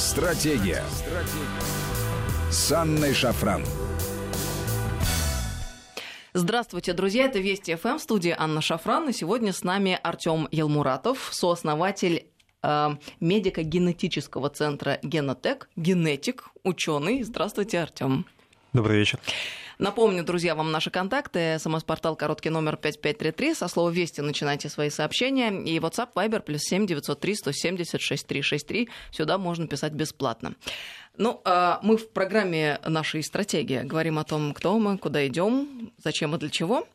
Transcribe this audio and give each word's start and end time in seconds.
Стратегия. 0.00 0.82
Стратегия. 0.88 2.50
С 2.50 2.72
Анной 2.72 3.12
Шафран. 3.12 3.62
Здравствуйте, 6.32 6.94
друзья. 6.94 7.26
Это 7.26 7.38
Вести 7.38 7.74
ФМ, 7.74 7.98
студия 7.98 8.34
Анна 8.38 8.62
Шафран. 8.62 9.10
И 9.10 9.12
сегодня 9.12 9.52
с 9.52 9.62
нами 9.62 10.00
Артем 10.02 10.48
Елмуратов, 10.50 11.28
сооснователь 11.32 12.28
э, 12.62 12.88
медико-генетического 13.20 14.48
центра 14.48 14.98
Генотек, 15.02 15.68
генетик, 15.76 16.48
ученый. 16.64 17.22
Здравствуйте, 17.22 17.80
Артем. 17.80 18.24
Добрый 18.72 19.00
вечер. 19.00 19.20
Напомню, 19.80 20.22
друзья, 20.24 20.54
вам 20.54 20.72
наши 20.72 20.90
контакты. 20.90 21.58
СМС-портал 21.58 22.14
короткий 22.14 22.50
номер 22.50 22.76
5533. 22.76 23.54
Со 23.54 23.66
слова 23.66 23.88
«Вести» 23.88 24.20
начинайте 24.20 24.68
свои 24.68 24.90
сообщения. 24.90 25.48
И 25.64 25.78
WhatsApp, 25.78 26.10
Viber, 26.14 26.40
плюс 26.40 26.60
7 26.64 26.86
903 26.86 27.34
170 27.34 27.98
6363. 27.98 28.90
Сюда 29.10 29.38
можно 29.38 29.66
писать 29.66 29.94
бесплатно. 29.94 30.54
Ну, 31.16 31.40
а 31.46 31.80
мы 31.82 31.96
в 31.96 32.10
программе 32.10 32.78
нашей 32.86 33.22
стратегии 33.22 33.80
говорим 33.80 34.18
о 34.18 34.24
том, 34.24 34.52
кто 34.52 34.78
мы, 34.78 34.98
куда 34.98 35.26
идем, 35.26 35.90
зачем 35.96 36.34
и 36.34 36.38
для 36.38 36.50
чего. 36.50 36.86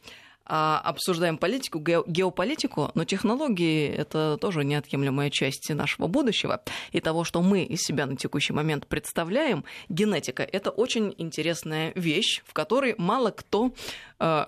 А, 0.47 0.79
обсуждаем 0.83 1.37
политику, 1.37 1.79
геополитику, 1.79 2.91
но 2.93 3.03
технологии— 3.03 3.87
это 3.97 4.37
тоже 4.39 4.63
неотъемлемая 4.63 5.31
часть 5.31 5.69
нашего 5.69 6.05
будущего. 6.07 6.61
И 6.91 6.99
того, 6.99 7.23
что 7.23 7.41
мы 7.41 7.63
из 7.63 7.81
себя 7.81 8.05
на 8.05 8.15
текущий 8.15 8.53
момент 8.53 8.85
представляем, 8.85 9.63
генетика— 9.89 10.43
это 10.51 10.69
очень 10.69 11.15
интересная 11.17 11.93
вещь, 11.95 12.43
в 12.45 12.53
которой 12.53 12.93
мало 12.99 13.31
кто 13.31 13.73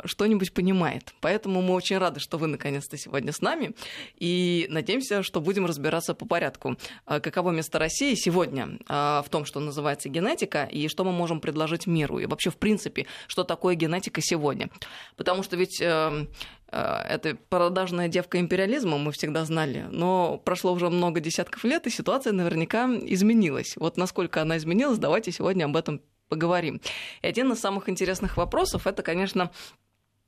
что-нибудь 0.05 0.53
понимает. 0.53 1.13
Поэтому 1.21 1.61
мы 1.61 1.73
очень 1.73 1.97
рады, 1.97 2.19
что 2.19 2.37
вы 2.37 2.47
наконец-то 2.47 2.97
сегодня 2.97 3.31
с 3.31 3.41
нами, 3.41 3.73
и 4.15 4.67
надеемся, 4.69 5.23
что 5.23 5.41
будем 5.41 5.65
разбираться 5.65 6.13
по 6.13 6.25
порядку. 6.25 6.77
А 7.05 7.19
каково 7.19 7.51
место 7.51 7.79
России 7.79 8.15
сегодня 8.15 8.77
в 8.87 9.25
том, 9.29 9.45
что 9.45 9.59
называется 9.59 10.09
генетика, 10.09 10.63
и 10.63 10.87
что 10.87 11.03
мы 11.03 11.11
можем 11.11 11.39
предложить 11.39 11.87
миру, 11.87 12.19
и 12.19 12.25
вообще, 12.25 12.49
в 12.49 12.57
принципе, 12.57 13.07
что 13.27 13.43
такое 13.43 13.75
генетика 13.75 14.21
сегодня. 14.21 14.69
Потому 15.15 15.43
что 15.43 15.57
ведь 15.57 15.81
Эм, 15.87 16.27
э, 16.71 16.79
это 17.09 17.35
продажная 17.49 18.07
девка 18.07 18.39
империализма, 18.39 18.97
мы 18.97 19.11
всегда 19.11 19.45
знали, 19.45 19.85
но 19.89 20.37
прошло 20.43 20.73
уже 20.73 20.89
много 20.89 21.19
десятков 21.19 21.63
лет, 21.63 21.87
и 21.87 21.89
ситуация 21.89 22.33
наверняка 22.33 22.87
изменилась. 22.87 23.75
Вот 23.77 23.97
насколько 23.97 24.41
она 24.41 24.57
изменилась, 24.57 24.97
давайте 24.97 25.31
сегодня 25.31 25.65
об 25.65 25.77
этом 25.77 26.01
поговорим. 26.27 26.81
И 27.21 27.27
один 27.27 27.51
из 27.51 27.59
самых 27.59 27.89
интересных 27.89 28.37
вопросов 28.37 28.87
это, 28.87 29.03
конечно, 29.03 29.51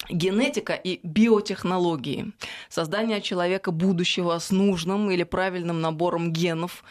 генетика 0.09 0.73
и 0.73 0.99
биотехнологии. 1.03 2.31
Создание 2.69 3.21
человека 3.21 3.71
будущего 3.71 4.37
с 4.37 4.51
нужным 4.51 5.11
или 5.11 5.23
правильным 5.23 5.81
набором 5.81 6.31
генов. 6.31 6.83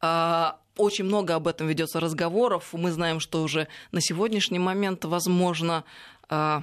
А, 0.00 0.58
очень 0.76 1.04
много 1.04 1.34
об 1.34 1.46
этом 1.46 1.68
ведется 1.68 2.00
разговоров. 2.00 2.70
Мы 2.72 2.90
знаем, 2.90 3.20
что 3.20 3.42
уже 3.42 3.68
на 3.92 4.00
сегодняшний 4.00 4.58
момент 4.58 5.04
возможно 5.04 5.84
а, 6.28 6.62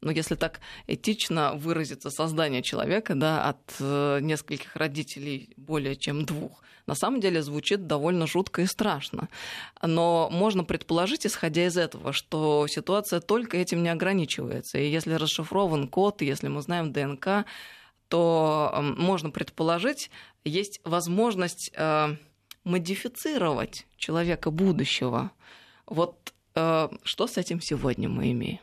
ну, 0.00 0.10
если 0.10 0.34
так 0.34 0.60
этично 0.86 1.54
выразиться, 1.54 2.10
создание 2.10 2.62
человека, 2.62 3.14
да, 3.14 3.48
от 3.48 3.76
э, 3.80 4.20
нескольких 4.20 4.76
родителей 4.76 5.52
более 5.56 5.96
чем 5.96 6.24
двух, 6.24 6.62
на 6.88 6.94
самом 6.94 7.20
деле 7.20 7.42
звучит 7.42 7.86
довольно 7.86 8.26
жутко 8.26 8.62
и 8.62 8.66
страшно. 8.66 9.28
Но 9.82 10.30
можно 10.32 10.64
предположить, 10.64 11.26
исходя 11.26 11.66
из 11.66 11.76
этого, 11.76 12.14
что 12.14 12.66
ситуация 12.66 13.20
только 13.20 13.58
этим 13.58 13.82
не 13.82 13.90
ограничивается. 13.90 14.78
И 14.78 14.88
если 14.88 15.12
расшифрован 15.12 15.88
код, 15.88 16.22
если 16.22 16.48
мы 16.48 16.62
знаем 16.62 16.92
ДНК, 16.92 17.44
то 18.08 18.72
э, 18.72 18.80
можно 18.80 19.30
предположить, 19.30 20.10
есть 20.44 20.80
возможность 20.82 21.70
э, 21.74 22.16
модифицировать 22.64 23.86
человека 23.98 24.50
будущего. 24.50 25.30
Вот 25.84 26.32
э, 26.54 26.88
что 27.02 27.26
с 27.26 27.36
этим 27.36 27.60
сегодня 27.60 28.08
мы 28.08 28.32
имеем? 28.32 28.60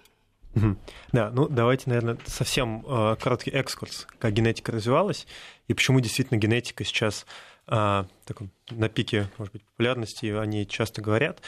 Да, 1.11 1.31
ну 1.31 1.47
давайте, 1.47 1.89
наверное, 1.89 2.17
совсем 2.25 2.83
э, 2.87 3.15
короткий 3.19 3.51
экскурс, 3.51 4.07
как 4.19 4.33
генетика 4.33 4.71
развивалась 4.71 5.27
и 5.67 5.73
почему 5.73 5.99
действительно 5.99 6.37
генетика 6.37 6.83
сейчас 6.83 7.25
э, 7.67 8.05
таком, 8.25 8.49
на 8.71 8.89
пике, 8.89 9.29
может 9.37 9.53
быть, 9.53 9.63
популярности, 9.63 10.27
о 10.27 10.45
ней 10.45 10.65
часто 10.65 11.01
говорят, 11.01 11.41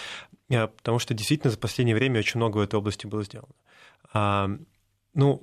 э, 0.49 0.67
потому 0.67 0.99
что 0.99 1.13
действительно 1.13 1.51
за 1.51 1.57
последнее 1.57 1.95
время 1.95 2.19
очень 2.19 2.37
много 2.37 2.57
в 2.57 2.61
этой 2.61 2.75
области 2.75 3.07
было 3.07 3.23
сделано. 3.23 3.53
А, 4.13 4.49
ну, 5.13 5.41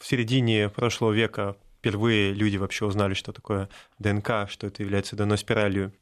в 0.00 0.06
середине 0.06 0.68
прошлого 0.68 1.12
века 1.12 1.56
впервые 1.78 2.32
люди 2.32 2.56
вообще 2.56 2.86
узнали, 2.86 3.14
что 3.14 3.32
такое 3.32 3.68
ДНК, 3.98 4.48
что 4.48 4.66
это 4.66 4.82
является 4.82 5.16
ДНО-спиралью, 5.16 5.92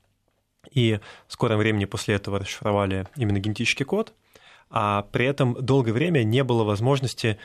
и 0.71 1.01
в 1.27 1.33
скором 1.33 1.59
времени 1.59 1.87
после 1.87 2.15
этого 2.15 2.39
расшифровали 2.39 3.09
именно 3.17 3.41
генетический 3.41 3.85
код, 3.85 4.15
а 4.73 5.03
при 5.13 5.27
этом 5.27 5.55
долгое 5.55 5.93
время 5.93 6.25
не 6.25 6.43
было 6.43 6.65
возможности 6.65 7.39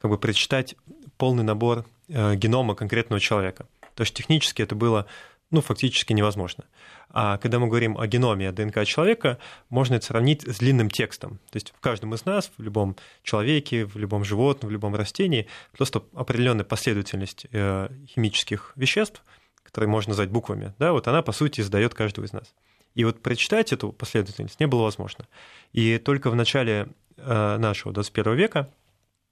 как 0.00 0.10
бы 0.10 0.18
прочитать 0.18 0.74
полный 1.18 1.44
набор 1.44 1.84
э, 2.08 2.34
генома 2.34 2.74
конкретного 2.74 3.20
человека. 3.20 3.66
То 3.94 4.02
есть 4.02 4.14
технически 4.14 4.62
это 4.62 4.74
было 4.74 5.06
ну, 5.50 5.60
фактически 5.60 6.14
невозможно. 6.14 6.64
А 7.10 7.36
когда 7.36 7.58
мы 7.58 7.68
говорим 7.68 7.98
о 7.98 8.06
геноме, 8.06 8.50
ДНК 8.52 8.86
человека, 8.86 9.38
можно 9.68 9.96
это 9.96 10.06
сравнить 10.06 10.48
с 10.48 10.58
длинным 10.58 10.88
текстом. 10.88 11.40
То 11.50 11.56
есть 11.56 11.74
в 11.76 11.80
каждом 11.80 12.14
из 12.14 12.24
нас, 12.24 12.50
в 12.56 12.62
любом 12.62 12.96
человеке, 13.22 13.84
в 13.84 13.96
любом 13.98 14.24
животном, 14.24 14.70
в 14.70 14.72
любом 14.72 14.94
растении, 14.94 15.46
просто 15.76 16.02
определенная 16.14 16.64
последовательность 16.64 17.46
э, 17.52 17.90
химических 18.08 18.72
веществ, 18.76 19.22
которые 19.62 19.90
можно 19.90 20.12
назвать 20.12 20.30
буквами, 20.30 20.74
да, 20.78 20.92
вот 20.92 21.06
она, 21.06 21.20
по 21.20 21.32
сути, 21.32 21.60
издает 21.60 21.94
каждого 21.94 22.24
из 22.24 22.32
нас. 22.32 22.54
И 22.94 23.04
вот 23.04 23.22
прочитать 23.22 23.72
эту 23.72 23.92
последовательность 23.92 24.60
не 24.60 24.66
было 24.66 24.82
возможно. 24.82 25.26
И 25.72 25.98
только 25.98 26.30
в 26.30 26.34
начале 26.34 26.88
э, 27.16 27.56
нашего 27.58 27.92
21 27.92 28.34
века 28.34 28.70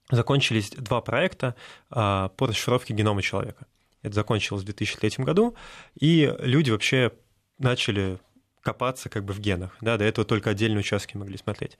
закончились 0.09 0.71
два 0.71 1.01
проекта 1.01 1.55
э, 1.89 2.29
по 2.35 2.47
расшифровке 2.47 2.93
генома 2.93 3.21
человека. 3.21 3.67
Это 4.01 4.15
закончилось 4.15 4.63
в 4.63 4.65
2003 4.65 5.23
году, 5.23 5.55
и 5.99 6.33
люди 6.39 6.71
вообще 6.71 7.11
начали 7.59 8.17
копаться 8.61 9.09
как 9.09 9.25
бы 9.25 9.33
в 9.33 9.39
генах. 9.39 9.77
Да, 9.81 9.97
до 9.97 10.05
этого 10.05 10.25
только 10.25 10.49
отдельные 10.49 10.79
участки 10.79 11.17
могли 11.17 11.37
смотреть. 11.37 11.77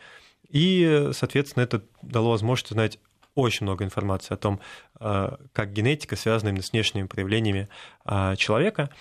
И, 0.47 1.09
соответственно, 1.13 1.63
это 1.63 1.83
дало 2.01 2.31
возможность 2.31 2.71
узнать 2.71 2.99
очень 3.33 3.65
много 3.65 3.85
информации 3.85 4.33
о 4.33 4.37
том, 4.37 4.59
э, 4.99 5.37
как 5.53 5.73
генетика 5.73 6.15
связана 6.15 6.49
именно 6.49 6.63
с 6.63 6.73
внешними 6.73 7.07
проявлениями 7.07 7.69
человека. 8.35 8.91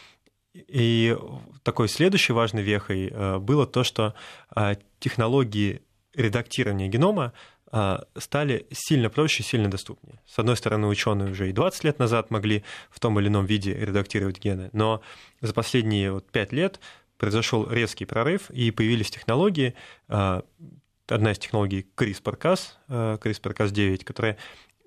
И 0.55 1.17
такой 1.63 1.89
следующей 1.89 2.33
важной 2.33 2.63
вехой 2.63 3.09
э, 3.09 3.39
было 3.39 3.67
то, 3.67 3.85
что 3.85 4.15
э, 4.55 4.77
технологии 4.99 5.83
редактирования 6.15 6.89
генома 6.89 7.33
э, 7.71 7.99
стали 8.19 8.67
сильно 8.73 9.11
проще, 9.11 9.45
сильно 9.45 9.71
доступнее. 9.71 10.21
С 10.27 10.39
одной 10.39 10.57
стороны, 10.57 10.89
ученые 10.89 11.31
уже 11.31 11.51
и 11.51 11.53
20 11.53 11.85
лет 11.85 11.99
назад 12.01 12.31
могли 12.31 12.65
в 12.91 12.99
том 12.99 13.21
или 13.21 13.29
ином 13.29 13.47
виде 13.47 13.75
редактировать 13.75 14.41
гены, 14.41 14.71
но 14.73 15.03
за 15.41 15.55
последние 15.55 16.13
вот 16.13 16.29
5 16.31 16.53
лет 16.53 16.81
произошел 17.17 17.71
резкий 17.71 18.07
прорыв, 18.07 18.51
и 18.51 18.71
появились 18.71 19.11
технологии, 19.11 19.75
одна 20.09 21.33
из 21.33 21.39
технологий 21.39 21.87
CRISPR-Cas, 21.95 22.61
CRISPR-Cas9, 22.89 24.05
которая 24.05 24.39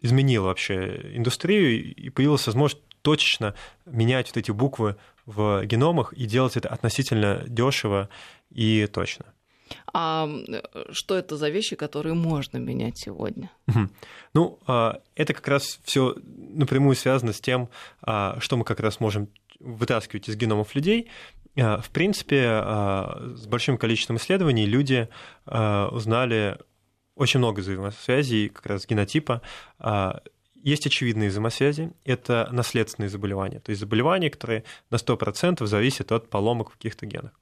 изменила 0.01 0.45
вообще 0.45 1.11
индустрию, 1.13 1.93
и 1.93 2.09
появилась 2.09 2.47
возможность 2.47 2.83
точечно 3.03 3.53
менять 3.85 4.27
вот 4.29 4.37
эти 4.37 4.49
буквы 4.49 4.95
в 5.25 5.65
геномах 5.65 6.13
и 6.13 6.25
делать 6.25 6.57
это 6.57 6.69
относительно 6.69 7.43
дешево 7.47 8.09
и 8.49 8.87
точно. 8.87 9.25
А 9.93 10.29
что 10.91 11.17
это 11.17 11.37
за 11.37 11.49
вещи, 11.49 11.75
которые 11.75 12.13
можно 12.13 12.57
менять 12.57 12.97
сегодня? 12.97 13.51
Ну, 14.33 14.59
а, 14.65 15.01
это 15.15 15.33
как 15.33 15.47
раз 15.47 15.79
все 15.83 16.15
напрямую 16.25 16.95
связано 16.95 17.33
с 17.33 17.39
тем, 17.39 17.69
а, 18.01 18.37
что 18.39 18.57
мы 18.57 18.65
как 18.65 18.79
раз 18.79 18.99
можем 18.99 19.29
вытаскивать 19.59 20.27
из 20.29 20.35
геномов 20.35 20.75
людей. 20.75 21.09
А, 21.55 21.79
в 21.81 21.89
принципе, 21.89 22.45
с 23.35 23.45
большим 23.47 23.77
количеством 23.77 24.17
исследований 24.17 24.65
люди 24.65 25.07
узнали 25.45 26.57
очень 27.15 27.39
много 27.39 27.59
взаимосвязей 27.59 28.49
как 28.49 28.65
раз 28.65 28.87
генотипа 28.87 29.41
есть 30.63 30.87
очевидные 30.87 31.29
взаимосвязи. 31.29 31.91
Это 32.03 32.49
наследственные 32.51 33.09
заболевания, 33.09 33.59
то 33.59 33.69
есть 33.69 33.79
заболевания, 33.79 34.29
которые 34.29 34.63
на 34.89 34.95
100% 34.95 35.65
зависят 35.65 36.11
от 36.11 36.29
поломок 36.29 36.71
в 36.71 36.73
каких-то 36.73 37.05
генах. 37.05 37.33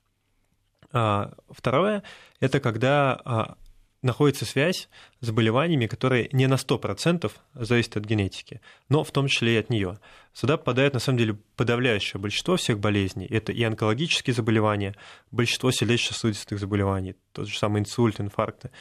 А, 0.92 1.34
второе– 1.50 2.04
это 2.40 2.60
когда 2.60 3.22
а, 3.24 3.56
находится 4.02 4.46
связь 4.46 4.90
с 5.20 5.26
заболеваниями, 5.26 5.86
которые 5.86 6.30
не 6.32 6.48
на 6.48 6.56
100% 6.56 7.32
зависят 7.54 7.98
от 7.98 8.06
генетики, 8.06 8.62
но 8.90 9.04
в 9.04 9.12
том 9.12 9.28
числе 9.28 9.56
и 9.56 9.60
от 9.60 9.70
нее. 9.70 10.00
Сюда 10.34 10.58
попадает, 10.58 10.94
на 10.94 11.00
самом 11.00 11.20
деле, 11.20 11.38
подавляющее 11.56 12.20
большинство 12.20 12.58
всех 12.58 12.80
болезней. 12.80 13.28
Это 13.28 13.52
и 13.52 13.64
онкологические 13.64 14.34
заболевания, 14.34 14.96
большинство 15.30 15.72
сердечно-сосудистых 15.72 16.60
заболеваний, 16.60 17.16
тот 17.32 17.48
же 17.48 17.58
самый 17.58 17.82
инсульт, 17.82 18.20
инфаркты 18.20 18.72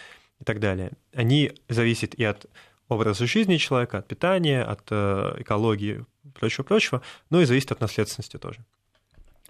и 0.41 0.45
так 0.45 0.59
далее. 0.59 0.93
Они 1.15 1.53
зависят 1.69 2.15
и 2.15 2.25
от 2.25 2.47
образа 2.91 3.27
жизни 3.27 3.57
человека, 3.57 3.99
от 3.99 4.09
питания, 4.09 4.63
от 4.63 4.83
э, 4.91 5.37
экологии, 5.39 6.05
прочего-прочего, 6.35 7.03
но 7.31 7.41
и 7.41 7.45
зависит 7.45 7.73
от 7.73 7.81
наследственности 7.81 8.37
тоже. 8.37 8.65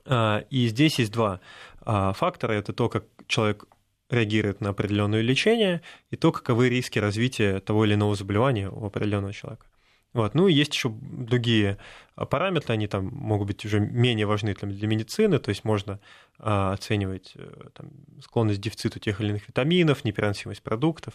А, 0.07 0.45
и 0.51 0.69
здесь 0.69 0.99
есть 0.99 1.13
два 1.13 1.41
а, 1.81 2.13
факторы. 2.13 2.55
Это 2.55 2.73
то, 2.73 2.89
как 2.89 3.05
человек 3.27 3.65
реагирует 4.09 4.61
на 4.61 4.71
определенное 4.71 5.21
лечение, 5.21 5.83
и 6.11 6.17
то, 6.17 6.33
каковы 6.33 6.69
риски 6.69 6.99
развития 6.99 7.61
того 7.61 7.85
или 7.85 7.95
иного 7.95 8.17
заболевания 8.17 8.69
у 8.69 8.85
определенного 8.85 9.33
человека. 9.33 9.67
Вот. 10.13 10.35
Ну 10.35 10.49
и 10.49 10.53
есть 10.53 10.75
еще 10.75 10.91
другие 10.91 11.79
параметры, 12.17 12.75
они 12.75 12.89
там 12.89 13.07
могут 13.07 13.47
быть 13.47 13.65
уже 13.65 13.79
менее 13.79 14.27
важны 14.27 14.55
для 14.55 14.89
медицины, 14.89 15.39
то 15.39 15.51
есть 15.51 15.65
можно 15.65 16.01
а, 16.39 16.73
оценивать 16.73 17.33
э, 17.37 17.69
там, 17.75 17.91
склонность 18.21 18.59
к 18.59 18.63
дефициту 18.63 18.99
тех 18.99 19.21
или 19.21 19.29
иных 19.29 19.47
витаминов, 19.47 20.05
непереносимость 20.05 20.63
продуктов 20.63 21.15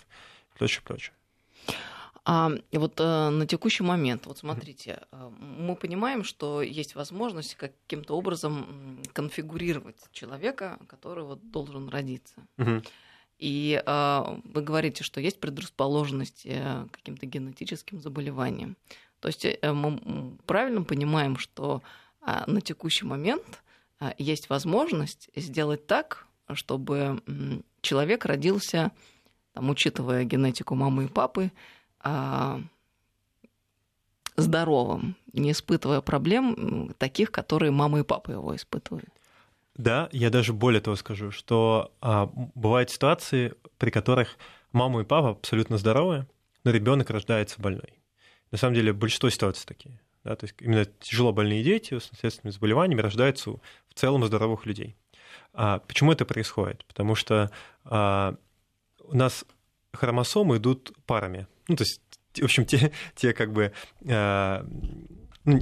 и 0.53 0.57
прочее, 0.57 0.81
прочее. 0.85 1.13
А 2.27 2.49
вот 2.71 2.99
э, 2.99 3.29
на 3.29 3.45
текущий 3.45 3.83
момент, 3.83 4.25
вот 4.25 4.39
смотрите, 4.39 5.01
э, 5.11 5.29
мы 5.39 5.75
понимаем, 5.75 6.23
что 6.23 6.63
есть 6.63 6.95
возможность 6.95 7.53
каким-то 7.55 8.17
образом 8.17 8.99
конфигурировать 9.13 9.97
человека, 10.11 10.79
который 10.87 11.23
вот 11.23 11.51
должен 11.51 11.87
родиться. 11.87 12.35
Угу. 12.57 12.81
И 13.37 13.81
э, 13.85 14.23
вы 14.43 14.61
говорите, 14.61 15.03
что 15.03 15.21
есть 15.21 15.39
предрасположенность 15.39 16.43
к 16.43 16.87
каким-то 16.91 17.27
генетическим 17.27 18.01
заболеваниям. 18.01 18.75
То 19.19 19.29
есть 19.29 19.45
э, 19.45 19.73
мы 19.73 20.37
правильно 20.45 20.83
понимаем, 20.83 21.37
что 21.37 21.81
э, 22.21 22.43
на 22.47 22.61
текущий 22.61 23.05
момент 23.05 23.63
э, 23.99 24.11
есть 24.17 24.49
возможность 24.49 25.29
сделать 25.35 25.87
так, 25.87 26.27
чтобы 26.53 27.21
э, 27.25 27.61
человек 27.81 28.25
родился, 28.25 28.91
там, 29.53 29.69
учитывая 29.69 30.25
генетику 30.25 30.75
мамы 30.75 31.05
и 31.05 31.07
папы, 31.07 31.51
а, 32.05 32.61
здоровым, 34.37 35.15
не 35.33 35.51
испытывая 35.51 36.01
проблем 36.01 36.93
таких, 36.97 37.31
которые 37.31 37.71
мама 37.71 37.99
и 37.99 38.03
папа 38.03 38.31
его 38.31 38.55
испытывали. 38.55 39.07
Да, 39.75 40.07
я 40.11 40.29
даже 40.29 40.53
более 40.53 40.81
того 40.81 40.95
скажу, 40.95 41.31
что 41.31 41.91
а, 41.99 42.27
бывают 42.27 42.91
ситуации, 42.91 43.55
при 43.77 43.89
которых 43.89 44.37
мама 44.71 45.01
и 45.01 45.03
папа 45.03 45.31
абсолютно 45.31 45.77
здоровы, 45.77 46.27
но 46.63 46.71
ребенок 46.71 47.09
рождается 47.09 47.61
больной. 47.61 47.99
На 48.51 48.57
самом 48.57 48.75
деле 48.75 48.93
большинство 48.93 49.29
ситуаций 49.29 49.65
такие. 49.65 49.99
Да, 50.23 50.35
то 50.35 50.45
есть 50.45 50.55
именно 50.59 50.85
тяжело 50.85 51.33
больные 51.33 51.63
дети 51.63 51.99
с 51.99 52.11
наследственными 52.11 52.53
заболеваниями 52.53 53.01
рождаются 53.01 53.51
в 53.51 53.59
целом 53.95 54.23
у 54.23 54.25
здоровых 54.27 54.65
людей. 54.65 54.95
А 55.53 55.79
почему 55.79 56.11
это 56.11 56.25
происходит? 56.25 56.85
Потому 56.85 57.15
что 57.15 57.51
а, 57.83 58.35
у 58.99 59.15
нас 59.15 59.45
хромосомы 59.93 60.57
идут 60.57 60.93
парами. 61.05 61.47
Ну, 61.67 61.75
то 61.75 61.83
есть, 61.83 62.01
в 62.35 62.43
общем, 62.43 62.65
те, 62.65 62.91
те 63.15 63.33
как 63.33 63.51
бы 63.51 63.71
э, 64.01 64.65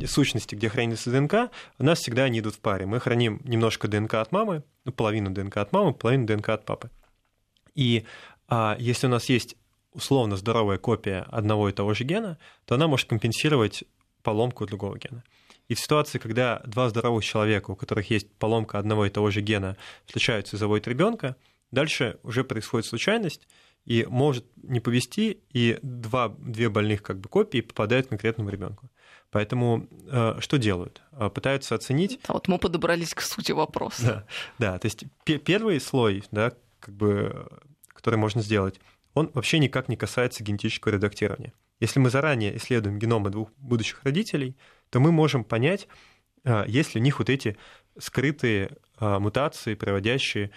сущности, 0.07 0.55
где 0.55 0.69
хранится 0.69 1.11
ДНК, 1.11 1.51
у 1.79 1.83
нас 1.83 1.99
всегда 1.99 2.23
они 2.23 2.39
идут 2.39 2.55
в 2.55 2.59
паре. 2.59 2.85
Мы 2.85 2.99
храним 2.99 3.41
немножко 3.43 3.87
ДНК 3.87 4.15
от 4.15 4.31
мамы, 4.31 4.63
ну, 4.85 4.91
половину 4.91 5.31
ДНК 5.31 5.57
от 5.57 5.71
мамы, 5.71 5.93
половину 5.93 6.25
ДНК 6.25 6.49
от 6.49 6.65
папы. 6.65 6.89
И 7.75 8.05
а, 8.47 8.75
если 8.79 9.07
у 9.07 9.09
нас 9.09 9.29
есть 9.29 9.55
условно 9.93 10.37
здоровая 10.37 10.77
копия 10.77 11.25
одного 11.29 11.69
и 11.69 11.73
того 11.73 11.93
же 11.93 12.03
гена, 12.03 12.37
то 12.65 12.75
она 12.75 12.87
может 12.87 13.09
компенсировать 13.09 13.83
поломку 14.23 14.65
другого 14.65 14.97
гена. 14.97 15.23
И 15.69 15.75
в 15.75 15.79
ситуации, 15.79 16.19
когда 16.19 16.61
два 16.65 16.89
здоровых 16.89 17.23
человека, 17.23 17.71
у 17.71 17.75
которых 17.75 18.09
есть 18.09 18.31
поломка 18.33 18.79
одного 18.79 19.05
и 19.05 19.09
того 19.09 19.31
же 19.31 19.41
гена, 19.41 19.77
встречаются 20.05 20.55
и 20.55 20.59
заводят 20.59 20.87
ребенка, 20.87 21.35
дальше 21.71 22.17
уже 22.23 22.43
происходит 22.43 22.85
случайность, 22.85 23.47
и 23.85 24.05
может 24.09 24.45
не 24.61 24.79
повести, 24.79 25.39
и 25.51 25.77
два, 25.81 26.29
две 26.29 26.69
больных 26.69 27.03
как 27.03 27.19
бы 27.19 27.29
копии 27.29 27.61
попадают 27.61 28.07
к 28.07 28.09
конкретному 28.09 28.49
ребенку. 28.49 28.89
Поэтому 29.29 29.87
э, 30.09 30.37
что 30.39 30.57
делают? 30.57 31.01
Э, 31.11 31.29
пытаются 31.29 31.75
оценить. 31.75 32.19
А 32.27 32.33
вот 32.33 32.47
мы 32.47 32.59
подобрались 32.59 33.13
к 33.13 33.21
сути 33.21 33.51
вопроса. 33.51 34.25
Да, 34.59 34.73
да 34.73 34.79
то 34.79 34.85
есть 34.85 35.05
первый 35.23 35.81
слой, 35.81 36.23
да, 36.31 36.53
как 36.79 36.93
бы, 36.95 37.47
который 37.87 38.15
можно 38.15 38.41
сделать, 38.41 38.79
он 39.15 39.31
вообще 39.33 39.59
никак 39.59 39.89
не 39.89 39.97
касается 39.97 40.43
генетического 40.43 40.93
редактирования. 40.93 41.53
Если 41.79 41.99
мы 41.99 42.09
заранее 42.09 42.55
исследуем 42.57 42.99
геномы 42.99 43.31
двух 43.31 43.51
будущих 43.57 44.03
родителей, 44.03 44.55
то 44.91 44.99
мы 44.99 45.11
можем 45.11 45.43
понять, 45.43 45.87
э, 46.45 46.65
есть 46.67 46.93
ли 46.93 47.01
у 47.01 47.03
них 47.03 47.19
вот 47.19 47.29
эти 47.29 47.57
скрытые 47.97 48.77
мутации, 48.99 49.75
приводящие 49.75 50.51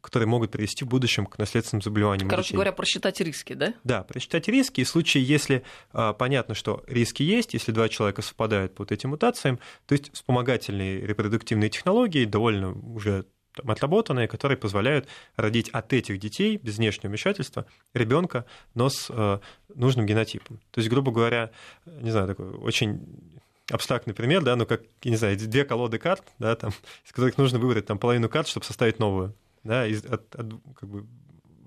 которые 0.00 0.28
могут 0.28 0.50
привести 0.50 0.84
в 0.84 0.88
будущем 0.88 1.26
к 1.26 1.38
наследственным 1.38 1.82
заболеваниям. 1.82 2.28
Короче 2.28 2.48
детей. 2.48 2.56
говоря, 2.56 2.72
просчитать 2.72 3.20
риски, 3.20 3.52
да? 3.52 3.74
Да, 3.84 4.02
просчитать 4.02 4.48
риски. 4.48 4.80
И 4.80 4.84
в 4.84 4.88
случае, 4.88 5.24
если 5.24 5.62
а, 5.92 6.12
понятно, 6.12 6.54
что 6.54 6.82
риски 6.86 7.22
есть, 7.22 7.54
если 7.54 7.72
два 7.72 7.88
человека 7.88 8.22
совпадают 8.22 8.74
по 8.74 8.82
вот 8.82 8.92
этим 8.92 9.10
мутациям, 9.10 9.58
то 9.86 9.92
есть 9.92 10.12
вспомогательные 10.12 11.06
репродуктивные 11.06 11.70
технологии 11.70 12.24
довольно 12.24 12.72
уже 12.72 13.26
там, 13.54 13.70
отработанные, 13.70 14.28
которые 14.28 14.56
позволяют 14.56 15.06
родить 15.36 15.68
от 15.70 15.92
этих 15.92 16.18
детей 16.18 16.56
без 16.56 16.78
внешнего 16.78 17.10
вмешательства 17.10 17.66
ребенка, 17.94 18.46
но 18.74 18.88
с 18.88 19.08
э, 19.10 19.38
нужным 19.74 20.06
генотипом. 20.06 20.60
То 20.70 20.80
есть, 20.80 20.88
грубо 20.88 21.12
говоря, 21.12 21.50
не 21.84 22.10
знаю, 22.10 22.28
такой 22.28 22.50
очень 22.50 23.30
абстрактный 23.70 24.14
пример, 24.14 24.42
да, 24.42 24.56
ну 24.56 24.66
как, 24.66 24.82
я 25.02 25.10
не 25.10 25.16
знаю, 25.16 25.36
две 25.36 25.64
колоды 25.64 25.98
карт, 25.98 26.24
да, 26.38 26.54
там, 26.56 26.72
из 27.04 27.12
которых 27.12 27.38
нужно 27.38 27.58
выбрать 27.58 27.86
там 27.86 27.98
половину 27.98 28.28
карт, 28.28 28.48
чтобы 28.48 28.64
составить 28.66 28.98
новую 28.98 29.34
да, 29.64 29.86
из, 29.86 30.04
от, 30.04 30.34
от, 30.34 30.52
как 30.74 30.88
бы, 30.88 31.06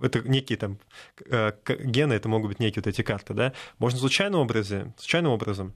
это 0.02 0.28
некие 0.28 0.58
там 0.58 0.80
э, 1.26 1.54
гены, 1.68 2.14
это 2.14 2.30
могут 2.30 2.50
быть 2.50 2.60
некие 2.60 2.82
вот 2.84 2.88
эти 2.88 3.02
карты, 3.02 3.34
да, 3.34 3.54
можно 3.78 4.00
случайным 4.00 4.40
образом, 4.42 4.94
случайным 4.98 5.32
образом 5.32 5.74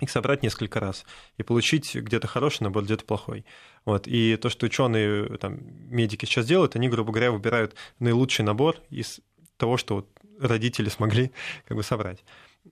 их 0.00 0.10
собрать 0.10 0.42
несколько 0.42 0.80
раз 0.80 1.04
и 1.36 1.42
получить 1.42 1.94
где-то 1.94 2.26
хороший 2.26 2.62
набор, 2.62 2.84
где-то 2.84 3.04
плохой. 3.04 3.44
Вот. 3.84 4.06
И 4.06 4.36
то, 4.36 4.48
что 4.48 4.66
ученые, 4.66 5.36
там, 5.38 5.58
медики 5.62 6.24
сейчас 6.24 6.46
делают, 6.46 6.76
они, 6.76 6.88
грубо 6.88 7.12
говоря, 7.12 7.30
выбирают 7.30 7.74
наилучший 7.98 8.44
набор 8.44 8.76
из 8.88 9.20
того, 9.56 9.76
что 9.76 9.96
вот 9.96 10.08
родители 10.40 10.88
смогли 10.88 11.32
как 11.66 11.76
бы 11.76 11.82
собрать. 11.82 12.24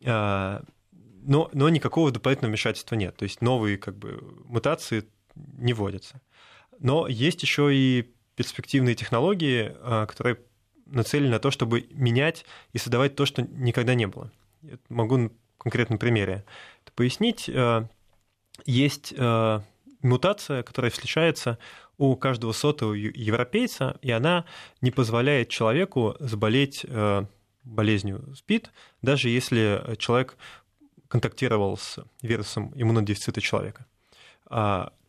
А, 0.05 0.63
но, 0.93 1.51
но 1.53 1.69
никакого 1.69 2.11
дополнительного 2.11 2.51
вмешательства 2.51 2.95
нет. 2.95 3.17
То 3.17 3.25
есть 3.25 3.43
новые 3.43 3.77
как 3.77 3.97
бы, 3.97 4.21
мутации 4.45 5.05
не 5.35 5.73
вводятся. 5.73 6.21
Но 6.81 7.07
есть 7.09 7.43
еще 7.43 7.75
и 7.75 8.11
перспективные 8.39 8.95
технологии, 8.95 9.75
а, 9.81 10.07
которые 10.07 10.39
нацелены 10.87 11.33
на 11.33 11.41
то, 11.41 11.51
чтобы 11.51 11.89
менять 11.91 12.45
и 12.73 12.79
создавать 12.79 13.17
то, 13.17 13.27
что 13.27 13.43
никогда 13.43 13.95
не 13.95 14.07
было. 14.07 14.31
Я 14.63 14.79
могу 14.89 15.17
на 15.17 15.31
конкретном 15.59 15.99
примере 15.99 16.45
это 16.85 16.93
пояснить. 16.95 17.51
А, 17.53 17.89
есть 18.65 19.13
а, 19.19 19.65
мутация, 20.03 20.63
которая 20.63 20.93
встречается 20.93 21.59
у 21.97 22.15
каждого 22.15 22.53
сотого 22.53 22.95
европейца, 22.95 23.99
и 24.03 24.13
она 24.13 24.45
не 24.83 24.93
позволяет 24.93 25.49
человеку 25.49 26.15
заболеть 26.21 26.87
болезнью 27.65 28.37
СПИД, 28.37 28.71
даже 29.03 29.31
если 29.31 29.97
человек 29.99 30.37
контактировал 31.09 31.77
с 31.77 31.99
вирусом 32.23 32.73
иммунодефицита 32.77 33.41
человека. 33.41 33.85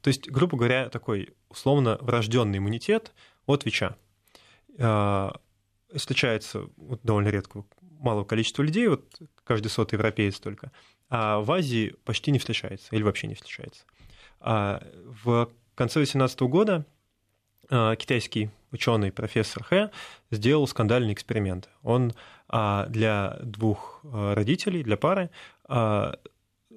То 0.02 0.10
есть, 0.10 0.30
грубо 0.30 0.58
говоря, 0.58 0.90
такой 0.90 1.34
условно 1.50 1.98
врожденный 2.02 2.60
иммунитет 2.60 3.14
от 3.46 3.66
ВИЧа. 3.66 3.98
А, 4.80 5.40
встречается 5.94 6.68
вот, 6.78 7.02
довольно 7.04 7.30
редко 7.30 7.66
малого 7.82 8.24
количества 8.24 8.64
людей, 8.64 8.88
вот 8.88 9.22
каждый 9.44 9.68
сотый 9.68 9.98
европеец 9.98 10.40
только, 10.40 10.72
а 11.10 11.40
в 11.40 11.52
Азии 11.52 11.96
почти 12.06 12.32
не 12.32 12.40
встречается 12.40 12.88
или 12.92 13.04
вообще 13.04 13.28
не 13.28 13.36
встречается. 13.36 13.84
А 14.40 14.82
в 15.24 15.50
конце 15.76 15.96
2018 15.96 16.40
года 16.42 16.86
а, 17.70 17.96
китайский 17.96 18.52
ученый 18.72 19.12
профессор 19.12 19.64
Хэ 19.64 19.90
сделал 20.32 20.68
скандальный 20.68 21.14
эксперимент. 21.14 21.70
Он 21.82 22.14
а, 22.48 22.86
для 22.86 23.38
двух 23.42 24.00
родителей, 24.04 24.84
для 24.84 24.96
пары, 24.96 25.30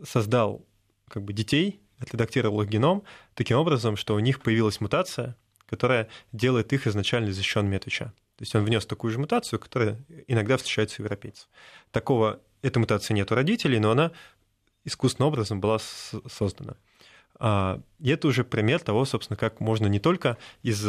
создал 0.04 0.66
как 1.08 1.22
бы 1.22 1.32
детей, 1.32 1.81
отредактировал 2.02 2.62
их 2.62 2.68
геном 2.68 3.02
таким 3.34 3.58
образом, 3.58 3.96
что 3.96 4.14
у 4.14 4.18
них 4.18 4.40
появилась 4.40 4.80
мутация, 4.80 5.36
которая 5.66 6.08
делает 6.32 6.72
их 6.72 6.86
изначально 6.86 7.32
защищенными 7.32 7.76
от 7.76 7.86
ВИЧа. 7.86 8.12
То 8.36 8.42
есть 8.42 8.54
он 8.54 8.64
внес 8.64 8.86
такую 8.86 9.10
же 9.12 9.18
мутацию, 9.18 9.58
которая 9.58 10.02
иногда 10.26 10.56
встречается 10.56 11.00
у 11.00 11.04
европейцев. 11.04 11.48
Такого, 11.90 12.40
этой 12.62 12.78
мутации 12.78 13.14
нет 13.14 13.30
у 13.30 13.34
родителей, 13.34 13.78
но 13.78 13.90
она 13.90 14.12
искусственным 14.84 15.28
образом 15.28 15.60
была 15.60 15.78
создана. 15.78 16.76
А, 17.38 17.80
и 18.00 18.10
это 18.10 18.28
уже 18.28 18.44
пример 18.44 18.80
того, 18.80 19.04
собственно, 19.04 19.36
как 19.36 19.60
можно 19.60 19.86
не 19.86 20.00
только 20.00 20.38
из 20.62 20.84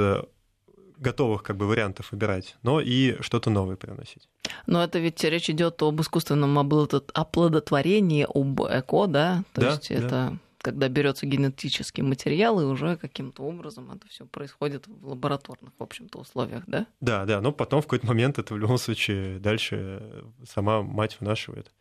готовых 0.97 1.43
как 1.43 1.57
бы 1.57 1.67
вариантов 1.67 2.11
выбирать, 2.11 2.55
но 2.63 2.81
и 2.81 3.21
что-то 3.21 3.49
новое 3.49 3.75
приносить. 3.75 4.27
Но 4.65 4.83
это 4.83 4.99
ведь 4.99 5.23
речь 5.23 5.49
идет 5.49 5.81
об 5.83 6.01
искусственном 6.01 6.57
оплодотворении, 6.57 8.25
об 8.27 8.61
ЭКО, 8.61 9.07
да? 9.07 9.43
То 9.53 9.61
да, 9.61 9.69
есть 9.71 10.07
да. 10.07 10.33
Когда 10.63 10.87
берется 10.87 11.25
генетический 11.25 12.01
материал, 12.01 12.59
и 12.59 12.63
уже 12.63 12.97
каким-то 12.97 13.43
образом 13.43 13.91
это 13.91 14.07
все 14.07 14.25
происходит 14.25 14.87
в 14.87 15.09
лабораторных, 15.09 15.73
в 15.77 15.83
общем-то, 15.83 16.19
условиях, 16.19 16.63
да? 16.65 16.87
Да, 17.01 17.25
да, 17.25 17.41
но 17.41 17.51
потом 17.51 17.81
в 17.81 17.85
какой-то 17.85 18.07
момент 18.07 18.39
это 18.39 18.53
в 18.53 18.57
любом 18.57 18.77
случае 18.77 19.39
дальше 19.39 20.23
сама 20.49 20.81
мать 20.81 21.17
вынашивает. 21.19 21.71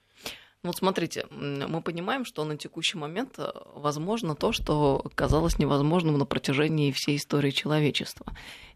Вот 0.65 0.77
смотрите, 0.77 1.27
мы 1.31 1.81
понимаем, 1.81 2.25
что 2.25 2.45
на 2.45 2.57
текущий 2.57 2.97
момент 2.97 3.35
э, 3.39 3.51
возможно 3.75 4.37
то, 4.37 4.53
что 4.53 5.05
казалось 5.17 5.59
невозможным 5.59 6.19
на 6.19 6.25
протяжении 6.25 6.93
всей 6.93 7.17
истории 7.17 7.51
человечества. 7.51 8.27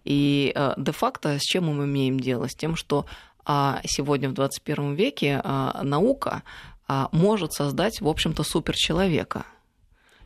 И 0.05 0.53
э, 0.55 0.75
де-факто 0.77 1.39
с 1.39 1.43
чем 1.43 1.67
мы 1.67 1.85
имеем 1.85 2.19
дело? 2.19 2.49
С 2.49 2.57
тем, 2.57 2.75
что 2.75 3.07
а, 3.45 3.81
сегодня 3.85 4.29
в 4.29 4.33
21 4.33 4.95
веке 4.95 5.41
а, 5.45 5.81
наука 5.85 6.43
а, 6.89 7.09
может 7.13 7.53
создать, 7.53 8.01
в 8.01 8.09
общем-то, 8.09 8.43
суперчеловека. 8.43 9.47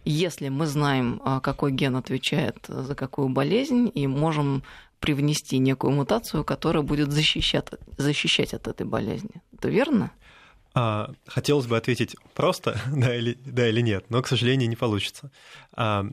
Если 0.04 0.48
мы 0.48 0.66
знаем, 0.66 1.20
какой 1.42 1.72
ген 1.72 1.96
отвечает 1.96 2.56
за 2.68 2.94
какую 2.94 3.28
болезнь, 3.28 3.90
и 3.94 4.06
можем 4.06 4.62
привнести 5.00 5.58
некую 5.58 5.92
мутацию, 5.92 6.44
которая 6.44 6.82
будет 6.82 7.10
защищать, 7.10 7.66
защищать 7.96 8.54
от 8.54 8.68
этой 8.68 8.86
болезни. 8.86 9.42
Это 9.52 9.68
верно? 9.68 10.12
А, 10.72 11.10
хотелось 11.26 11.66
бы 11.66 11.76
ответить 11.76 12.14
просто 12.34 12.78
да 12.94 13.16
или, 13.16 13.36
да 13.44 13.68
или 13.68 13.80
нет, 13.80 14.04
но, 14.08 14.22
к 14.22 14.28
сожалению, 14.28 14.68
не 14.68 14.76
получится. 14.76 15.32
А, 15.72 16.06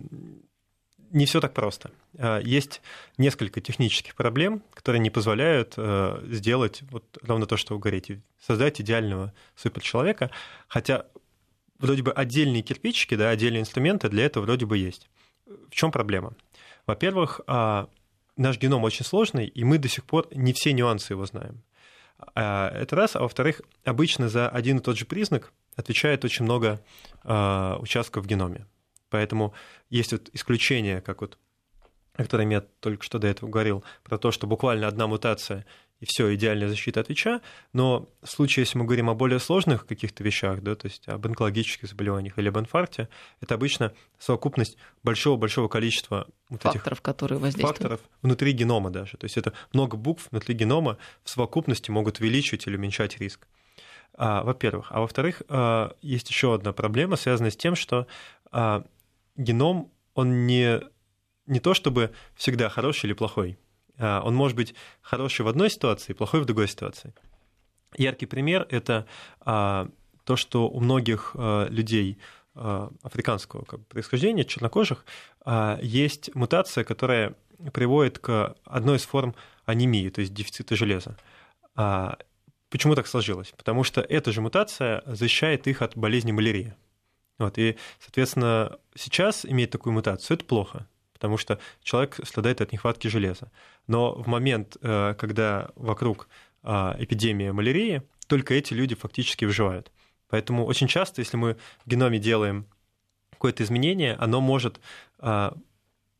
не 1.12 1.25
все 1.25 1.39
так 1.39 1.53
просто. 1.53 1.91
А, 2.17 2.39
есть 2.39 2.82
несколько 3.17 3.62
технических 3.62 4.15
проблем, 4.15 4.63
которые 4.74 5.01
не 5.01 5.10
позволяют 5.10 5.74
а, 5.77 6.24
сделать 6.25 6.82
вот 6.89 7.17
ровно 7.22 7.46
то, 7.46 7.58
что 7.58 7.75
вы 7.75 7.79
говорите, 7.82 8.22
создать 8.41 8.82
идеального 8.82 9.34
суперчеловека, 9.56 10.32
хотя 10.67 11.06
вроде 11.80 12.04
бы 12.04 12.12
отдельные 12.12 12.62
кирпичики, 12.62 13.16
да, 13.16 13.30
отдельные 13.30 13.62
инструменты 13.62 14.10
для 14.10 14.26
этого 14.26 14.44
вроде 14.44 14.66
бы 14.66 14.78
есть. 14.78 15.10
В 15.46 15.72
чем 15.72 15.92
проблема? 15.92 16.34
Во-первых, 16.86 17.42
а, 17.48 17.90
наш 18.36 18.58
геном 18.58 18.84
очень 18.84 19.06
сложный, 19.06 19.48
и 19.48 19.64
мы 19.64 19.78
до 19.78 19.88
сих 19.88 20.04
пор 20.06 20.28
не 20.32 20.54
все 20.54 20.74
нюансы 20.74 21.14
его 21.14 21.26
знаем. 21.26 21.64
А, 22.36 22.70
это 22.70 22.96
раз. 22.96 23.16
А 23.16 23.22
во-вторых, 23.22 23.62
обычно 23.84 24.30
за 24.30 24.50
один 24.50 24.78
и 24.78 24.82
тот 24.82 24.98
же 24.98 25.06
признак 25.06 25.54
отвечает 25.76 26.26
очень 26.26 26.46
много 26.46 26.82
а, 27.24 27.78
участков 27.80 28.26
в 28.26 28.28
геноме. 28.28 28.66
Поэтому 29.10 29.54
есть 29.90 30.12
вот 30.12 30.30
исключения, 30.34 31.02
как 31.02 31.22
вот 31.22 31.38
котором 32.18 32.50
я 32.50 32.62
только 32.62 33.04
что 33.04 33.20
до 33.20 33.28
этого 33.28 33.50
говорил, 33.50 33.84
про 34.04 34.18
то, 34.18 34.32
что 34.32 34.48
буквально 34.48 34.88
одна 34.88 35.06
мутация 35.06 35.66
и 36.00 36.06
все, 36.06 36.34
идеальная 36.36 36.70
защита 36.70 37.00
от 37.00 37.10
ВИЧа, 37.10 37.42
но 37.74 38.08
в 38.22 38.30
случае, 38.30 38.63
если 38.63 38.77
мы 38.77 38.86
говорим 38.86 39.10
о 39.10 39.16
более 39.16 39.39
сложных 39.39 39.86
каких-то 39.88 40.24
вещах, 40.24 40.62
да, 40.62 40.75
то 40.75 40.88
есть 40.88 41.08
об 41.08 41.25
онкологических 41.25 41.89
заболеваниях 41.89 42.38
или 42.38 42.50
об 42.50 42.60
инфаркте, 42.60 43.10
это 43.42 43.56
обычно 43.56 43.94
совокупность 44.20 44.77
большого-большого 45.04 45.68
количества 45.68 46.27
вот 46.50 46.62
факторов, 46.62 47.00
этих 47.00 47.04
которые 47.04 47.39
воздействуют. 47.39 47.77
Факторов 47.77 48.01
внутри 48.22 48.51
генома 48.51 48.92
даже. 48.92 49.18
То 49.18 49.25
есть 49.25 49.38
это 49.38 49.54
много 49.74 49.98
букв 49.98 50.27
внутри 50.30 50.54
генома 50.54 50.98
в 51.24 51.30
совокупности 51.30 51.89
могут 51.89 52.20
увеличивать 52.20 52.68
или 52.68 52.77
уменьшать 52.77 53.18
риск. 53.18 53.48
А, 54.13 54.44
во-первых. 54.44 54.88
А 54.92 55.00
во-вторых, 55.00 55.42
а, 55.50 55.96
есть 56.01 56.30
еще 56.30 56.54
одна 56.54 56.74
проблема, 56.74 57.16
связанная 57.16 57.51
с 57.51 57.58
тем, 57.58 57.75
что 57.75 58.08
а, 58.51 58.84
геном, 59.36 59.92
он 60.13 60.46
не, 60.48 60.82
не 61.46 61.60
то 61.60 61.74
чтобы 61.74 62.12
всегда 62.36 62.70
хороший 62.70 63.08
или 63.08 63.13
плохой 63.13 63.58
он 64.00 64.36
может 64.36 64.56
быть 64.56 64.75
хороший 65.01 65.42
в 65.42 65.48
одной 65.48 65.70
ситуации, 65.70 66.13
плохой 66.13 66.42
в 66.42 66.46
другой 66.46 66.68
ситуации. 66.68 67.13
Яркий 67.96 68.25
пример– 68.25 68.68
это 68.70 69.08
а, 69.42 69.89
то, 70.24 70.36
что 70.36 70.70
у 70.70 70.80
многих 70.80 71.32
а, 71.36 71.68
людей 71.70 72.20
африканского 73.04 73.62
происхождения, 73.62 74.44
чернокожих, 74.44 75.06
есть 75.80 76.34
мутация, 76.34 76.84
которая 76.84 77.36
приводит 77.72 78.18
к 78.18 78.56
одной 78.66 78.98
из 78.98 79.06
форм 79.06 79.36
анемии, 79.66 80.10
то 80.10 80.22
есть 80.22 80.34
дефицита 80.34 80.75
железа. 80.75 81.16
Почему 81.75 82.96
так 82.96 83.06
сложилось? 83.06 83.54
Потому 83.56 83.84
что 83.84 84.01
эта 84.01 84.32
же 84.32 84.42
мутация 84.42 85.04
защищает 85.06 85.68
их 85.68 85.84
от 85.84 85.96
болезни 85.96 86.32
малярии. 86.32 86.74
Вот, 87.38 87.60
и, 87.60 87.77
соответственно, 88.00 88.80
сейчас 88.96 89.46
иметь 89.46 89.70
такую 89.70 89.94
мутацию– 89.94 90.34
это 90.38 90.46
плохо 90.46 90.88
потому 91.18 91.38
что 91.38 91.60
человек 91.82 92.20
страдает 92.24 92.62
от 92.62 92.72
нехватки 92.72 93.08
железа. 93.08 93.52
Но 93.88 94.14
в 94.14 94.28
момент, 94.28 94.78
э, 94.82 95.16
когда 95.18 95.72
вокруг 95.76 96.28
а, 96.64 96.96
эпидемия 97.00 97.54
малярии, 97.54 98.04
только 98.28 98.54
эти 98.54 98.74
люди 98.74 98.94
фактически 98.94 99.46
выживают. 99.46 99.92
Поэтому 100.30 100.66
очень 100.66 100.88
часто, 100.88 101.22
если 101.22 101.38
мы 101.38 101.58
в 101.86 101.90
геноме 101.90 102.20
делаем 102.20 102.68
какое-то 103.32 103.64
изменение, 103.64 104.14
оно 104.16 104.42
может 104.42 104.80
а, 105.20 105.58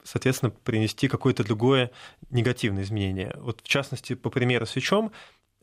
соответственно, 0.04 0.51
принести 0.51 1.08
какое-то 1.08 1.44
другое 1.44 1.92
негативное 2.30 2.84
изменение. 2.84 3.34
Вот 3.38 3.62
в 3.62 3.68
частности, 3.68 4.16
по 4.16 4.30
примеру 4.30 4.66
с 4.66 4.75
ВИЧом, 4.75 5.12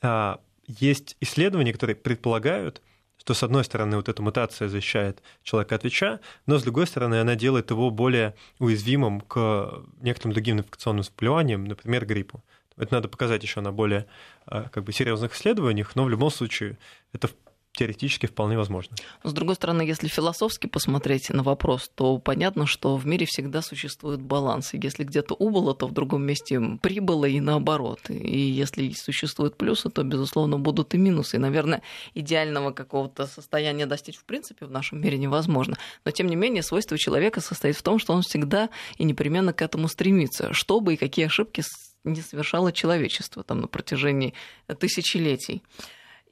а, 0.03 0.41
есть 0.67 1.17
исследования, 1.21 1.73
которые 1.73 1.97
предполагают, 1.97 2.83
что, 3.18 3.35
с 3.35 3.42
одной 3.42 3.64
стороны, 3.64 3.97
вот 3.97 4.09
эта 4.09 4.23
мутация 4.23 4.68
защищает 4.68 5.23
человека 5.42 5.76
от 5.76 5.85
ВИЧа, 5.85 6.21
но, 6.47 6.59
с 6.59 6.62
другой 6.62 6.87
стороны, 6.87 7.21
она 7.21 7.37
делает 7.37 7.71
его 7.71 7.90
более 7.90 8.35
уязвимым 8.59 9.21
к 9.21 9.83
некоторым 10.00 10.33
другим 10.33 10.59
инфекционным 10.59 11.04
заболеваниям, 11.04 11.64
например, 11.64 12.06
гриппу. 12.06 12.44
Это 12.76 12.94
надо 12.94 13.09
показать 13.09 13.42
еще 13.42 13.61
на 13.61 13.73
более 13.73 14.06
а, 14.47 14.68
как 14.68 14.85
бы, 14.85 14.92
серьезных 14.92 15.35
исследованиях, 15.35 15.94
но 15.94 16.04
в 16.04 16.09
любом 16.09 16.30
случае 16.30 16.76
это 17.12 17.30
теоретически 17.75 18.26
вполне 18.26 18.57
возможно. 18.57 18.97
С 19.23 19.33
другой 19.33 19.57
стороны, 19.57 19.83
если 19.83 20.09
философски 20.09 20.66
посмотреть 20.66 21.31
на 21.31 21.43
вопрос, 21.43 21.90
то 21.95 22.19
понятно, 22.19 22.66
что 22.66 22.97
в 22.97 23.07
мире 23.07 23.26
всегда 23.26 23.62
существует 23.62 24.21
баланс. 24.21 24.75
И 24.75 24.81
если 24.83 25.04
где-то 25.04 25.35
убыло, 25.35 25.75
то 25.75 25.87
в 25.87 25.93
другом 25.93 26.23
месте 26.23 26.61
прибыло 26.81 27.25
и 27.25 27.40
наоборот. 27.40 28.00
И 28.09 28.38
если 28.38 28.90
существуют 28.93 29.57
плюсы, 29.57 29.90
то, 29.90 30.02
безусловно, 30.04 30.59
будут 30.59 30.95
и 30.95 30.99
минусы. 30.99 31.37
И, 31.37 31.40
наверное, 31.40 31.83
идеального 32.14 32.71
какого-то 32.71 33.26
состояния 33.26 33.87
достичь 33.87 34.16
в 34.16 34.25
принципе 34.25 34.66
в 34.66 34.71
нашем 34.71 35.00
мире 35.00 35.19
невозможно. 35.19 35.76
Но, 36.04 36.12
тем 36.12 36.28
не 36.28 36.37
менее, 36.37 36.62
свойство 36.62 36.97
человека 36.97 37.40
состоит 37.40 37.76
в 37.76 37.83
том, 37.83 37.99
что 37.99 38.12
он 38.12 38.23
всегда 38.23 38.71
и 38.99 39.04
непременно 39.04 39.52
к 39.52 39.62
этому 39.62 39.88
стремится, 39.88 40.52
чтобы 40.52 40.95
и 40.95 40.97
какие 40.97 41.26
ошибки 41.26 41.64
не 42.04 42.21
совершало 42.21 42.71
человечество 42.71 43.43
там, 43.43 43.62
на 43.62 43.66
протяжении 43.66 44.35
тысячелетий. 44.78 45.62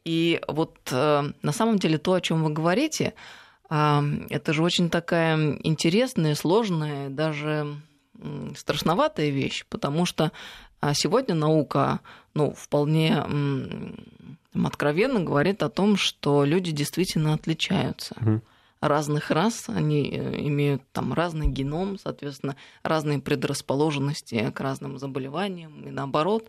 И 0.05 0.41
вот 0.49 0.79
э, 0.91 1.23
на 1.43 1.53
самом 1.53 1.79
деле 1.79 1.99
то, 1.99 2.15
о 2.15 2.21
чем 2.21 2.43
вы 2.43 2.51
говорите, 2.51 3.15
э, 3.71 4.01
это 4.31 4.53
же 4.53 4.63
очень 4.63 4.91
такая 4.91 5.59
интересная, 5.63 6.35
сложная, 6.35 7.09
даже 7.09 7.77
страшноватая 8.57 9.31
вещь, 9.31 9.65
потому 9.69 10.07
что 10.07 10.31
а, 10.83 10.95
сегодня 10.95 11.35
наука 11.35 12.01
ну, 12.35 12.53
вполне 12.53 13.25
откровенно 14.53 15.21
говорит 15.21 15.63
о 15.63 15.71
том, 15.71 15.97
что 15.97 16.45
люди 16.45 16.73
действительно 16.73 17.35
отличаются. 17.35 18.15
Mm. 18.21 18.41
Разных 18.81 19.31
рас, 19.31 19.69
они 19.69 20.11
э, 20.11 20.41
имеют 20.41 20.83
там 20.93 21.13
разный 21.13 21.47
геном, 21.47 21.99
соответственно, 21.99 22.57
разные 22.83 23.21
предрасположенности 23.21 24.51
к 24.51 24.59
разным 24.59 24.99
заболеваниям 24.99 25.83
и 25.85 25.91
наоборот. 25.91 26.49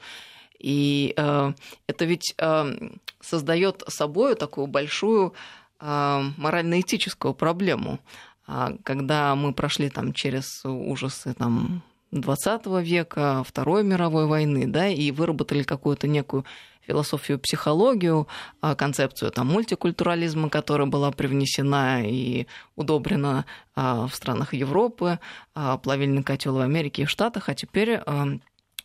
И 0.63 1.13
э, 1.17 1.53
это 1.87 2.05
ведь 2.05 2.33
э, 2.37 2.89
создает 3.19 3.83
собой 3.87 4.35
такую 4.35 4.67
большую 4.67 5.33
э, 5.79 6.21
морально-этическую 6.37 7.33
проблему. 7.33 7.99
А 8.47 8.71
когда 8.83 9.35
мы 9.35 9.53
прошли 9.53 9.89
там 9.89 10.13
через 10.13 10.63
ужасы 10.63 11.33
там, 11.33 11.83
20 12.11 12.65
века, 12.81 13.43
Второй 13.45 13.83
мировой 13.83 14.25
войны, 14.25 14.65
да, 14.65 14.87
и 14.87 15.11
выработали 15.11 15.63
какую-то 15.63 16.07
некую 16.07 16.45
философию, 16.87 17.39
психологию, 17.39 18.27
а, 18.61 18.75
концепцию 18.75 19.31
там, 19.31 19.47
мультикультурализма, 19.47 20.49
которая 20.49 20.87
была 20.87 21.11
привнесена 21.11 22.05
и 22.05 22.47
удобрена 22.75 23.45
а, 23.75 24.07
в 24.07 24.15
странах 24.15 24.53
Европы, 24.53 25.19
плавильный 25.53 26.23
котел 26.23 26.55
в 26.55 26.59
Америке 26.59 27.03
и 27.03 27.05
в 27.05 27.09
Штатах, 27.09 27.47
а 27.49 27.55
теперь 27.55 28.01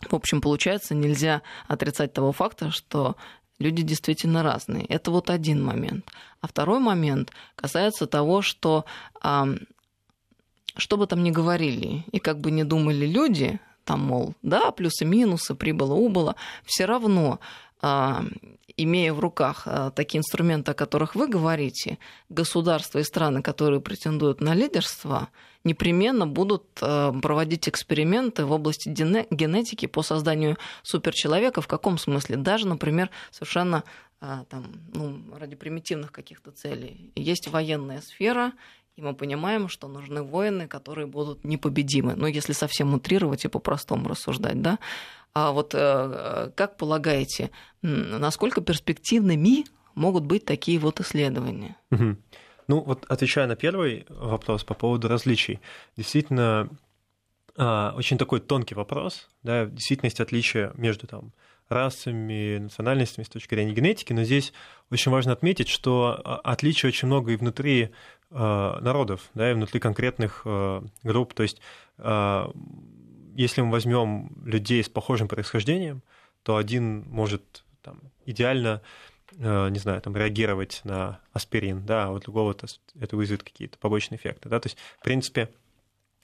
в 0.00 0.14
общем, 0.14 0.40
получается, 0.40 0.94
нельзя 0.94 1.42
отрицать 1.66 2.12
того 2.12 2.32
факта, 2.32 2.70
что 2.70 3.16
люди 3.58 3.82
действительно 3.82 4.42
разные. 4.42 4.84
Это 4.86 5.10
вот 5.10 5.30
один 5.30 5.62
момент. 5.62 6.06
А 6.40 6.46
второй 6.46 6.78
момент 6.78 7.32
касается 7.56 8.06
того, 8.06 8.42
что 8.42 8.84
что 10.76 10.96
бы 10.96 11.06
там 11.08 11.24
ни 11.24 11.30
говорили, 11.32 12.04
и 12.12 12.20
как 12.20 12.38
бы 12.40 12.52
ни 12.52 12.62
думали 12.62 13.04
люди, 13.04 13.58
там, 13.84 14.00
мол, 14.00 14.34
да, 14.42 14.70
плюсы-минусы, 14.70 15.56
прибыло-убыло, 15.56 16.36
все 16.64 16.84
равно 16.84 17.40
а, 17.80 18.22
имея 18.76 19.12
в 19.12 19.18
руках 19.18 19.62
а, 19.66 19.90
такие 19.90 20.18
инструменты, 20.18 20.72
о 20.72 20.74
которых 20.74 21.14
вы 21.14 21.26
говорите, 21.26 21.98
государства 22.28 22.98
и 22.98 23.02
страны, 23.02 23.42
которые 23.42 23.80
претендуют 23.80 24.40
на 24.40 24.54
лидерство, 24.54 25.30
непременно 25.68 26.26
будут 26.26 26.64
а, 26.80 27.12
проводить 27.12 27.68
эксперименты 27.68 28.44
в 28.44 28.52
области 28.52 28.88
генетики 28.88 29.86
по 29.86 30.02
созданию 30.02 30.56
суперчеловека. 30.82 31.60
В 31.60 31.68
каком 31.68 31.98
смысле? 31.98 32.36
Даже, 32.36 32.66
например, 32.66 33.10
совершенно 33.30 33.84
там, 34.20 34.64
ну, 34.92 35.22
ради 35.38 35.54
примитивных 35.54 36.10
каких-то 36.10 36.50
целей. 36.50 37.12
Есть 37.14 37.46
военная 37.46 38.00
сфера, 38.00 38.52
и 38.96 39.00
мы 39.00 39.14
понимаем, 39.14 39.68
что 39.68 39.86
нужны 39.86 40.24
воины, 40.24 40.66
которые 40.66 41.06
будут 41.06 41.44
непобедимы. 41.44 42.14
Ну, 42.16 42.26
если 42.26 42.52
совсем 42.52 42.94
утрировать 42.94 43.44
и 43.44 43.48
по-простому 43.48 44.08
рассуждать, 44.08 44.60
да. 44.60 44.80
А 45.34 45.52
вот 45.52 45.72
э, 45.72 46.50
как 46.56 46.76
полагаете, 46.76 47.52
насколько 47.82 48.60
перспективными 48.60 49.66
могут 49.94 50.24
быть 50.24 50.44
такие 50.44 50.80
вот 50.80 50.98
исследования? 50.98 51.76
Угу. 51.92 52.16
Ну, 52.68 52.82
вот 52.82 53.06
отвечая 53.08 53.46
на 53.46 53.56
первый 53.56 54.04
вопрос 54.10 54.62
по 54.62 54.74
поводу 54.74 55.08
различий, 55.08 55.58
действительно, 55.96 56.68
а, 57.56 57.94
очень 57.96 58.18
такой 58.18 58.40
тонкий 58.40 58.74
вопрос, 58.74 59.28
да, 59.42 59.64
действительно 59.64 60.06
есть 60.06 60.20
отличия 60.20 60.72
между 60.74 61.06
там 61.06 61.32
расами, 61.70 62.58
национальностями 62.58 63.24
с 63.24 63.28
точки 63.28 63.54
зрения 63.54 63.72
генетики, 63.72 64.12
но 64.12 64.22
здесь 64.22 64.52
очень 64.90 65.10
важно 65.10 65.32
отметить, 65.32 65.68
что 65.68 66.20
а, 66.22 66.36
отличий 66.36 66.88
очень 66.88 67.08
много 67.08 67.32
и 67.32 67.36
внутри 67.36 67.90
а, 68.30 68.78
народов, 68.80 69.30
да, 69.32 69.50
и 69.50 69.54
внутри 69.54 69.80
конкретных 69.80 70.46
групп. 71.02 71.32
То 71.34 71.42
есть, 71.42 71.60
если 71.98 73.60
мы 73.60 73.70
возьмем 73.70 74.30
людей 74.44 74.84
с 74.84 74.88
похожим 74.88 75.26
происхождением, 75.26 76.02
то 76.42 76.56
один 76.56 77.04
может 77.08 77.64
там, 77.82 78.00
идеально 78.26 78.82
не 79.36 79.78
знаю, 79.78 80.00
там, 80.00 80.16
реагировать 80.16 80.80
на 80.84 81.20
аспирин, 81.32 81.84
да, 81.84 82.06
а 82.06 82.10
у 82.10 82.18
другого 82.18 82.56
это 83.00 83.16
вызовет 83.16 83.42
какие-то 83.42 83.78
побочные 83.78 84.18
эффекты. 84.18 84.48
Да? 84.48 84.60
То 84.60 84.68
есть, 84.68 84.78
в 84.98 85.04
принципе, 85.04 85.50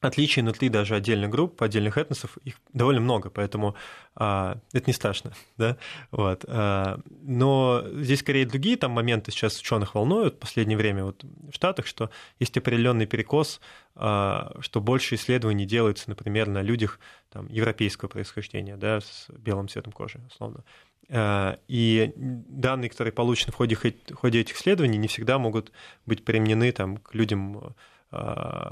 отличий 0.06 0.42
внутри 0.42 0.68
даже 0.68 0.94
отдельных 0.94 1.30
групп, 1.30 1.62
отдельных 1.62 1.98
этносов, 1.98 2.36
их 2.44 2.56
довольно 2.72 3.00
много, 3.00 3.30
поэтому 3.30 3.74
а, 4.14 4.58
это 4.72 4.84
не 4.86 4.92
страшно, 4.92 5.32
да, 5.56 5.76
вот. 6.10 6.44
А, 6.46 7.00
но 7.22 7.84
здесь 7.92 8.20
скорее 8.20 8.46
другие 8.46 8.76
там 8.76 8.92
моменты 8.92 9.30
сейчас 9.30 9.58
ученых 9.58 9.94
волнуют 9.94 10.36
в 10.36 10.38
последнее 10.38 10.76
время 10.76 11.04
вот 11.04 11.24
в 11.24 11.52
Штатах, 11.52 11.86
что 11.86 12.10
есть 12.38 12.56
определенный 12.56 13.06
перекос, 13.06 13.60
а, 13.94 14.54
что 14.60 14.80
больше 14.80 15.14
исследований 15.14 15.66
делается, 15.66 16.08
например, 16.08 16.48
на 16.48 16.62
людях 16.62 17.00
там, 17.30 17.48
европейского 17.48 18.08
происхождения, 18.08 18.76
да, 18.76 19.00
с 19.00 19.28
белым 19.30 19.68
цветом 19.68 19.92
кожи, 19.92 20.20
условно. 20.30 20.64
А, 21.10 21.58
и 21.68 22.12
данные, 22.16 22.90
которые 22.90 23.12
получены 23.12 23.52
в 23.52 23.56
ходе, 23.56 23.76
в 23.76 24.14
ходе 24.14 24.40
этих 24.40 24.56
исследований, 24.56 24.98
не 24.98 25.08
всегда 25.08 25.38
могут 25.38 25.72
быть 26.06 26.24
применены 26.24 26.72
там, 26.72 26.96
к 26.98 27.14
людям 27.14 27.74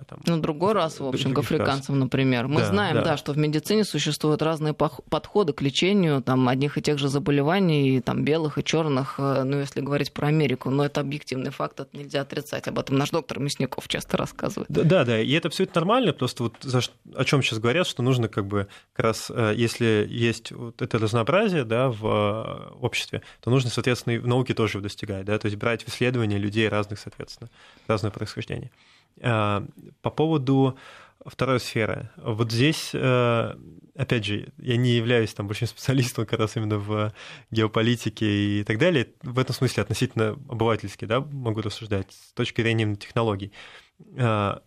там, 0.09 0.21
ну, 0.27 0.39
другой 0.39 0.73
раз, 0.73 1.01
в 1.01 1.07
общем, 1.07 1.35
к 1.35 1.39
африканцам, 1.39 1.99
например. 1.99 2.49
Мы 2.49 2.61
да, 2.61 2.67
знаем, 2.67 2.95
да. 2.97 3.05
да, 3.05 3.17
что 3.17 3.33
в 3.33 3.39
медицине 3.39 3.85
существуют 3.85 4.43
разные 4.43 4.75
подходы 4.75 5.53
к 5.53 5.63
лечению 5.63 6.23
там, 6.23 6.49
одних 6.49 6.79
и 6.79 6.83
тех 6.83 6.99
же 6.99 7.09
заболеваний, 7.09 8.01
там, 8.01 8.25
белых 8.25 8.59
и 8.59 8.65
черных, 8.65 9.17
э, 9.19 9.43
ну, 9.45 9.59
если 9.59 9.81
говорить 9.81 10.13
про 10.13 10.29
Америку. 10.29 10.71
Но 10.71 10.85
это 10.85 11.01
объективный 11.01 11.51
факт, 11.51 11.81
это 11.81 11.97
нельзя 11.97 12.21
отрицать. 12.23 12.69
Об 12.69 12.79
этом 12.79 12.97
наш 12.97 13.11
доктор 13.11 13.39
Мясников 13.41 13.89
часто 13.89 14.17
рассказывает. 14.17 14.71
Да, 14.71 14.83
да, 14.85 15.05
да. 15.05 15.21
и 15.21 15.33
это 15.33 15.51
все 15.51 15.65
это 15.65 15.77
нормально, 15.77 16.13
просто 16.13 16.45
вот 16.45 16.57
за, 16.61 16.81
о 17.15 17.25
чем 17.25 17.43
сейчас 17.43 17.59
говорят, 17.59 17.87
что 17.87 18.03
нужно 18.03 18.29
как 18.29 18.47
бы 18.47 18.69
как 18.95 19.07
раз, 19.07 19.31
э, 19.35 19.55
если 19.57 20.07
есть 20.09 20.53
вот 20.53 20.81
это 20.81 20.99
разнообразие 20.99 21.65
да, 21.65 21.89
в 21.89 22.07
э, 22.07 22.75
обществе, 22.81 23.23
то 23.41 23.51
нужно, 23.51 23.71
соответственно, 23.71 24.15
и 24.15 24.19
в 24.19 24.27
науке 24.27 24.55
тоже 24.55 24.81
достигать, 24.81 25.25
да, 25.25 25.39
то 25.39 25.47
есть 25.47 25.57
брать 25.57 25.85
в 25.85 25.89
исследования 25.89 26.39
людей 26.39 26.69
разных, 26.69 26.99
соответственно, 26.99 27.51
разного 27.87 28.13
происхождения. 28.13 28.71
Э, 29.21 29.67
по 30.01 30.11
поводу 30.11 30.79
второй 31.25 31.61
сферы. 31.61 32.11
Вот 32.17 32.51
здесь, 32.51 32.91
э, 32.95 33.55
опять 33.97 34.25
же, 34.25 34.53
я 34.59 34.77
не 34.77 34.97
являюсь 34.97 35.33
там 35.35 35.47
большим 35.47 35.69
специалистом 35.69 36.27
как 36.27 36.41
раз 36.41 36.57
именно 36.57 36.79
в 36.79 37.13
геополитике 37.51 38.27
и 38.61 38.65
так 38.65 38.79
далее. 38.79 39.09
В 39.23 39.39
этом 39.39 39.55
смысле 39.55 39.83
относительно 39.83 40.31
обывательски 40.49 41.05
да, 41.05 41.21
могу 41.21 41.61
рассуждать 41.61 42.13
с 42.13 42.33
точки 42.33 42.63
зрения 42.63 42.97
технологий. 42.97 43.53
Э, 44.17 44.59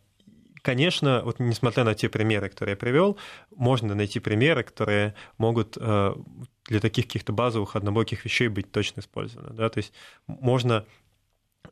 конечно, 0.62 1.22
вот 1.24 1.40
несмотря 1.40 1.84
на 1.84 1.94
те 1.94 2.08
примеры, 2.08 2.50
которые 2.50 2.74
я 2.74 2.78
привел, 2.78 3.18
можно 3.56 3.94
найти 3.94 4.20
примеры, 4.20 4.64
которые 4.64 5.14
могут 5.38 5.78
для 5.78 6.80
таких 6.80 7.06
каких-то 7.06 7.34
базовых 7.34 7.76
однобоких 7.76 8.26
вещей 8.26 8.48
быть 8.48 8.72
точно 8.72 9.02
использованы. 9.02 9.54
Да? 9.54 9.70
То 9.70 9.78
есть 9.78 9.94
можно 10.26 10.86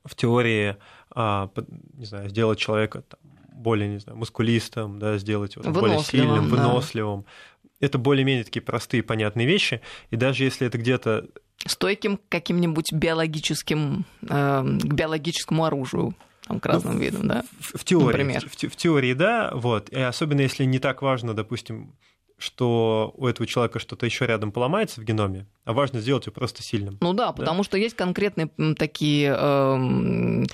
в 0.06 0.16
теории, 0.16 0.78
а, 1.12 1.50
не 1.94 2.06
знаю, 2.06 2.30
сделать 2.30 2.60
человека 2.60 3.04
там, 3.04 3.20
более, 3.54 3.90
не 3.90 4.00
знаю, 4.00 4.18
мускулистым, 4.18 5.00
да, 5.00 5.18
сделать 5.18 5.56
его 5.56 5.72
более 5.72 6.00
сильным, 6.00 6.50
выносливым. 6.50 7.22
Да. 7.22 7.78
Это 7.80 7.98
более-менее 7.98 8.44
такие 8.44 8.62
простые, 8.62 9.04
понятные 9.04 9.48
вещи. 9.48 9.82
И 10.10 10.16
даже 10.16 10.44
если 10.44 10.68
это 10.68 10.78
где-то 10.78 11.28
стойким 11.66 12.20
каким-нибудь 12.30 12.92
биологическим, 12.94 14.06
э, 14.22 14.28
к 14.28 14.94
биологическому 14.94 15.66
оружию 15.66 16.16
там, 16.48 16.60
к 16.60 16.66
разным 16.66 16.96
ну, 16.96 17.00
видам, 17.00 17.28
да? 17.28 17.44
В, 17.60 17.80
в 17.80 17.84
теории, 17.84 18.06
Например. 18.08 18.48
В, 18.48 18.52
в, 18.52 18.72
в 18.72 18.76
теории, 18.76 19.14
да, 19.14 19.52
вот. 19.54 19.90
И 19.90 20.00
особенно 20.00 20.42
если 20.42 20.66
не 20.66 20.80
так 20.80 21.02
важно, 21.02 21.34
допустим, 21.34 21.96
что 22.44 23.14
у 23.16 23.28
этого 23.28 23.48
человека 23.48 23.80
что-то 23.80 24.06
еще 24.06 24.26
рядом 24.26 24.52
поломается 24.52 25.00
в 25.00 25.06
геноме, 25.06 25.48
а 25.64 25.72
важно 25.72 26.02
сделать 26.02 26.26
его 26.26 26.34
просто 26.34 26.62
сильным. 26.62 26.98
Ну 27.00 27.14
да, 27.14 27.28
да? 27.28 27.34
потому 27.34 27.64
что 27.64 27.78
есть 27.78 27.96
конкретные 27.96 28.50
такие 28.78 29.34
э, 29.34 30.46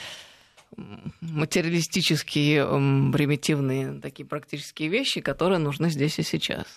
материалистические, 1.22 2.60
э, 2.60 3.12
примитивные 3.12 4.00
такие 4.00 4.26
практические 4.26 4.90
вещи, 4.90 5.20
которые 5.20 5.58
нужны 5.58 5.90
здесь 5.90 6.20
и 6.20 6.24
сейчас. 6.24 6.68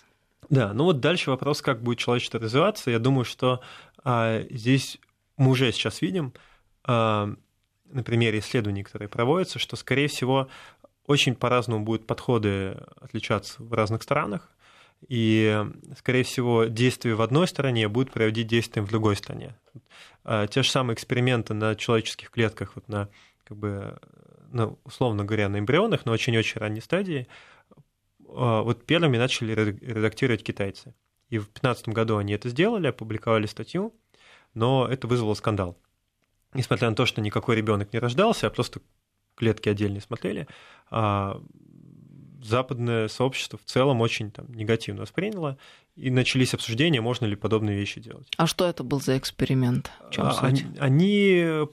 Да, 0.49 0.73
ну 0.73 0.85
вот 0.85 1.01
дальше 1.01 1.31
вопрос, 1.31 1.61
как 1.61 1.83
будет 1.83 1.99
человечество 1.99 2.41
развиваться. 2.41 2.91
Я 2.91 2.99
думаю, 2.99 3.25
что 3.25 3.61
а, 4.03 4.43
здесь 4.51 4.99
мы 5.37 5.51
уже 5.51 5.73
сейчас 5.73 6.01
видим 6.03 6.33
а, 6.85 7.35
на 7.85 8.03
примере 8.03 8.39
исследований, 8.39 8.83
которые 8.83 9.09
проводятся, 9.09 9.59
что, 9.59 9.77
скорее 9.77 10.09
всего, 10.09 10.49
очень 11.07 11.35
по-разному 11.35 11.85
будут 11.85 12.07
подходы 12.07 12.79
отличаться 13.01 13.63
в 13.63 13.73
разных 13.73 14.03
странах 14.03 14.49
и, 15.09 15.65
скорее 15.99 16.25
всего, 16.25 16.65
действие 16.65 17.15
в 17.15 17.23
одной 17.23 17.47
стране 17.49 17.89
будет 17.89 18.11
проводить 18.11 18.47
действием 18.47 18.87
в 18.87 18.91
другой 18.91 19.17
стране. 19.17 19.57
А, 20.25 20.47
те 20.47 20.63
же 20.63 20.71
самые 20.71 20.95
эксперименты 20.95 21.55
на 21.55 21.75
человеческих 21.75 22.31
клетках, 22.31 22.73
вот 22.77 22.89
на, 22.89 23.09
как 23.45 23.57
бы, 23.57 23.99
ну, 24.51 24.79
условно 24.85 25.25
говоря, 25.25 25.49
на 25.49 25.59
эмбрионах, 25.59 26.07
на 26.07 26.13
очень-очень 26.13 26.61
ранней 26.61 26.81
стадии, 26.81 27.27
а, 28.29 28.63
вот 28.63 28.85
первыми 28.87 29.17
начали 29.17 29.53
редактировать 29.53 30.45
китайцы. 30.45 30.95
И 31.29 31.39
в 31.39 31.45
2015 31.45 31.89
году 31.89 32.19
они 32.19 32.35
это 32.35 32.49
сделали, 32.49 32.87
опубликовали 32.89 33.47
статью, 33.47 33.95
но 34.55 34.87
это 34.87 35.07
вызвало 35.07 35.35
скандал. 35.35 35.79
Несмотря 36.55 36.91
на 36.91 36.97
то, 36.97 37.07
что 37.07 37.21
никакой 37.21 37.57
ребенок 37.57 37.93
не 37.93 37.99
рождался, 37.99 38.47
а 38.47 38.51
просто 38.51 38.81
клетки 39.35 39.69
отдельно 39.69 40.01
смотрели, 40.01 40.47
а, 40.91 41.43
западное 42.43 43.09
сообщество 43.09 43.59
в 43.59 43.65
целом 43.65 44.01
очень 44.01 44.31
там, 44.31 44.47
негативно 44.53 45.03
восприняло, 45.03 45.59
и 45.97 46.11
начались 46.11 46.55
обсуждения, 46.55 47.01
можно 47.01 47.27
ли 47.27 47.37
подобные 47.37 47.77
вещи 47.77 48.01
делать. 48.01 48.29
А 48.37 48.47
что 48.47 48.67
это 48.67 48.83
был 48.83 49.01
за 49.01 49.19
эксперимент? 49.19 49.91
В 50.09 50.11
чем 50.11 50.27
а, 50.27 50.33
суть? 50.33 50.43
Они, 50.43 50.79
они 50.79 51.67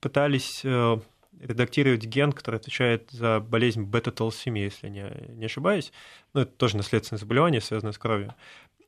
пытались 0.00 0.60
э, 0.64 0.98
редактировать 1.40 2.04
ген, 2.04 2.32
который 2.32 2.56
отвечает 2.56 3.10
за 3.10 3.40
болезнь 3.40 3.82
бета-толсемии, 3.82 4.64
если 4.64 4.88
не, 4.88 5.10
не 5.34 5.46
ошибаюсь. 5.46 5.92
Ну, 6.34 6.42
это 6.42 6.52
тоже 6.52 6.76
наследственное 6.76 7.18
заболевание, 7.18 7.60
связанное 7.60 7.92
с 7.92 7.98
кровью. 7.98 8.34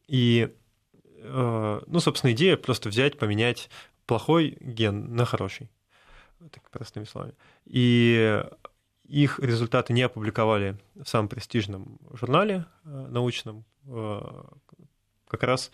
И, 0.07 0.53
э, 1.19 1.81
ну, 1.87 2.01
собственно, 2.01 2.33
идея 2.33 2.57
просто 2.57 2.89
взять, 2.89 3.19
поменять 3.19 3.71
плохой 4.07 4.57
ген 4.61 5.15
на 5.15 5.25
хороший. 5.25 5.71
Так 6.51 6.69
простыми 6.71 7.05
словами. 7.05 7.35
И 7.67 8.43
их 9.13 9.39
результаты 9.39 9.93
не 9.93 10.03
опубликовали 10.03 10.79
в 10.95 11.07
самом 11.07 11.29
престижном 11.29 11.99
журнале 12.13 12.65
э, 12.85 13.07
научном, 13.11 13.65
э, 13.87 14.21
как 15.29 15.43
раз 15.43 15.71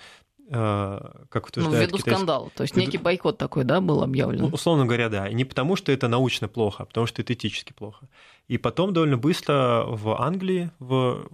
э, 0.51 1.01
как 1.29 1.47
утверждает 1.47 1.93
ну, 1.93 1.99
ввиду 1.99 2.11
скандала. 2.11 2.51
То 2.57 2.65
есть 2.65 2.75
некий 2.75 2.99
бойкот 2.99 3.39
такой, 3.39 3.63
да, 3.63 3.81
был 3.81 4.03
объявлен? 4.03 4.41
Ну, 4.41 4.49
условно 4.49 4.87
говоря, 4.87 5.09
да. 5.09 5.29
И 5.29 5.35
не 5.35 5.45
потому, 5.45 5.77
что 5.77 5.93
это 5.93 6.09
научно 6.09 6.49
плохо, 6.49 6.83
а 6.83 6.87
потому, 6.87 7.07
что 7.07 7.23
это 7.23 7.33
этически 7.33 7.73
плохо. 7.73 8.09
И 8.49 8.59
потом 8.59 8.93
довольно 8.93 9.17
быстро 9.17 9.85
в 9.87 10.21
Англии 10.21 10.73
в 10.81 11.29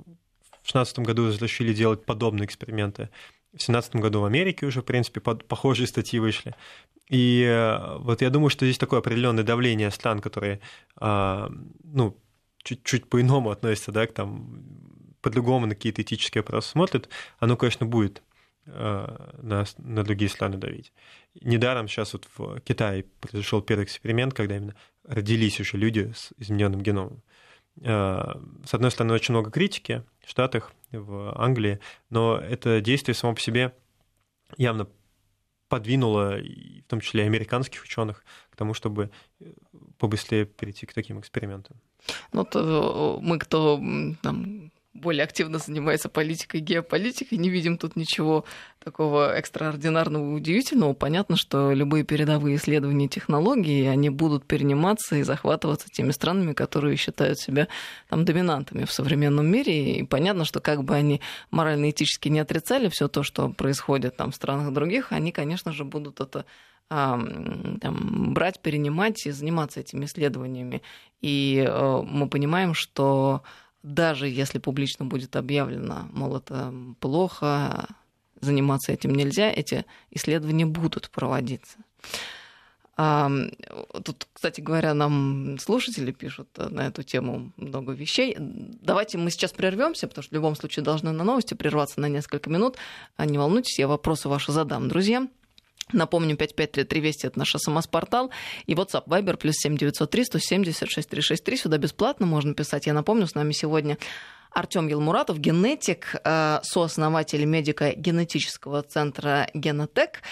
2016 0.64 0.98
году 0.98 1.28
разрешили 1.28 1.72
делать 1.72 2.04
подобные 2.04 2.44
эксперименты. 2.44 3.08
В 3.54 3.58
2017 3.58 3.96
году 3.96 4.20
в 4.20 4.24
Америке 4.24 4.66
уже, 4.66 4.80
в 4.80 4.84
принципе, 4.84 5.20
под, 5.20 5.46
похожие 5.46 5.86
статьи 5.86 6.18
вышли. 6.18 6.56
И 7.08 7.44
э, 7.46 7.98
вот 7.98 8.20
я 8.20 8.30
думаю, 8.30 8.50
что 8.50 8.66
здесь 8.66 8.78
такое 8.78 8.98
определенное 8.98 9.44
давление 9.44 9.92
стран, 9.92 10.18
которые, 10.18 10.60
а, 10.96 11.52
ну, 11.84 12.18
чуть-чуть 12.64 13.08
по-иному 13.08 13.50
относятся, 13.50 13.92
да, 13.92 14.06
к 14.08 14.12
там, 14.12 14.64
по-другому 15.20 15.66
на 15.66 15.74
какие-то 15.74 16.02
этические 16.02 16.42
вопросы 16.42 16.70
смотрят, 16.70 17.08
оно, 17.38 17.56
конечно, 17.56 17.86
будет 17.86 18.22
э, 18.66 19.30
на, 19.40 19.64
на 19.78 20.02
другие 20.02 20.28
страны 20.28 20.56
давить. 20.56 20.92
Недаром 21.40 21.86
сейчас 21.86 22.14
вот 22.14 22.26
в 22.36 22.60
Китае 22.60 23.04
произошел 23.20 23.62
первый 23.62 23.84
эксперимент, 23.84 24.34
когда 24.34 24.56
именно 24.56 24.74
родились 25.04 25.60
уже 25.60 25.76
люди 25.76 26.12
с 26.16 26.32
измененным 26.38 26.80
геномом. 26.80 27.22
Э, 27.82 28.34
с 28.64 28.74
одной 28.74 28.90
стороны, 28.90 29.14
очень 29.14 29.32
много 29.32 29.50
критики 29.50 30.02
Штатах, 30.28 30.72
в 30.92 31.32
Англии, 31.40 31.80
но 32.10 32.36
это 32.36 32.80
действие 32.80 33.14
само 33.14 33.34
по 33.34 33.40
себе 33.40 33.74
явно 34.56 34.88
подвинуло, 35.68 36.36
в 36.36 36.88
том 36.88 37.00
числе 37.00 37.24
американских 37.24 37.82
ученых, 37.82 38.24
к 38.50 38.56
тому, 38.56 38.74
чтобы 38.74 39.10
э, 39.40 39.46
побыстрее 39.98 40.44
перейти 40.44 40.86
к 40.86 40.92
таким 40.92 41.18
экспериментам. 41.18 41.76
Ну, 42.32 42.44
то 42.44 43.18
э, 43.20 43.24
мы, 43.24 43.38
кто 43.38 43.80
там, 44.22 44.70
более 44.94 45.24
активно 45.24 45.58
занимается 45.58 46.08
политикой 46.08 46.60
геополитикой. 46.60 47.38
Не 47.38 47.50
видим 47.50 47.78
тут 47.78 47.96
ничего 47.96 48.44
такого 48.82 49.34
экстраординарного 49.34 50.30
и 50.30 50.34
удивительного. 50.36 50.94
Понятно, 50.94 51.36
что 51.36 51.72
любые 51.72 52.04
передовые 52.04 52.56
исследования 52.56 53.08
технологий, 53.08 53.86
они 53.86 54.08
будут 54.08 54.46
перениматься 54.46 55.16
и 55.16 55.22
захватываться 55.22 55.88
теми 55.90 56.12
странами, 56.12 56.52
которые 56.52 56.96
считают 56.96 57.40
себя 57.40 57.66
там 58.08 58.24
доминантами 58.24 58.84
в 58.84 58.92
современном 58.92 59.46
мире. 59.46 59.98
И 59.98 60.02
понятно, 60.04 60.44
что 60.44 60.60
как 60.60 60.84
бы 60.84 60.94
они 60.94 61.20
морально-этически 61.50 62.28
не 62.28 62.38
отрицали 62.38 62.88
все 62.88 63.08
то, 63.08 63.24
что 63.24 63.48
происходит 63.48 64.16
там 64.16 64.30
в 64.30 64.36
странах 64.36 64.72
других, 64.72 65.10
они, 65.10 65.32
конечно 65.32 65.72
же, 65.72 65.84
будут 65.84 66.20
это 66.20 66.44
там, 66.88 68.34
брать, 68.34 68.60
перенимать 68.60 69.26
и 69.26 69.30
заниматься 69.30 69.80
этими 69.80 70.04
исследованиями. 70.04 70.82
И 71.20 71.64
э, 71.66 72.02
мы 72.02 72.28
понимаем, 72.28 72.74
что 72.74 73.42
даже 73.84 74.26
если 74.26 74.58
публично 74.58 75.04
будет 75.04 75.36
объявлено, 75.36 76.08
мол, 76.12 76.36
это 76.36 76.74
плохо, 77.00 77.86
заниматься 78.40 78.92
этим 78.92 79.14
нельзя, 79.14 79.50
эти 79.50 79.84
исследования 80.10 80.66
будут 80.66 81.10
проводиться. 81.10 81.78
Тут, 82.96 84.26
кстати 84.32 84.60
говоря, 84.60 84.94
нам 84.94 85.58
слушатели 85.58 86.12
пишут 86.12 86.48
на 86.56 86.86
эту 86.86 87.02
тему 87.02 87.52
много 87.56 87.92
вещей. 87.92 88.36
Давайте 88.38 89.18
мы 89.18 89.30
сейчас 89.30 89.52
прервемся, 89.52 90.08
потому 90.08 90.22
что 90.22 90.30
в 90.30 90.34
любом 90.34 90.56
случае 90.56 90.82
должны 90.84 91.12
на 91.12 91.24
новости 91.24 91.54
прерваться 91.54 92.00
на 92.00 92.08
несколько 92.08 92.48
минут. 92.48 92.76
Не 93.18 93.36
волнуйтесь, 93.36 93.78
я 93.78 93.86
вопросы 93.86 94.28
ваши 94.28 94.50
задам, 94.50 94.88
друзья. 94.88 95.28
Напомню, 95.92 96.36
5533 96.36 97.00
Вести– 97.00 97.26
это 97.28 97.38
наш 97.38 97.54
СМС-портал. 97.56 98.30
И 98.66 98.74
WhatsApp 98.74 99.06
Viber 99.06 99.36
плюс 99.36 99.56
7903 99.56 100.24
170 100.24 100.90
6363. 100.90 101.56
Сюда 101.56 101.78
бесплатно 101.78 102.26
можно 102.26 102.54
писать. 102.54 102.86
Я 102.86 102.94
напомню, 102.94 103.26
с 103.26 103.34
нами 103.34 103.52
сегодня 103.52 103.98
Артем 104.50 104.88
Елмуратов, 104.88 105.38
генетик, 105.38 106.14
э, 106.24 106.60
сооснователь 106.62 107.44
медико-генетического 107.44 108.82
центра 108.82 109.48
«Генотек». 109.52 110.22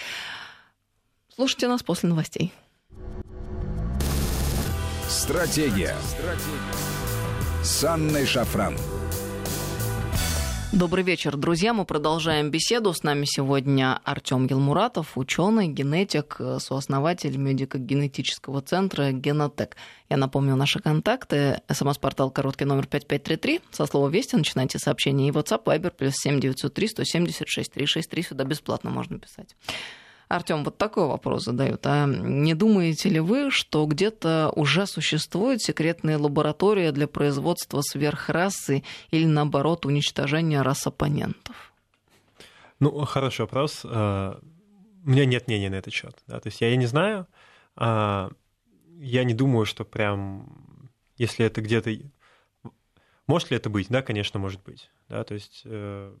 Слушайте 1.35 1.67
нас 1.67 1.83
после 1.83 2.09
новостей. 2.09 2.53
Стратегия. 5.07 5.95
Стратегия. 6.01 7.63
С 7.63 7.83
Анной 7.83 8.25
Шафран. 8.25 8.75
Добрый 10.73 11.03
вечер, 11.03 11.37
друзья. 11.37 11.71
Мы 11.71 11.85
продолжаем 11.85 12.49
беседу. 12.49 12.93
С 12.93 13.03
нами 13.03 13.25
сегодня 13.25 13.99
Артем 14.03 14.47
Елмуратов, 14.47 15.15
ученый, 15.19 15.67
генетик, 15.67 16.41
сооснователь 16.57 17.37
медико-генетического 17.37 18.59
центра 18.61 19.11
Генотек. 19.11 19.77
Я 20.09 20.17
напомню 20.17 20.55
наши 20.55 20.79
контакты. 20.79 21.61
СМС-портал 21.71 22.31
короткий 22.31 22.65
номер 22.65 22.87
5533. 22.87 23.61
Со 23.69 23.85
слова 23.85 24.09
«Вести» 24.09 24.35
начинайте 24.35 24.79
сообщение. 24.79 25.27
И 25.27 25.31
WhatsApp 25.31 25.63
Viber 25.63 25.91
плюс 25.91 26.15
7903 26.15 26.87
176 26.87 27.71
363. 27.71 28.23
Сюда 28.23 28.43
бесплатно 28.43 28.89
можно 28.89 29.19
писать. 29.19 29.55
Артем, 30.35 30.63
вот 30.63 30.77
такой 30.77 31.07
вопрос 31.07 31.43
задают. 31.43 31.85
А 31.85 32.07
не 32.07 32.55
думаете 32.55 33.09
ли 33.09 33.19
вы, 33.19 33.51
что 33.51 33.85
где-то 33.85 34.51
уже 34.55 34.87
существует 34.87 35.61
секретная 35.61 36.17
лаборатория 36.17 36.91
для 36.91 37.07
производства 37.07 37.81
сверхрасы 37.81 38.83
или, 39.11 39.25
наоборот, 39.25 39.85
уничтожения 39.85 40.61
рас 40.63 40.87
оппонентов? 40.87 41.73
Ну, 42.79 43.05
хороший 43.05 43.41
вопрос. 43.41 43.81
А, 43.85 44.39
у 45.05 45.09
меня 45.09 45.25
нет 45.25 45.47
мнения 45.47 45.69
на 45.69 45.75
этот 45.75 45.93
счет. 45.93 46.17
Да? 46.27 46.39
То 46.39 46.47
есть 46.47 46.61
я, 46.61 46.69
я 46.69 46.77
не 46.77 46.87
знаю. 46.87 47.27
А, 47.75 48.31
я 48.97 49.23
не 49.23 49.33
думаю, 49.33 49.65
что 49.65 49.85
прям, 49.85 50.89
если 51.17 51.45
это 51.45 51.61
где-то... 51.61 51.91
Может 53.27 53.51
ли 53.51 53.57
это 53.57 53.69
быть? 53.69 53.87
Да, 53.89 54.01
конечно, 54.01 54.39
может 54.39 54.63
быть. 54.63 54.89
Да? 55.09 55.23
То 55.23 55.35
есть 55.35 55.61
э, 55.65 56.15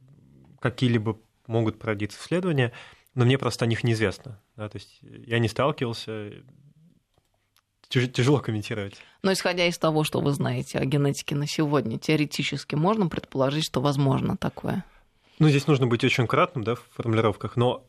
какие-либо 0.59 1.17
могут 1.47 1.79
проводиться 1.79 2.19
исследования 2.19 2.71
но 3.15 3.25
мне 3.25 3.37
просто 3.37 3.65
о 3.65 3.67
них 3.67 3.83
неизвестно. 3.83 4.39
Да, 4.55 4.69
то 4.69 4.77
есть 4.77 4.99
я 5.01 5.39
не 5.39 5.47
сталкивался, 5.47 6.31
тяжело 7.89 8.39
комментировать. 8.39 8.95
Но 9.21 9.33
исходя 9.33 9.67
из 9.67 9.77
того, 9.77 10.03
что 10.03 10.19
вы 10.19 10.31
знаете 10.31 10.79
о 10.79 10.85
генетике 10.85 11.35
на 11.35 11.47
сегодня, 11.47 11.99
теоретически 11.99 12.75
можно 12.75 13.07
предположить, 13.07 13.65
что 13.65 13.81
возможно 13.81 14.35
такое? 14.37 14.83
Ну, 15.39 15.49
здесь 15.49 15.67
нужно 15.67 15.87
быть 15.87 16.03
очень 16.03 16.27
кратным 16.27 16.63
да, 16.63 16.75
в 16.75 16.83
формулировках, 16.95 17.55
но 17.55 17.85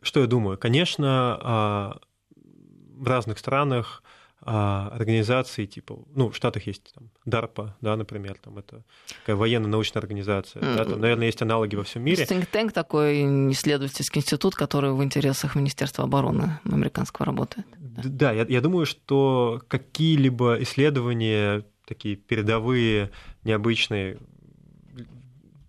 что 0.00 0.20
я 0.20 0.26
думаю? 0.26 0.58
Конечно, 0.58 1.38
а, 1.40 2.00
в 2.34 3.06
разных 3.06 3.38
странах 3.38 4.02
организации 4.44 5.66
типа, 5.66 5.98
ну, 6.14 6.30
в 6.30 6.36
Штатах 6.36 6.66
есть 6.66 6.92
там 6.94 7.10
DARPA, 7.26 7.72
да, 7.80 7.96
например, 7.96 8.36
там 8.42 8.58
это 8.58 8.84
такая 9.20 9.36
военно-научная 9.36 10.00
организация, 10.00 10.62
mm-hmm. 10.62 10.76
да, 10.76 10.84
там, 10.84 11.00
наверное, 11.00 11.26
есть 11.26 11.40
аналоги 11.42 11.76
во 11.76 11.84
всем 11.84 12.02
мире. 12.02 12.24
Think 12.24 12.48
Tank 12.50 12.72
такой 12.72 13.22
исследовательский 13.52 14.20
институт, 14.20 14.54
который 14.54 14.92
в 14.92 15.02
интересах 15.02 15.54
Министерства 15.54 16.04
обороны 16.04 16.58
американского 16.64 17.26
работает. 17.26 17.66
Да, 17.78 18.02
да 18.04 18.32
я, 18.32 18.44
я 18.48 18.60
думаю, 18.60 18.86
что 18.86 19.62
какие-либо 19.68 20.60
исследования 20.62 21.64
такие 21.86 22.16
передовые, 22.16 23.10
необычные 23.44 24.18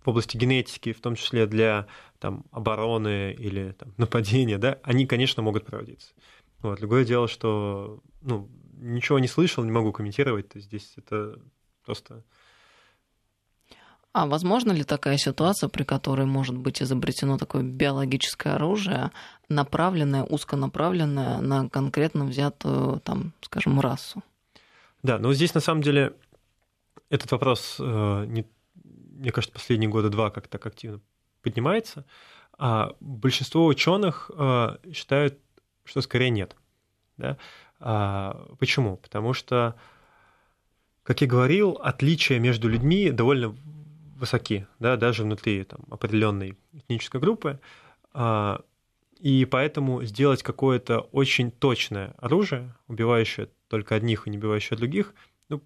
в 0.04 0.08
области 0.08 0.36
генетики, 0.36 0.92
в 0.92 1.00
том 1.00 1.16
числе 1.16 1.46
для 1.46 1.86
там, 2.18 2.44
обороны 2.50 3.34
или 3.38 3.72
там, 3.72 3.92
нападения, 3.96 4.58
да, 4.58 4.78
они, 4.82 5.06
конечно, 5.06 5.42
могут 5.42 5.64
проводиться. 5.66 6.12
Вот. 6.60 6.78
Другое 6.78 7.04
дело, 7.04 7.28
что 7.28 8.00
ну, 8.22 8.48
ничего 8.78 9.18
не 9.18 9.28
слышал, 9.28 9.64
не 9.64 9.70
могу 9.70 9.92
комментировать. 9.92 10.52
Здесь 10.54 10.92
это 10.96 11.38
просто... 11.84 12.22
А 14.12 14.26
возможно 14.26 14.70
ли 14.70 14.84
такая 14.84 15.18
ситуация, 15.18 15.68
при 15.68 15.82
которой 15.82 16.24
может 16.24 16.56
быть 16.56 16.80
изобретено 16.80 17.36
такое 17.36 17.64
биологическое 17.64 18.54
оружие, 18.54 19.10
направленное, 19.48 20.22
узконаправленное 20.22 21.40
на 21.40 21.68
конкретно 21.68 22.24
взятую, 22.24 23.00
там, 23.00 23.32
скажем, 23.40 23.80
расу? 23.80 24.22
Да, 25.02 25.18
но 25.18 25.34
здесь 25.34 25.52
на 25.52 25.60
самом 25.60 25.82
деле 25.82 26.14
этот 27.10 27.32
вопрос, 27.32 27.76
э, 27.80 28.24
не, 28.28 28.46
мне 28.84 29.32
кажется, 29.32 29.52
последние 29.52 29.90
года 29.90 30.10
два 30.10 30.30
как 30.30 30.46
так 30.46 30.64
активно 30.64 31.00
поднимается. 31.42 32.06
А 32.56 32.94
большинство 33.00 33.66
ученых 33.66 34.30
э, 34.32 34.76
считают, 34.92 35.38
что 35.84 36.00
скорее 36.00 36.30
нет. 36.30 36.56
Да? 37.16 37.36
А, 37.86 38.46
почему? 38.58 38.96
Потому 38.96 39.34
что, 39.34 39.74
как 41.02 41.20
я 41.20 41.26
говорил, 41.26 41.72
отличия 41.72 42.38
между 42.38 42.66
людьми 42.66 43.10
довольно 43.10 43.54
высоки, 44.16 44.66
да, 44.78 44.96
даже 44.96 45.22
внутри 45.22 45.64
там, 45.64 45.80
определенной 45.90 46.56
этнической 46.72 47.20
группы. 47.20 47.60
А, 48.14 48.62
и 49.20 49.44
поэтому 49.44 50.02
сделать 50.04 50.42
какое-то 50.42 51.00
очень 51.12 51.50
точное 51.50 52.14
оружие, 52.16 52.74
убивающее 52.88 53.50
только 53.68 53.96
одних 53.96 54.26
и 54.26 54.30
не 54.30 54.38
убивающее 54.38 54.78
других, 54.78 55.12
ну, 55.50 55.60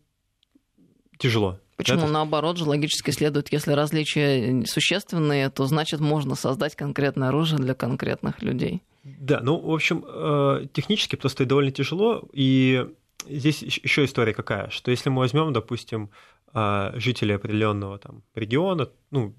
тяжело. 1.19 1.61
Почему 1.77 1.99
Это... 1.99 2.09
наоборот 2.09 2.59
же 2.59 2.65
логически 2.65 3.13
следует, 3.13 3.53
если 3.53 3.71
различия 3.71 4.65
существенные, 4.67 5.51
то 5.51 5.67
значит 5.67 6.01
можно 6.01 6.35
создать 6.35 6.75
конкретное 6.75 7.29
оружие 7.29 7.61
для 7.61 7.75
конкретных 7.75 8.43
людей. 8.43 8.83
Да, 9.05 9.41
ну, 9.43 9.59
в 9.59 9.73
общем, 9.73 10.05
э, 10.07 10.67
технически 10.73 11.17
просто 11.17 11.47
довольно 11.47 11.71
тяжело, 11.71 12.29
и 12.33 12.87
здесь 13.27 13.63
еще 13.63 14.05
история 14.05 14.35
какая, 14.35 14.71
что 14.71 14.91
если 14.91 15.09
мы 15.11 15.19
возьмем, 15.19 15.53
допустим, 15.53 16.11
э, 16.53 16.93
жителей 16.97 17.37
определенного 17.37 17.99
там 17.99 18.23
региона, 18.35 18.89
ну, 19.11 19.35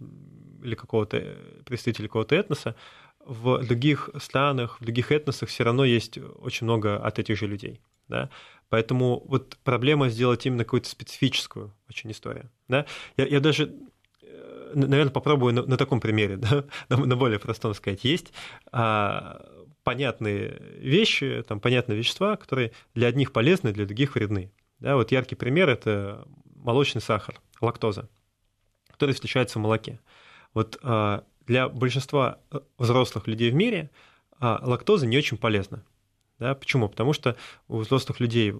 или 0.63 0.76
какого-то 0.76 1.17
э, 1.17 1.36
представителя 1.65 2.08
какого-то 2.08 2.36
этноса, 2.36 2.76
в 3.26 3.63
других 3.63 4.10
странах, 4.17 4.80
в 4.80 4.84
других 4.84 5.12
этносах 5.12 5.50
все 5.50 5.63
равно 5.63 5.86
есть 5.86 6.17
очень 6.17 6.65
много 6.65 6.98
от 6.98 7.19
этих 7.19 7.38
же 7.38 7.48
людей. 7.48 7.82
Да? 8.08 8.30
Поэтому 8.69 9.24
вот 9.26 9.58
проблема 9.63 10.10
сделать 10.10 10.45
именно 10.45 10.63
какую-то 10.63 10.89
специфическую 10.89 11.74
очень 11.88 12.12
историю. 12.12 12.50
Да? 12.67 12.86
Я, 13.17 13.28
я 13.28 13.39
даже 13.39 13.76
наверное, 14.73 15.12
попробую 15.12 15.53
на, 15.53 15.63
на 15.63 15.77
таком 15.77 15.99
примере, 15.99 16.38
да, 16.38 16.65
на, 16.89 16.97
на 16.97 17.15
более 17.15 17.39
простом 17.39 17.73
сказать. 17.73 18.03
Есть 18.03 18.34
а, 18.71 19.41
понятные 19.84 20.62
вещи, 20.77 21.43
там, 21.47 21.60
понятные 21.60 21.97
вещества, 21.97 22.36
которые 22.36 22.71
для 22.93 23.08
одних 23.08 23.32
полезны, 23.32 23.71
для 23.71 23.86
других 23.86 24.15
вредны. 24.15 24.51
Да, 24.79 24.95
вот 24.95 25.12
яркий 25.12 25.36
пример– 25.36 25.69
это 25.69 26.27
молочный 26.55 27.01
сахар, 27.01 27.39
лактоза, 27.62 28.10
который 28.91 29.13
встречается 29.13 29.60
в 29.60 29.62
молоке. 29.62 29.99
Вот 30.53 30.77
а, 30.84 31.23
для 31.45 31.67
большинства 31.67 32.39
э, 32.51 32.60
взрослых 32.77 33.27
людей 33.27 33.49
в 33.51 33.55
мире 33.55 33.89
а, 34.39 34.60
лактоза 34.63 35.05
не 35.08 35.17
очень 35.17 35.38
полезна. 35.38 35.84
Да, 36.38 36.55
почему? 36.55 36.88
Потому 36.88 37.13
что 37.13 37.36
у 37.67 37.77
взрослых 37.77 38.19
людей 38.19 38.53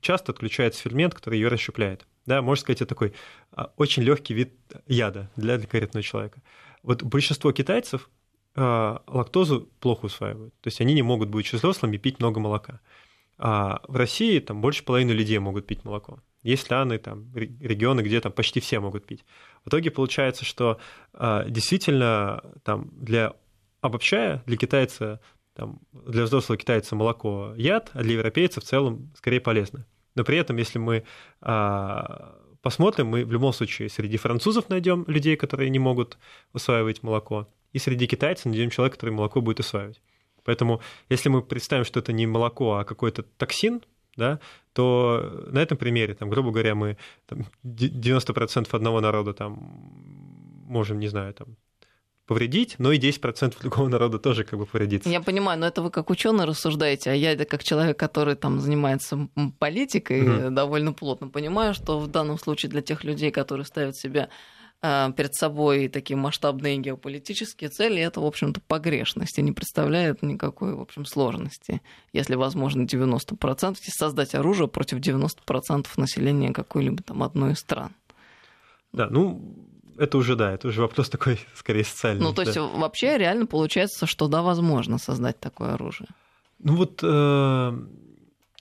часто 0.00 0.32
отключается 0.32 0.82
фермент, 0.82 1.14
который 1.14 1.38
ее 1.38 1.48
расщепляет. 1.48 2.06
Да, 2.30 2.42
можно 2.42 2.60
сказать, 2.60 2.80
это 2.80 2.90
такой 2.90 3.12
а, 3.50 3.72
очень 3.76 4.04
легкий 4.04 4.34
вид 4.34 4.54
яда 4.86 5.28
для 5.34 5.58
конкретного 5.58 6.04
человека. 6.04 6.40
Вот 6.84 7.02
большинство 7.02 7.50
китайцев 7.50 8.08
а, 8.54 9.02
лактозу 9.08 9.68
плохо 9.80 10.04
усваивают. 10.06 10.54
То 10.60 10.68
есть 10.68 10.80
они 10.80 10.94
не 10.94 11.02
могут, 11.02 11.28
быть 11.28 11.52
взрослыми, 11.52 11.96
пить 11.96 12.20
много 12.20 12.38
молока. 12.38 12.78
А 13.36 13.82
в 13.88 13.96
России 13.96 14.38
там 14.38 14.60
больше 14.60 14.84
половины 14.84 15.10
людей 15.10 15.40
могут 15.40 15.66
пить 15.66 15.84
молоко. 15.84 16.20
Есть 16.44 16.62
страны, 16.62 16.98
там, 16.98 17.34
регионы, 17.34 18.02
где 18.02 18.20
там 18.20 18.30
почти 18.30 18.60
все 18.60 18.78
могут 18.78 19.06
пить. 19.06 19.24
В 19.64 19.68
итоге 19.68 19.90
получается, 19.90 20.44
что 20.44 20.78
а, 21.12 21.44
действительно 21.46 22.44
там 22.62 22.90
для 22.92 23.32
обобщая, 23.80 24.44
для 24.46 24.56
китайца, 24.56 25.20
там, 25.54 25.80
для 25.90 26.22
взрослого 26.22 26.56
китайца 26.58 26.94
молоко 26.94 27.54
яд, 27.56 27.90
а 27.92 28.04
для 28.04 28.12
европейца 28.12 28.60
в 28.60 28.64
целом 28.64 29.10
скорее 29.16 29.40
полезно. 29.40 29.84
Но 30.14 30.24
при 30.24 30.38
этом, 30.38 30.56
если 30.56 30.78
мы 30.78 31.04
а, 31.40 32.36
посмотрим, 32.62 33.06
мы 33.06 33.24
в 33.24 33.32
любом 33.32 33.52
случае 33.52 33.88
среди 33.88 34.16
французов 34.16 34.68
найдем 34.68 35.04
людей, 35.06 35.36
которые 35.36 35.70
не 35.70 35.78
могут 35.78 36.18
усваивать 36.52 37.02
молоко, 37.02 37.48
и 37.72 37.78
среди 37.78 38.06
китайцев 38.06 38.46
найдем 38.46 38.70
человека, 38.70 38.96
который 38.96 39.10
молоко 39.10 39.40
будет 39.40 39.60
усваивать. 39.60 40.00
Поэтому, 40.44 40.80
если 41.08 41.28
мы 41.28 41.42
представим, 41.42 41.84
что 41.84 42.00
это 42.00 42.12
не 42.12 42.26
молоко, 42.26 42.76
а 42.76 42.84
какой-то 42.84 43.22
токсин, 43.22 43.82
да, 44.16 44.40
то 44.72 45.46
на 45.46 45.60
этом 45.60 45.78
примере, 45.78 46.14
там, 46.14 46.30
грубо 46.30 46.50
говоря, 46.50 46.74
мы 46.74 46.96
там, 47.26 47.46
90% 47.64 48.68
одного 48.72 49.00
народа 49.00 49.32
там, 49.32 49.54
можем, 50.66 50.98
не 50.98 51.08
знаю, 51.08 51.34
там, 51.34 51.56
повредить, 52.30 52.76
но 52.78 52.92
и 52.92 52.98
10% 53.00 53.56
другого 53.60 53.88
народа 53.88 54.20
тоже 54.20 54.44
как 54.44 54.56
бы 54.56 54.64
повредится. 54.64 55.10
Я 55.10 55.20
понимаю, 55.20 55.58
но 55.58 55.66
это 55.66 55.82
вы 55.82 55.90
как 55.90 56.10
ученый 56.10 56.44
рассуждаете, 56.44 57.10
а 57.10 57.12
я 57.12 57.32
это 57.32 57.44
как 57.44 57.64
человек, 57.64 57.98
который 57.98 58.36
там 58.36 58.60
занимается 58.60 59.28
политикой 59.58 60.22
mm 60.22 60.50
довольно 60.50 60.92
плотно, 60.92 61.28
понимаю, 61.28 61.74
что 61.74 61.98
в 61.98 62.06
данном 62.06 62.38
случае 62.38 62.70
для 62.70 62.82
тех 62.82 63.02
людей, 63.02 63.32
которые 63.32 63.66
ставят 63.66 63.96
себя 63.96 64.28
а, 64.80 65.10
перед 65.10 65.34
собой 65.34 65.88
такие 65.88 66.16
масштабные 66.16 66.78
геополитические 66.78 67.68
цели, 67.68 68.00
это, 68.00 68.20
в 68.20 68.26
общем-то, 68.26 68.60
погрешность 68.60 69.38
и 69.38 69.42
не 69.42 69.50
представляет 69.50 70.22
никакой, 70.22 70.74
в 70.74 70.80
общем, 70.80 71.06
сложности. 71.06 71.82
Если 72.12 72.36
возможно 72.36 72.82
90%, 72.82 73.76
создать 73.88 74.36
оружие 74.36 74.68
против 74.68 74.98
90% 74.98 75.86
населения 75.96 76.52
какой-либо 76.52 77.02
там 77.02 77.24
одной 77.24 77.52
из 77.52 77.58
стран. 77.58 77.92
Да, 78.92 79.08
ну, 79.10 79.40
это 80.00 80.16
уже, 80.16 80.34
да, 80.34 80.52
это 80.52 80.68
уже 80.68 80.80
вопрос 80.80 81.10
такой, 81.10 81.38
скорее, 81.54 81.84
социальный. 81.84 82.22
Ну, 82.22 82.32
то 82.32 82.42
есть, 82.42 82.54
да. 82.54 82.62
вообще 82.62 83.18
реально 83.18 83.46
получается, 83.46 84.06
что 84.06 84.28
да, 84.28 84.42
возможно 84.42 84.98
создать 84.98 85.38
такое 85.38 85.74
оружие. 85.74 86.08
Ну 86.58 86.76
вот, 86.76 87.00
э, 87.02 87.72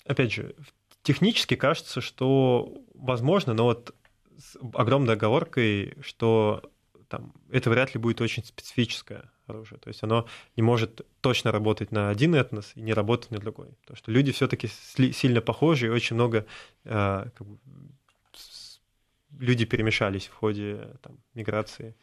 опять 0.06 0.34
же, 0.34 0.56
технически 1.04 1.56
кажется, 1.56 2.02
что 2.02 2.74
возможно, 2.94 3.54
но 3.54 3.64
вот 3.64 3.96
с 4.38 4.58
огромной 4.74 5.14
оговоркой, 5.16 5.98
что 6.02 6.62
там, 7.08 7.34
это 7.50 7.70
вряд 7.70 7.94
ли 7.94 8.00
будет 8.00 8.22
очень 8.22 8.44
специфическое 8.44 9.32
оружие. 9.48 9.80
То 9.80 9.88
есть 9.88 10.04
оно 10.04 10.28
не 10.56 10.64
может 10.64 11.02
точно 11.22 11.52
работать 11.52 11.92
на 11.92 12.10
один 12.10 12.36
этнос 12.36 12.74
и 12.76 12.82
не 12.82 12.94
работать 12.94 13.32
на 13.32 13.40
другой. 13.40 13.70
Потому 13.82 13.98
что 13.98 14.12
люди 14.12 14.32
все-таки 14.32 14.68
сильно 14.68 15.42
похожи, 15.42 15.88
и 15.88 15.90
очень 15.90 16.16
много 16.16 16.46
э, 16.86 17.26
как 17.34 17.48
бы, 17.48 17.58
люди 19.38 19.66
перемешались 19.66 20.28
в 20.28 20.34
ходе 20.34 20.90
там, 21.02 21.18
миграции. 21.34 21.96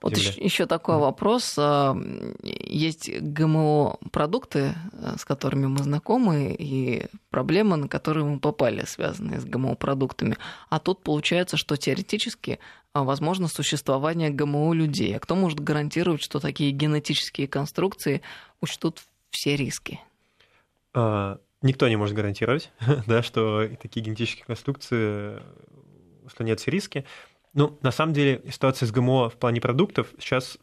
Вот 0.00 0.16
еще 0.16 0.66
такой 0.66 0.96
да. 0.96 1.00
вопрос. 1.00 1.54
А, 1.58 1.96
есть 2.42 3.10
ГМО-продукты, 3.10 4.74
э, 4.92 5.16
с 5.18 5.24
которыми 5.24 5.66
мы 5.66 5.78
знакомы, 5.78 6.56
и 6.58 7.06
проблемы, 7.30 7.76
на 7.76 7.88
которые 7.88 8.24
мы 8.24 8.40
попали, 8.40 8.84
связанные 8.86 9.40
с 9.40 9.44
ГМО-продуктами. 9.44 10.36
А 10.68 10.78
тут 10.80 11.02
получается, 11.02 11.56
что 11.56 11.76
теоретически 11.76 12.58
а, 12.92 13.04
возможно 13.04 13.46
существование 13.48 14.30
ГМО 14.30 14.72
людей. 14.72 15.16
А 15.16 15.20
кто 15.20 15.36
может 15.36 15.60
гарантировать, 15.60 16.22
что 16.22 16.40
такие 16.40 16.72
генетические 16.72 17.46
конструкции 17.46 18.22
учтут 18.60 19.02
все 19.30 19.54
риски? 19.56 20.00
А, 20.92 21.38
никто 21.62 21.88
не 21.88 21.96
может 21.96 22.16
гарантировать, 22.16 22.70
да, 23.06 23.22
что 23.22 23.68
такие 23.80 24.04
генетические 24.04 24.44
конструкции 24.46 25.40
устранять 26.30 26.60
все 26.60 26.70
риски. 26.70 27.04
Ну, 27.52 27.78
на 27.82 27.90
самом 27.90 28.12
деле, 28.12 28.42
ситуация 28.50 28.86
с 28.86 28.92
ГМО 28.92 29.28
в 29.30 29.36
плане 29.36 29.60
продуктов 29.60 30.08
сейчас 30.18 30.58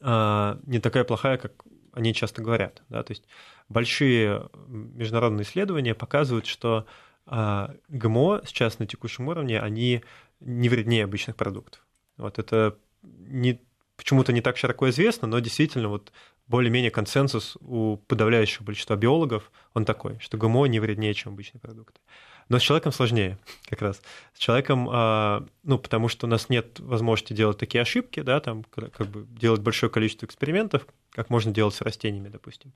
э, 0.00 0.56
не 0.66 0.78
такая 0.78 1.04
плохая, 1.04 1.36
как 1.38 1.64
они 1.92 2.14
часто 2.14 2.42
говорят. 2.42 2.82
Да? 2.88 3.02
То 3.02 3.10
есть 3.12 3.24
большие 3.68 4.48
международные 4.66 5.44
исследования 5.44 5.94
показывают, 5.94 6.46
что 6.46 6.86
э, 7.26 7.68
ГМО 7.88 8.42
сейчас 8.46 8.78
на 8.78 8.86
текущем 8.86 9.28
уровне, 9.28 9.60
они 9.60 10.02
не 10.40 10.68
вреднее 10.68 11.04
обычных 11.04 11.36
продуктов. 11.36 11.84
Вот 12.16 12.38
это 12.38 12.76
не, 13.02 13.60
почему-то 13.96 14.32
не 14.32 14.40
так 14.40 14.56
широко 14.56 14.88
известно, 14.90 15.26
но 15.26 15.40
действительно 15.40 15.88
вот 15.88 16.12
более-менее 16.46 16.90
консенсус 16.90 17.56
у 17.60 17.96
подавляющего 17.96 18.64
большинства 18.64 18.96
биологов, 18.96 19.50
он 19.74 19.84
такой, 19.84 20.18
что 20.20 20.38
ГМО 20.38 20.66
не 20.66 20.80
вреднее, 20.80 21.12
чем 21.14 21.32
обычные 21.32 21.60
продукты. 21.60 22.00
Но 22.48 22.58
с 22.58 22.62
человеком 22.62 22.92
сложнее 22.92 23.38
как 23.68 23.82
раз. 23.82 24.00
С 24.32 24.38
человеком, 24.38 24.88
а, 24.90 25.46
ну, 25.64 25.78
потому 25.78 26.08
что 26.08 26.26
у 26.26 26.30
нас 26.30 26.48
нет 26.48 26.80
возможности 26.80 27.34
делать 27.34 27.58
такие 27.58 27.82
ошибки, 27.82 28.20
да, 28.20 28.40
там, 28.40 28.64
как 28.64 29.06
бы 29.06 29.26
делать 29.26 29.60
большое 29.60 29.92
количество 29.92 30.24
экспериментов, 30.24 30.86
как 31.10 31.28
можно 31.30 31.52
делать 31.52 31.74
с 31.74 31.82
растениями, 31.82 32.28
допустим. 32.28 32.72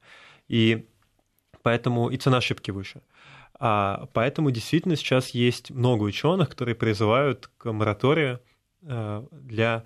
И 0.49 0.87
поэтому 1.63 2.11
и 2.11 2.17
цена 2.19 2.39
ошибки 2.39 2.71
выше. 2.71 3.03
А, 3.55 4.09
поэтому 4.13 4.51
действительно 4.51 4.97
сейчас 4.97 5.31
есть 5.31 5.71
много 5.71 6.03
ученых, 6.03 6.51
которые 6.51 6.75
призывают 6.75 7.51
к 7.57 7.73
мораторию 7.73 8.41
а, 8.85 9.27
для 9.31 9.85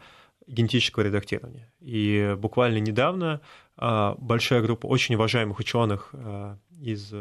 генетического 0.48 1.04
редактирования. 1.04 1.72
И 1.80 2.36
буквально 2.38 2.78
недавно 2.78 3.40
большая 3.76 4.62
группа 4.62 4.86
очень 4.86 5.16
уважаемых 5.16 5.58
ученых 5.58 6.14
из 6.80 7.12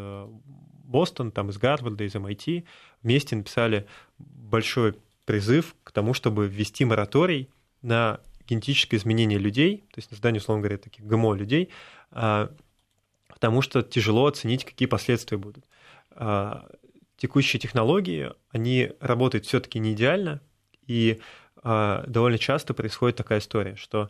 Бостон, 0.86 1.32
там 1.32 1.50
из 1.50 1.58
Гарварда, 1.58 2.04
из 2.04 2.16
MIT 2.16 2.66
вместе 3.04 3.36
написали 3.36 3.88
большой 4.18 4.96
призыв 5.26 5.76
к 5.84 5.92
тому, 5.92 6.14
чтобы 6.14 6.48
ввести 6.48 6.86
мораторий 6.86 7.50
на 7.82 8.20
генетическое 8.48 8.98
изменение 8.98 9.40
людей, 9.40 9.84
то 9.92 9.98
есть 9.98 10.12
на 10.12 10.16
создание, 10.16 10.40
условно 10.40 10.62
говоря, 10.62 10.78
таких 10.78 11.06
ГМО 11.06 11.34
людей, 11.34 11.70
а, 12.12 12.52
потому 13.28 13.62
что 13.62 13.82
тяжело 13.82 14.28
оценить, 14.28 14.66
какие 14.66 14.88
последствия 14.88 15.38
будут. 15.38 15.66
А, 16.12 16.70
текущие 17.18 17.60
технологии, 17.60 18.32
они 18.52 18.92
работают 19.00 19.46
все-таки 19.46 19.80
не 19.80 19.94
идеально, 19.94 20.42
и 20.86 21.20
а, 21.64 22.04
довольно 22.08 22.38
часто 22.38 22.74
происходит 22.74 23.18
такая 23.18 23.40
история, 23.40 23.76
что 23.76 24.10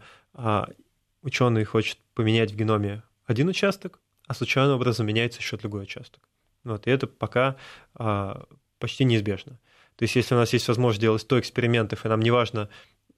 ученый 1.22 1.64
хочет 1.64 1.98
поменять 2.14 2.52
в 2.52 2.58
геноме 2.58 3.04
один 3.26 3.48
участок, 3.48 4.02
а 4.28 4.34
случайным 4.34 4.76
образом 4.76 5.08
меняется 5.08 5.40
еще 5.40 5.56
другой 5.56 5.84
участок. 5.84 6.22
Вот, 6.66 6.88
и 6.88 6.92
это 6.92 7.08
пока 7.08 7.56
а, 7.94 8.46
почти 8.80 9.06
неизбежно. 9.06 9.60
То 9.96 10.04
есть 10.04 10.16
если 10.16 10.36
у 10.36 10.38
нас 10.38 10.52
есть 10.52 10.68
возможность 10.68 11.00
делать 11.00 11.22
100 11.22 11.40
экспериментов, 11.40 12.06
и 12.06 12.10
нам 12.10 12.20
не 12.20 12.32
важно, 12.32 12.70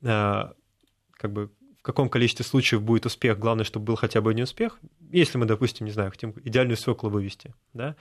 а, 0.04 0.54
как 1.14 1.32
бы, 1.32 1.50
в 1.80 1.82
каком 1.82 2.10
количестве 2.10 2.46
случаев 2.46 2.84
будет 2.84 3.06
успех, 3.06 3.40
главное, 3.40 3.64
чтобы 3.64 3.86
был 3.86 3.96
хотя 3.96 4.22
бы 4.22 4.30
один 4.30 4.44
успех, 4.44 4.78
если 5.10 5.38
мы, 5.38 5.46
допустим, 5.46 5.86
не 5.86 5.92
знаю, 5.92 6.12
хотим 6.12 6.36
идеальную 6.44 6.78
свеклу 6.78 7.10
вывести, 7.10 7.56
да, 7.74 7.96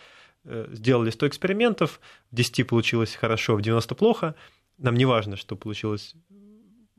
э, 0.45 0.69
сделали 0.73 1.11
100 1.11 1.29
экспериментов, 1.29 2.01
в 2.31 2.35
10 2.35 2.67
получилось 2.67 3.15
хорошо, 3.15 3.55
в 3.55 3.63
90 3.63 3.95
плохо, 3.95 4.35
нам 4.77 4.97
не 4.97 5.05
важно, 5.05 5.37
что 5.37 5.55
получилось 5.55 6.15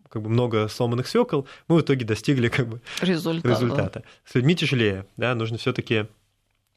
как 0.10 0.22
бы 0.22 0.30
много 0.30 0.70
сломанных 0.70 1.08
свекол, 1.08 1.46
мы 1.68 1.78
в 1.78 1.82
итоге 1.82 2.06
достигли 2.06 2.48
как 2.48 2.68
бы 2.68 2.82
результата. 3.02 3.50
результата. 3.50 4.04
С 4.24 4.34
людьми 4.36 4.56
тяжелее, 4.56 5.06
да, 5.18 5.36
нужно 5.36 5.58
все-таки 5.58 6.08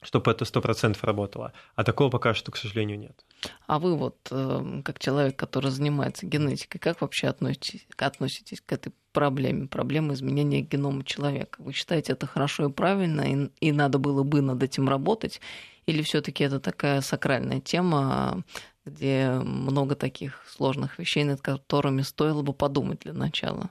чтобы 0.03 0.31
это 0.31 0.45
сто 0.45 0.61
процентов 0.61 1.05
работало. 1.05 1.53
А 1.75 1.85
такого 1.85 2.11
пока 2.11 2.35
что, 2.35 2.51
к 2.51 2.57
сожалению, 2.57 2.99
нет. 2.99 3.25
А 3.67 3.79
вы 3.79 3.97
вот, 3.97 4.17
эм, 4.31 4.83
как 4.83 4.99
человек, 4.99 5.37
который 5.37 5.71
занимается 5.71 6.27
генетикой, 6.27 6.81
как 6.81 7.03
вообще 7.03 7.29
относитесь, 7.29 7.87
относитесь 7.97 8.63
к 8.65 8.73
этой 8.73 8.93
проблеме, 9.13 9.69
проблеме 9.69 10.15
изменения 10.15 10.63
генома 10.63 11.05
человека? 11.05 11.61
Вы 11.63 11.73
считаете 11.73 12.15
это 12.15 12.27
хорошо 12.27 12.69
и 12.69 12.73
правильно, 12.73 13.21
и, 13.21 13.51
и 13.61 13.73
надо 13.73 13.99
было 13.99 14.23
бы 14.23 14.41
над 14.41 14.63
этим 14.63 14.89
работать? 14.89 15.41
Или 15.87 16.03
все 16.03 16.23
таки 16.23 16.45
это 16.45 16.61
такая 16.61 17.03
сакральная 17.03 17.61
тема, 17.61 18.45
где 18.87 19.31
много 19.43 19.97
таких 19.97 20.43
сложных 20.49 20.99
вещей, 20.99 21.25
над 21.25 21.43
которыми 21.43 22.03
стоило 22.03 22.43
бы 22.43 22.55
подумать 22.55 23.01
для 23.01 23.13
начала? 23.13 23.71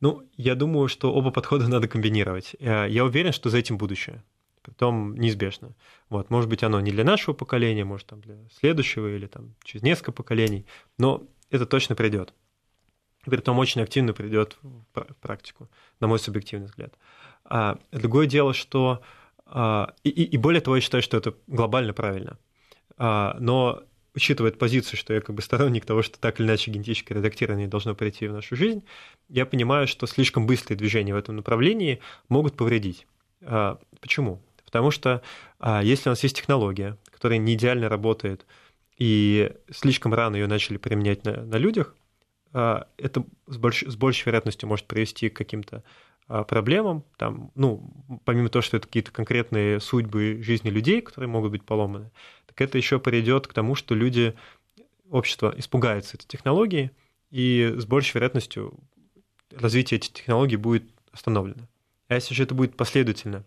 Ну, 0.00 0.22
я 0.36 0.56
думаю, 0.56 0.88
что 0.88 1.12
оба 1.12 1.30
подхода 1.30 1.68
надо 1.68 1.86
комбинировать. 1.86 2.56
Э, 2.58 2.86
я 2.88 3.04
уверен, 3.04 3.32
что 3.32 3.48
за 3.48 3.58
этим 3.58 3.78
будущее 3.78 4.24
потом 4.62 5.14
неизбежно. 5.16 5.74
Вот, 6.08 6.30
может 6.30 6.48
быть, 6.48 6.62
оно 6.62 6.80
не 6.80 6.90
для 6.90 7.04
нашего 7.04 7.34
поколения, 7.34 7.84
может, 7.84 8.06
там 8.06 8.20
для 8.20 8.36
следующего 8.58 9.14
или 9.14 9.26
там 9.26 9.54
через 9.64 9.82
несколько 9.82 10.12
поколений, 10.12 10.66
но 10.98 11.26
это 11.50 11.66
точно 11.66 11.94
придет. 11.94 12.34
Притом 13.24 13.58
очень 13.58 13.80
активно 13.80 14.12
придет 14.12 14.58
в 14.62 15.14
практику, 15.20 15.70
на 16.00 16.08
мой 16.08 16.18
субъективный 16.18 16.66
взгляд. 16.66 16.94
А 17.44 17.78
другое 17.92 18.26
дело, 18.26 18.52
что 18.52 19.02
а, 19.46 19.94
и, 20.02 20.10
и 20.10 20.36
более 20.36 20.60
того, 20.60 20.76
я 20.76 20.82
считаю, 20.82 21.02
что 21.02 21.16
это 21.16 21.34
глобально 21.46 21.92
правильно. 21.92 22.38
А, 22.96 23.36
но 23.38 23.82
учитывая 24.14 24.52
позицию, 24.52 24.98
что 24.98 25.14
я 25.14 25.20
как 25.20 25.34
бы 25.34 25.42
сторонник 25.42 25.84
того, 25.84 26.02
что 26.02 26.18
так 26.18 26.40
или 26.40 26.46
иначе 26.46 26.70
генетическое 26.70 27.14
редактирование 27.14 27.68
должно 27.68 27.94
прийти 27.94 28.28
в 28.28 28.32
нашу 28.32 28.56
жизнь, 28.56 28.84
я 29.28 29.46
понимаю, 29.46 29.86
что 29.86 30.06
слишком 30.06 30.46
быстрые 30.46 30.76
движения 30.76 31.14
в 31.14 31.18
этом 31.18 31.36
направлении 31.36 32.00
могут 32.28 32.56
повредить. 32.56 33.06
А, 33.42 33.78
почему? 34.00 34.40
Потому 34.72 34.90
что 34.90 35.20
а, 35.60 35.82
если 35.82 36.08
у 36.08 36.12
нас 36.12 36.22
есть 36.22 36.34
технология, 36.34 36.96
которая 37.10 37.38
не 37.38 37.54
идеально 37.54 37.90
работает 37.90 38.46
и 38.96 39.52
слишком 39.70 40.14
рано 40.14 40.34
ее 40.36 40.46
начали 40.46 40.78
применять 40.78 41.26
на, 41.26 41.42
на 41.42 41.56
людях, 41.56 41.94
а, 42.54 42.88
это 42.96 43.22
с, 43.46 43.58
больш, 43.58 43.82
с 43.82 43.96
большей 43.96 44.24
вероятностью 44.24 44.66
может 44.66 44.86
привести 44.86 45.28
к 45.28 45.36
каким-то 45.36 45.84
а, 46.26 46.44
проблемам, 46.44 47.04
там, 47.18 47.50
ну, 47.54 47.92
помимо 48.24 48.48
того, 48.48 48.62
что 48.62 48.78
это 48.78 48.86
какие-то 48.86 49.12
конкретные 49.12 49.78
судьбы 49.78 50.40
жизни 50.42 50.70
людей, 50.70 51.02
которые 51.02 51.28
могут 51.28 51.50
быть 51.50 51.64
поломаны, 51.64 52.10
так 52.46 52.58
это 52.62 52.78
еще 52.78 52.98
приведет 52.98 53.46
к 53.46 53.52
тому, 53.52 53.74
что 53.74 53.94
люди, 53.94 54.34
общество 55.10 55.52
испугается 55.54 56.16
этой 56.16 56.26
технологии, 56.26 56.92
и 57.30 57.74
с 57.76 57.84
большей 57.84 58.14
вероятностью 58.14 58.80
развитие 59.50 59.98
этих 59.98 60.14
технологий 60.14 60.56
будет 60.56 60.84
остановлено. 61.12 61.68
А 62.08 62.14
если 62.14 62.32
же 62.32 62.42
это 62.42 62.54
будет 62.54 62.74
последовательно, 62.74 63.44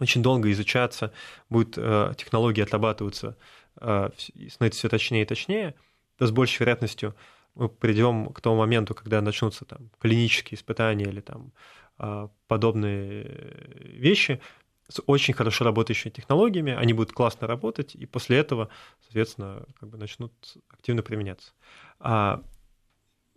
очень 0.00 0.22
долго 0.22 0.50
изучаться, 0.50 1.12
будет 1.48 1.74
э, 1.76 2.14
технологии 2.16 2.62
отрабатываться, 2.62 3.36
э, 3.80 4.10
становиться 4.48 4.78
все 4.78 4.88
точнее 4.88 5.22
и 5.22 5.26
точнее, 5.26 5.74
то 6.16 6.26
с 6.26 6.30
большей 6.30 6.60
вероятностью 6.60 7.14
мы 7.54 7.68
придем 7.68 8.32
к 8.32 8.40
тому 8.40 8.56
моменту, 8.56 8.94
когда 8.94 9.20
начнутся 9.20 9.64
там 9.64 9.90
клинические 9.98 10.56
испытания 10.58 11.04
или 11.04 11.20
там 11.20 11.52
э, 11.98 12.28
подобные 12.48 13.56
вещи 13.80 14.40
с 14.88 15.00
очень 15.06 15.34
хорошо 15.34 15.64
работающими 15.64 16.10
технологиями, 16.10 16.72
они 16.72 16.92
будут 16.92 17.12
классно 17.12 17.46
работать, 17.46 17.94
и 17.94 18.06
после 18.06 18.38
этого, 18.38 18.70
соответственно, 19.02 19.64
как 19.78 19.88
бы 19.88 19.98
начнут 19.98 20.32
активно 20.68 21.02
применяться. 21.02 21.52
А 22.00 22.42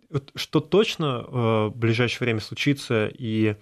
вот 0.10 0.32
что 0.34 0.62
точно 0.62 1.22
в 1.22 1.74
ближайшее 1.76 2.26
время 2.26 2.40
случится 2.40 3.08
и 3.14 3.56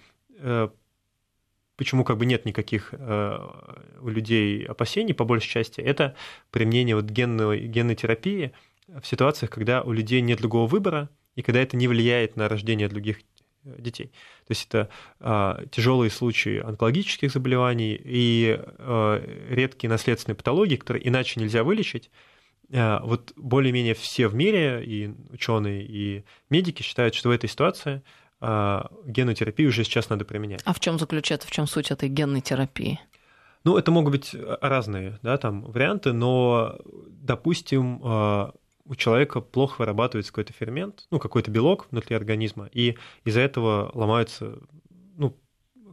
почему 1.82 2.04
как 2.04 2.16
бы 2.16 2.26
нет 2.26 2.44
никаких 2.44 2.90
э, 2.92 3.38
у 4.00 4.08
людей 4.08 4.64
опасений, 4.64 5.14
по 5.14 5.24
большей 5.24 5.48
части, 5.48 5.80
это 5.80 6.14
применение 6.52 6.94
вот 6.94 7.06
генной, 7.06 7.66
генной 7.66 7.96
терапии 7.96 8.52
в 8.86 9.04
ситуациях, 9.04 9.50
когда 9.50 9.82
у 9.82 9.90
людей 9.90 10.20
нет 10.20 10.38
другого 10.38 10.68
выбора, 10.68 11.10
и 11.34 11.42
когда 11.42 11.60
это 11.60 11.76
не 11.76 11.88
влияет 11.88 12.36
на 12.36 12.48
рождение 12.48 12.86
других 12.86 13.18
э, 13.64 13.74
детей. 13.80 14.12
То 14.46 14.50
есть 14.50 14.68
это 14.68 14.90
э, 15.18 15.66
тяжелые 15.72 16.10
случаи 16.10 16.60
онкологических 16.60 17.32
заболеваний 17.32 18.00
и 18.00 18.60
э, 18.60 19.46
редкие 19.50 19.90
наследственные 19.90 20.36
патологии, 20.36 20.76
которые 20.76 21.08
иначе 21.08 21.40
нельзя 21.40 21.64
вылечить. 21.64 22.12
Э, 22.70 23.00
вот 23.02 23.32
более-менее 23.34 23.94
все 23.94 24.28
в 24.28 24.36
мире, 24.36 24.84
и 24.84 25.10
ученые, 25.30 25.84
и 25.84 26.24
медики 26.48 26.84
считают, 26.84 27.16
что 27.16 27.30
в 27.30 27.32
этой 27.32 27.48
ситуации 27.48 28.04
генную 28.42 29.36
терапию 29.36 29.68
уже 29.68 29.84
сейчас 29.84 30.10
надо 30.10 30.24
применять. 30.24 30.62
А 30.64 30.72
в 30.72 30.80
чем 30.80 30.98
заключается, 30.98 31.46
в 31.46 31.50
чем 31.52 31.66
суть 31.66 31.90
этой 31.90 32.08
генной 32.08 32.40
терапии? 32.40 33.00
Ну, 33.64 33.76
это 33.76 33.92
могут 33.92 34.12
быть 34.12 34.34
разные 34.60 35.18
да, 35.22 35.38
там, 35.38 35.62
варианты, 35.62 36.12
но, 36.12 36.78
допустим, 37.08 38.00
а, 38.02 38.52
у 38.84 38.96
человека 38.96 39.40
плохо 39.40 39.76
вырабатывается 39.78 40.32
какой-то 40.32 40.52
фермент, 40.52 41.06
ну, 41.10 41.20
какой-то 41.20 41.50
белок 41.50 41.86
внутри 41.90 42.16
организма, 42.16 42.68
и 42.72 42.96
из-за 43.24 43.40
этого 43.40 43.90
ломаются 43.94 44.58
ну, 45.16 45.36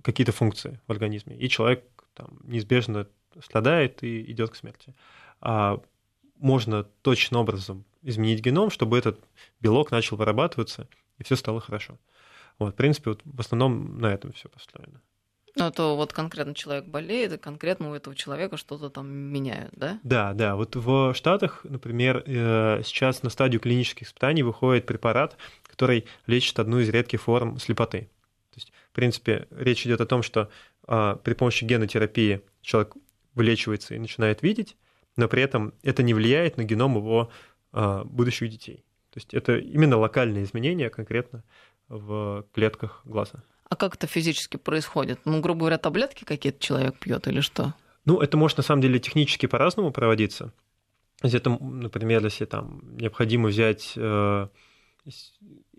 какие-то 0.02 0.32
функции 0.32 0.80
в 0.88 0.92
организме, 0.92 1.38
и 1.38 1.48
человек 1.48 1.84
там, 2.16 2.40
неизбежно 2.44 3.08
страдает 3.44 4.04
и 4.04 4.32
идет 4.32 4.50
к 4.50 4.56
смерти. 4.56 4.96
А 5.40 5.80
можно 6.38 6.84
точным 6.84 7.42
образом 7.42 7.86
изменить 8.02 8.42
геном, 8.42 8.72
чтобы 8.72 8.98
этот 8.98 9.20
белок 9.60 9.92
начал 9.92 10.18
вырабатываться, 10.18 10.88
и 11.20 11.24
все 11.24 11.36
стало 11.36 11.60
хорошо. 11.60 12.00
Вот, 12.60 12.74
в 12.74 12.78
принципе, 12.78 13.12
вот 13.12 13.22
в 13.24 13.40
основном 13.40 13.98
на 14.00 14.14
этом 14.14 14.34
все 14.34 14.50
построено. 14.50 15.02
Ну, 15.56 15.72
то 15.72 15.96
вот 15.96 16.14
конкретно 16.14 16.54
человек 16.54 16.86
болеет, 16.86 17.34
и 17.34 17.38
конкретно 17.38 17.90
у 17.90 17.94
этого 17.94 18.16
человека 18.16 18.58
что-то 18.58 18.90
там 18.90 19.10
меняют, 19.10 19.74
да? 19.76 20.00
Да, 20.04 20.34
да. 20.34 20.56
Вот 20.56 20.76
в 20.76 21.14
Штатах, 21.14 21.62
например, 21.64 22.24
э, 22.26 22.82
сейчас 22.84 23.24
на 23.24 23.30
стадию 23.30 23.60
клинических 23.60 24.08
испытаний 24.08 24.44
выходит 24.44 24.86
препарат, 24.86 25.38
который 25.64 26.06
лечит 26.28 26.60
одну 26.60 26.80
из 26.80 26.90
редких 26.90 27.22
форм 27.22 27.58
слепоты. 27.60 28.10
То 28.52 28.58
есть, 28.58 28.72
в 28.92 28.96
принципе, 28.96 29.48
речь 29.52 29.86
идет 29.86 30.02
о 30.02 30.06
том, 30.06 30.22
что 30.22 30.50
а, 30.88 31.16
при 31.16 31.34
помощи 31.34 31.66
генотерапии 31.66 32.42
человек 32.62 32.96
вылечивается 33.36 33.96
и 33.96 34.00
начинает 34.00 34.42
видеть, 34.42 34.76
но 35.16 35.28
при 35.28 35.44
этом 35.44 35.74
это 35.84 36.04
не 36.04 36.14
влияет 36.14 36.58
на 36.58 36.64
геном 36.64 36.96
его 36.96 37.32
а, 37.72 38.04
будущих 38.04 38.50
детей. 38.50 38.86
То 39.12 39.18
есть 39.18 39.34
это 39.34 39.58
именно 39.58 39.98
локальные 39.98 40.44
изменения 40.44 40.90
конкретно 40.90 41.44
в 41.90 42.46
клетках 42.54 43.02
глаза. 43.04 43.44
А 43.70 43.76
как 43.76 43.96
это 43.96 44.08
физически 44.08 44.58
происходит? 44.58 45.20
Ну, 45.26 45.42
грубо 45.42 45.62
говоря, 45.62 45.78
таблетки 45.78 46.24
какие-то 46.24 46.60
человек 46.60 46.98
пьет 46.98 47.28
или 47.28 47.42
что? 47.42 47.74
Ну, 48.06 48.20
это 48.20 48.38
может 48.38 48.58
на 48.58 48.64
самом 48.64 48.82
деле 48.82 49.00
технически 49.00 49.46
по-разному 49.46 49.92
проводиться. 49.92 50.52
Если 51.22 51.40
это, 51.40 51.50
например, 51.50 52.24
если 52.24 52.46
там 52.46 52.82
необходимо 52.98 53.50
взять, 53.50 53.94
э, 53.96 54.48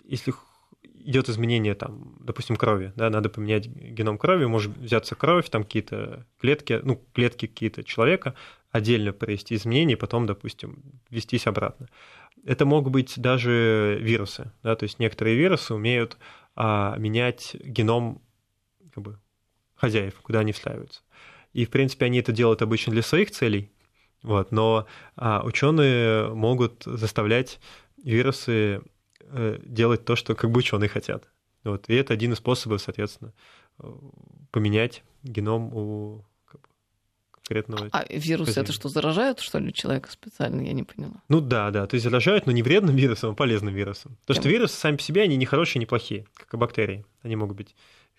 если 0.05 0.35
идет 0.83 1.29
изменение, 1.29 1.75
там, 1.75 2.16
допустим, 2.20 2.57
крови, 2.57 2.92
да, 2.94 3.11
надо 3.11 3.31
поменять 3.31 3.66
геном 3.66 4.18
крови, 4.18 4.44
может 4.44 4.77
взяться 4.77 5.14
кровь, 5.14 5.49
там 5.49 5.64
какие-то 5.64 6.27
клетки, 6.40 6.81
ну, 6.83 7.03
клетки 7.14 7.46
какие-то 7.46 7.83
человека, 7.85 8.35
отдельно 8.70 9.12
провести 9.12 9.55
изменения, 9.55 9.96
потом, 9.96 10.27
допустим, 10.27 10.83
ввестись 11.09 11.46
обратно. 11.46 11.88
Это 12.44 12.64
могут 12.64 12.92
быть 12.92 13.20
даже 13.20 13.98
вирусы, 14.00 14.53
да, 14.62 14.74
то 14.76 14.85
есть 14.85 14.98
некоторые 14.98 15.37
вирусы 15.37 15.74
умеют 15.74 16.16
а, 16.57 16.96
менять 16.96 17.55
геном 17.62 18.22
как 18.94 19.05
бы, 19.05 19.20
хозяев, 19.74 20.14
куда 20.22 20.40
они 20.40 20.53
встраиваются. 20.53 21.03
И, 21.53 21.64
в 21.64 21.70
принципе, 21.70 22.07
они 22.07 22.18
это 22.18 22.33
делают 22.33 22.62
обычно 22.62 22.92
для 22.92 23.03
своих 23.03 23.31
целей, 23.31 23.70
вот, 24.22 24.53
но 24.53 24.87
а, 25.16 25.42
ученые 25.44 26.33
могут 26.35 26.85
заставлять 26.85 27.61
вирусы 28.03 28.83
э, 29.20 29.59
делать 29.62 30.05
то, 30.05 30.16
что 30.16 30.35
как 30.35 30.50
бы 30.50 30.59
ученые 30.59 30.88
хотят. 30.88 31.31
Вот, 31.64 31.88
и 31.88 31.94
это 31.94 32.14
один 32.14 32.33
из 32.33 32.38
способов, 32.38 32.81
соответственно, 32.81 33.33
э, 33.79 33.92
поменять 34.50 35.03
геном 35.22 35.74
у 35.74 36.24
конкретного. 37.50 37.88
А 37.92 38.04
вирусы 38.08 38.60
это 38.60 38.72
что, 38.72 38.88
заражают, 38.88 39.40
что 39.40 39.58
ли, 39.58 39.72
человека 39.72 40.10
специально? 40.10 40.60
Я 40.60 40.72
не 40.72 40.84
поняла. 40.84 41.22
Ну 41.28 41.40
да, 41.40 41.70
да. 41.70 41.86
То 41.86 41.94
есть 41.94 42.04
заражают, 42.04 42.46
но 42.46 42.52
не 42.52 42.62
вредным 42.62 42.96
вирусом, 42.96 43.30
а 43.30 43.34
полезным 43.34 43.74
вирусом. 43.74 44.16
То, 44.26 44.34
что 44.34 44.48
вирусы 44.48 44.74
сами 44.76 44.96
по 44.96 45.02
себе, 45.02 45.22
они 45.22 45.36
не 45.36 45.46
хорошие, 45.46 45.80
не 45.80 45.86
плохие, 45.86 46.26
как 46.34 46.54
и 46.54 46.56
бактерии. 46.56 47.04
Они 47.22 47.36
могут 47.36 47.56
быть 47.56 47.74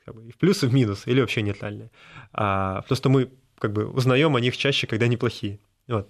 как 0.06 0.16
бы, 0.16 0.28
и 0.28 0.32
в 0.32 0.38
плюс, 0.38 0.64
и 0.64 0.68
в 0.68 0.74
минус, 0.74 1.08
или 1.08 1.22
вообще 1.22 1.42
нейтральные. 1.42 1.92
А, 2.34 2.82
просто 2.88 3.10
мы 3.10 3.32
как 3.58 3.72
бы 3.74 3.88
узнаем 3.88 4.36
о 4.36 4.40
них 4.42 4.58
чаще, 4.58 4.88
когда 4.88 5.06
они 5.06 5.18
плохие. 5.18 5.60
Вот. 5.88 6.10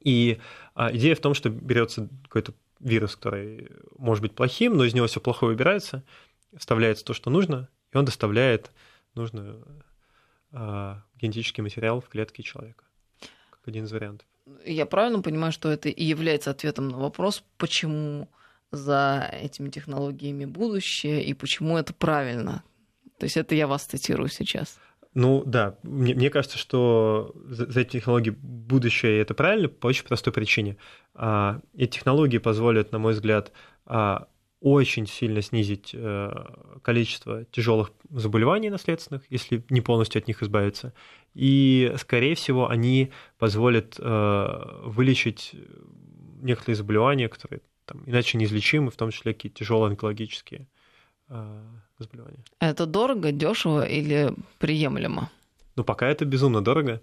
И 0.00 0.40
а, 0.74 0.90
идея 0.94 1.14
в 1.14 1.20
том, 1.20 1.34
что 1.34 1.50
берется 1.50 2.08
какой-то 2.24 2.54
вирус, 2.80 3.16
который 3.16 3.68
может 3.98 4.22
быть 4.22 4.34
плохим, 4.34 4.76
но 4.76 4.84
из 4.84 4.94
него 4.94 5.06
все 5.06 5.20
плохое 5.20 5.52
выбирается, 5.52 6.02
вставляется 6.56 7.04
то, 7.04 7.12
что 7.12 7.30
нужно, 7.30 7.68
и 7.92 7.96
он 7.96 8.06
доставляет 8.06 8.70
нужную 9.14 9.84
а, 10.52 11.02
генетический 11.20 11.62
материал 11.62 12.00
в 12.00 12.08
клетке 12.08 12.42
человека, 12.42 12.84
как 13.50 13.60
один 13.66 13.84
из 13.84 13.92
вариантов. 13.92 14.26
Я 14.64 14.86
правильно 14.86 15.22
понимаю, 15.22 15.52
что 15.52 15.70
это 15.70 15.88
и 15.88 16.04
является 16.04 16.50
ответом 16.50 16.88
на 16.88 16.98
вопрос, 16.98 17.44
почему 17.56 18.28
за 18.72 19.30
этими 19.32 19.68
технологиями 19.68 20.44
будущее 20.44 21.24
и 21.24 21.34
почему 21.34 21.76
это 21.76 21.92
правильно? 21.92 22.62
То 23.18 23.24
есть 23.24 23.36
это 23.36 23.54
я 23.54 23.66
вас 23.66 23.84
цитирую 23.84 24.28
сейчас. 24.28 24.78
Ну 25.12 25.42
да, 25.44 25.76
мне, 25.82 26.14
мне 26.14 26.30
кажется, 26.30 26.56
что 26.56 27.34
за, 27.46 27.70
за 27.70 27.80
эти 27.80 27.92
технологии 27.92 28.30
будущее 28.30 29.18
и 29.18 29.20
это 29.20 29.34
правильно 29.34 29.68
по 29.68 29.88
очень 29.88 30.04
простой 30.04 30.32
причине. 30.32 30.76
А, 31.14 31.60
эти 31.74 31.96
технологии 31.96 32.38
позволят, 32.38 32.92
на 32.92 32.98
мой 32.98 33.12
взгляд, 33.12 33.52
а, 33.86 34.28
очень 34.60 35.06
сильно 35.06 35.40
снизить 35.40 35.90
э, 35.94 36.30
количество 36.82 37.44
тяжелых 37.46 37.92
заболеваний 38.10 38.68
наследственных, 38.70 39.22
если 39.30 39.64
не 39.70 39.80
полностью 39.80 40.20
от 40.20 40.28
них 40.28 40.42
избавиться. 40.42 40.92
И, 41.34 41.92
скорее 41.98 42.34
всего, 42.34 42.68
они 42.68 43.10
позволят 43.38 43.96
э, 43.98 44.80
вылечить 44.84 45.54
некоторые 46.42 46.76
заболевания, 46.76 47.28
которые 47.28 47.60
там, 47.86 48.02
иначе 48.06 48.38
неизлечимы, 48.38 48.90
в 48.90 48.96
том 48.96 49.10
числе 49.10 49.32
какие-то 49.32 49.58
тяжелые 49.58 49.90
онкологические 49.90 50.66
э, 51.28 51.62
заболевания. 51.98 52.44
Это 52.58 52.86
дорого, 52.86 53.32
дешево 53.32 53.86
или 53.86 54.34
приемлемо? 54.58 55.30
Ну, 55.76 55.84
пока 55.84 56.06
это 56.08 56.26
безумно 56.26 56.62
дорого. 56.62 57.00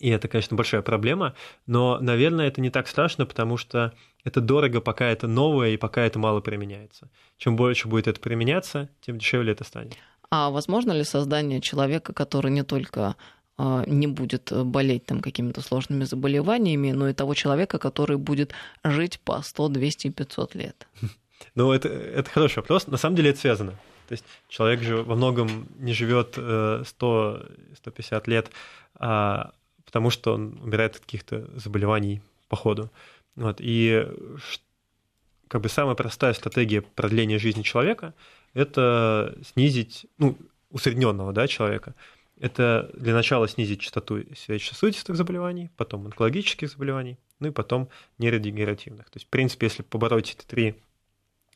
И 0.00 0.08
это, 0.08 0.28
конечно, 0.28 0.56
большая 0.56 0.80
проблема, 0.80 1.34
но, 1.66 1.98
наверное, 2.00 2.48
это 2.48 2.62
не 2.62 2.70
так 2.70 2.88
страшно, 2.88 3.26
потому 3.26 3.58
что 3.58 3.92
это 4.24 4.40
дорого, 4.40 4.80
пока 4.80 5.06
это 5.06 5.28
новое 5.28 5.70
и 5.70 5.76
пока 5.76 6.02
это 6.02 6.18
мало 6.18 6.40
применяется. 6.40 7.10
Чем 7.36 7.54
больше 7.54 7.86
будет 7.86 8.08
это 8.08 8.18
применяться, 8.18 8.88
тем 9.02 9.18
дешевле 9.18 9.52
это 9.52 9.62
станет. 9.64 9.96
А 10.30 10.50
возможно 10.50 10.92
ли 10.92 11.04
создание 11.04 11.60
человека, 11.60 12.14
который 12.14 12.50
не 12.50 12.62
только 12.62 13.14
а, 13.58 13.84
не 13.86 14.06
будет 14.06 14.50
болеть 14.50 15.04
там 15.04 15.20
какими-то 15.20 15.60
сложными 15.60 16.04
заболеваниями, 16.04 16.92
но 16.92 17.10
и 17.10 17.12
того 17.12 17.34
человека, 17.34 17.78
который 17.78 18.16
будет 18.16 18.54
жить 18.82 19.20
по 19.20 19.42
100, 19.42 19.68
200 19.68 20.06
и 20.06 20.10
500 20.10 20.54
лет? 20.54 20.88
Ну, 21.54 21.72
это, 21.72 21.88
это 21.88 22.30
хороший 22.30 22.56
вопрос. 22.56 22.86
На 22.86 22.98
самом 22.98 23.16
деле 23.16 23.30
это 23.30 23.40
связано. 23.40 23.70
То 24.08 24.12
есть 24.12 24.24
человек 24.50 24.82
же 24.82 25.02
во 25.02 25.14
многом 25.14 25.66
не 25.78 25.94
живет 25.94 26.36
100-150 26.36 28.22
лет, 28.26 28.50
а 28.94 29.52
потому 29.90 30.10
что 30.10 30.34
он 30.34 30.56
умирает 30.62 30.94
от 30.94 31.00
каких-то 31.00 31.50
заболеваний 31.58 32.22
по 32.48 32.54
ходу. 32.54 32.92
Вот. 33.34 33.56
И 33.58 34.06
как 35.48 35.62
бы 35.62 35.68
самая 35.68 35.96
простая 35.96 36.32
стратегия 36.32 36.80
продления 36.80 37.40
жизни 37.40 37.62
человека– 37.62 38.14
это 38.54 39.36
снизить, 39.44 40.06
ну, 40.16 40.38
усредненного 40.70 41.32
да, 41.32 41.48
человека, 41.48 41.96
это 42.38 42.88
для 42.94 43.14
начала 43.14 43.48
снизить 43.48 43.80
частоту 43.80 44.22
сердечно-сосудистых 44.32 45.16
заболеваний, 45.16 45.70
потом 45.76 46.06
онкологических 46.06 46.70
заболеваний, 46.70 47.18
ну 47.40 47.48
и 47.48 47.50
потом 47.50 47.88
нейродегенеративных. 48.18 49.10
То 49.10 49.16
есть, 49.16 49.26
в 49.26 49.30
принципе, 49.30 49.66
если 49.66 49.82
побороть 49.82 50.36
эти 50.36 50.46
три 50.46 50.76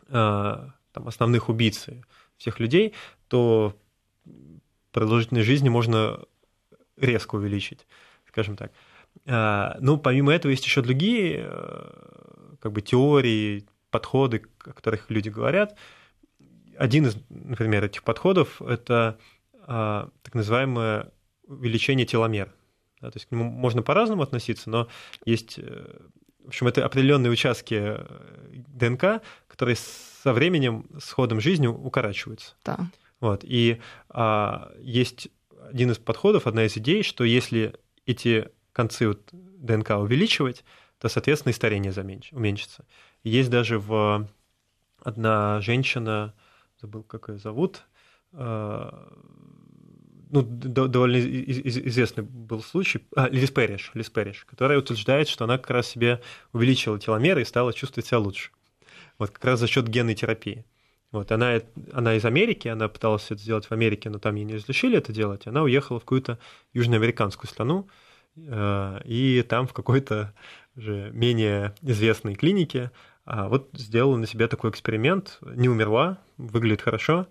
а, 0.09 0.73
там, 0.91 1.07
основных 1.07 1.49
убийцы 1.49 2.03
всех 2.37 2.59
людей, 2.59 2.95
то 3.29 3.77
продолжительность 4.91 5.47
жизни 5.47 5.69
можно 5.69 6.19
резко 6.97 7.37
увеличить, 7.37 7.87
скажем 8.35 8.57
так. 8.57 8.73
А, 9.27 9.77
ну, 9.81 9.97
помимо 9.97 10.33
этого, 10.33 10.51
есть 10.51 10.65
еще 10.65 10.83
другие 10.83 11.47
э, 11.47 12.57
как 12.59 12.73
бы, 12.73 12.83
теории, 12.83 13.65
подходы, 13.91 14.43
о 14.65 14.73
которых 14.73 15.09
люди 15.09 15.29
говорят. 15.29 15.77
Один 16.77 17.07
из, 17.07 17.17
например, 17.31 17.85
этих 17.85 18.03
подходов– 18.03 18.61
это 18.63 19.19
а, 19.69 20.11
так 20.23 20.35
называемое 20.35 21.13
увеличение 21.47 22.07
теломер. 22.07 22.53
Да, 23.01 23.13
то 23.13 23.17
есть 23.19 23.27
к 23.27 23.31
нему 23.31 23.45
можно 23.45 23.83
по-разному 23.83 24.23
относиться, 24.23 24.69
но 24.69 24.89
есть, 25.25 25.61
э, 25.61 25.97
в 26.43 26.49
общем, 26.49 26.67
это 26.67 26.85
определенные 26.85 27.31
участки 27.31 27.77
э, 27.81 28.05
ДНК, 28.67 29.23
которые 29.47 29.77
со 29.77 30.33
временем, 30.33 30.87
с 30.99 31.13
ходом 31.13 31.41
жизни 31.41 31.69
укорачиваются. 31.69 32.55
Да. 32.65 32.79
Вот. 33.21 33.45
И 33.45 33.81
а, 34.09 34.73
есть 34.81 35.29
один 35.71 35.91
из 35.91 35.99
подходов, 35.99 36.47
одна 36.47 36.65
из 36.65 36.77
идей, 36.77 37.03
что 37.03 37.25
если 37.25 37.75
эти 38.07 38.51
концы 38.73 39.09
вот 39.09 39.29
ДНК 39.33 39.91
увеличивать, 39.91 40.65
то, 40.99 41.09
соответственно, 41.09 41.51
и 41.51 41.55
старение 41.55 41.93
уменьшится. 42.33 42.85
Есть 43.23 43.51
даже 43.51 43.79
в 43.79 44.29
одна 45.03 45.61
женщина, 45.61 46.35
забыл, 46.81 47.03
как 47.03 47.29
ее 47.29 47.39
зовут, 47.39 47.83
а, 48.33 49.13
ну, 50.31 50.43
довольно 50.43 51.17
известный 51.17 52.25
был 52.25 52.63
случай, 52.63 53.07
а, 53.15 53.29
Лиз 53.29 53.51
Перриш, 53.51 53.91
Лиз 53.95 54.11
Перриш, 54.11 54.45
которая 54.45 54.79
утверждает, 54.79 55.29
что 55.29 55.45
она 55.45 55.59
как 55.59 55.71
раз 55.71 55.87
себе 55.87 56.21
увеличила 56.53 56.99
теломеры 56.99 57.43
и 57.43 57.45
стала 57.45 57.73
чувствовать 57.73 58.07
себя 58.07 58.19
лучше. 58.19 58.51
Вот 59.19 59.31
как 59.31 59.45
раз 59.45 59.61
за 59.61 59.69
счет 59.69 59.87
генной 59.89 60.15
терапии. 60.15 60.65
Вот, 61.15 61.31
она, 61.33 61.61
она 61.93 62.15
из 62.15 62.25
Америки, 62.25 62.69
она 62.69 62.89
пыталась 62.89 63.27
это 63.31 63.41
сделать 63.41 63.67
в 63.67 63.73
Америке, 63.73 64.11
но 64.11 64.19
там 64.19 64.35
ей 64.35 64.45
не 64.45 64.57
разрешили 64.57 64.99
это 64.99 65.13
делать. 65.13 65.47
Она 65.47 65.63
уехала 65.63 66.01
в 66.01 66.03
какую-то 66.03 66.39
южноамериканскую 66.73 67.49
страну, 67.49 67.89
э, 68.37 69.01
и 69.05 69.45
там 69.49 69.67
в 69.67 69.73
какой-то 69.73 70.35
же 70.77 71.11
менее 71.13 71.75
известной 71.83 72.35
клинике 72.35 72.91
а 73.27 73.49
вот 73.49 73.71
сделала 73.73 74.17
на 74.17 74.27
себе 74.27 74.49
такой 74.49 74.71
эксперимент, 74.71 75.39
не 75.41 75.69
умерла, 75.69 76.19
выглядит 76.37 76.83
хорошо, 76.83 77.27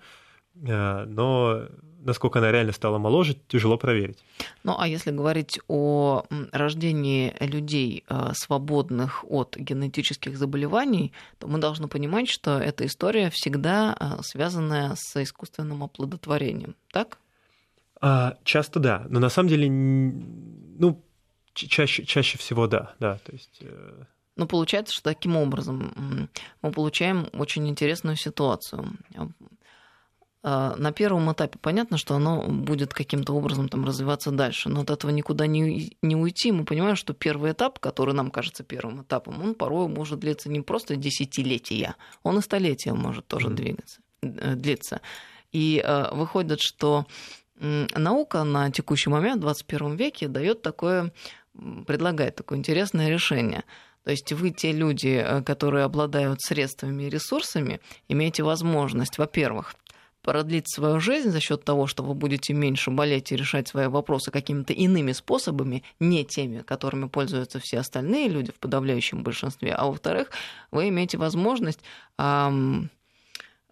э, 0.55 1.05
но 1.05 1.67
насколько 2.03 2.39
она 2.39 2.51
реально 2.51 2.71
стала 2.71 2.97
моложе, 2.97 3.35
тяжело 3.47 3.77
проверить. 3.77 4.23
Ну, 4.63 4.75
а 4.77 4.87
если 4.87 5.11
говорить 5.11 5.59
о 5.67 6.23
рождении 6.51 7.33
людей, 7.39 8.03
э, 8.09 8.31
свободных 8.33 9.25
от 9.29 9.55
генетических 9.57 10.37
заболеваний, 10.37 11.13
то 11.39 11.47
мы 11.47 11.59
должны 11.59 11.87
понимать, 11.87 12.29
что 12.29 12.59
эта 12.59 12.85
история 12.85 13.29
всегда 13.29 13.95
э, 13.99 14.21
связанная 14.23 14.95
с 14.95 15.21
искусственным 15.21 15.83
оплодотворением, 15.83 16.75
так? 16.91 17.17
А, 18.01 18.37
часто 18.43 18.79
да, 18.79 19.05
но 19.09 19.19
на 19.19 19.29
самом 19.29 19.49
деле, 19.49 19.69
ну, 19.69 21.01
чаще, 21.53 22.05
чаще 22.05 22.37
всего 22.37 22.67
да, 22.67 22.93
да, 22.99 23.19
то 23.23 23.31
есть... 23.31 23.59
Э, 23.61 24.03
ну, 24.35 24.47
получается, 24.47 24.93
что 24.93 25.03
таким 25.03 25.37
образом 25.37 26.29
мы 26.61 26.71
получаем 26.71 27.29
очень 27.33 27.69
интересную 27.69 28.15
ситуацию. 28.15 28.83
А, 30.45 30.75
на 30.75 30.91
первом 30.91 31.31
этапе 31.31 31.57
понятно, 31.57 31.97
что 31.97 32.15
оно 32.15 32.43
будет 32.43 32.93
каким-то 32.93 33.33
образом 33.33 33.69
там 33.69 33.85
развиваться 33.85 34.29
дальше, 34.29 34.67
но 34.67 34.81
от 34.81 34.89
этого 34.89 35.09
никуда 35.09 35.47
не, 35.47 35.95
не 36.01 36.17
уйти. 36.17 36.51
Мы 36.51 36.65
понимаем, 36.65 36.97
что 36.97 37.13
первый 37.13 37.53
этап, 37.53 37.79
который 37.79 38.13
нам 38.13 38.29
кажется 38.29 38.63
первым 38.63 39.03
этапом, 39.03 39.41
он 39.41 39.55
порой 39.55 39.87
может 39.87 40.19
длиться 40.19 40.49
не 40.49 40.59
просто 40.59 40.97
десятилетия, 40.97 41.95
он 42.23 42.39
и 42.39 42.41
столетия 42.41 42.93
может 42.93 43.25
тоже 43.25 43.47
mm-hmm. 43.47 43.53
двигаться, 43.55 44.01
э, 44.21 44.55
длиться. 44.55 44.99
И 45.53 45.81
э, 45.83 46.13
выходит, 46.13 46.59
что 46.59 47.05
наука 47.59 48.43
на 48.43 48.69
текущий 48.69 49.09
момент, 49.09 49.37
в 49.37 49.41
21 49.41 49.95
веке, 49.95 50.27
дает 50.27 50.61
такое, 50.61 51.13
предлагает 51.87 52.35
такое 52.35 52.57
интересное 52.57 53.09
решение. 53.09 53.63
То 54.03 54.11
есть 54.11 54.33
вы, 54.33 54.49
те 54.49 54.73
люди, 54.73 55.23
э, 55.23 55.41
которые 55.43 55.85
обладают 55.85 56.41
средствами 56.41 57.03
и 57.03 57.09
ресурсами, 57.09 57.79
имеете 58.09 58.43
возможность, 58.43 59.17
во-первых, 59.17 59.75
продлить 60.23 60.73
свою 60.73 60.99
жизнь 60.99 61.29
за 61.29 61.39
счет 61.39 61.63
того, 61.63 61.85
что 61.85 62.01
вы 62.01 62.15
будете 62.15 62.53
меньше 62.53 62.89
болеть 62.89 63.31
и 63.31 63.35
решать 63.35 63.67
свои 63.67 63.87
вопросы 63.87 64.31
какими-то 64.31 64.73
иными 64.73 65.11
способами, 65.11 65.83
не 65.99 66.23
теми, 66.23 66.61
которыми 66.61 67.07
пользуются 67.07 67.59
все 67.59 67.79
остальные 67.79 68.29
люди 68.29 68.51
в 68.51 68.59
подавляющем 68.59 69.21
большинстве, 69.21 69.73
а 69.73 69.85
во-вторых, 69.85 70.31
вы 70.71 70.89
имеете 70.89 71.17
возможность 71.17 71.81
эм, 72.17 72.89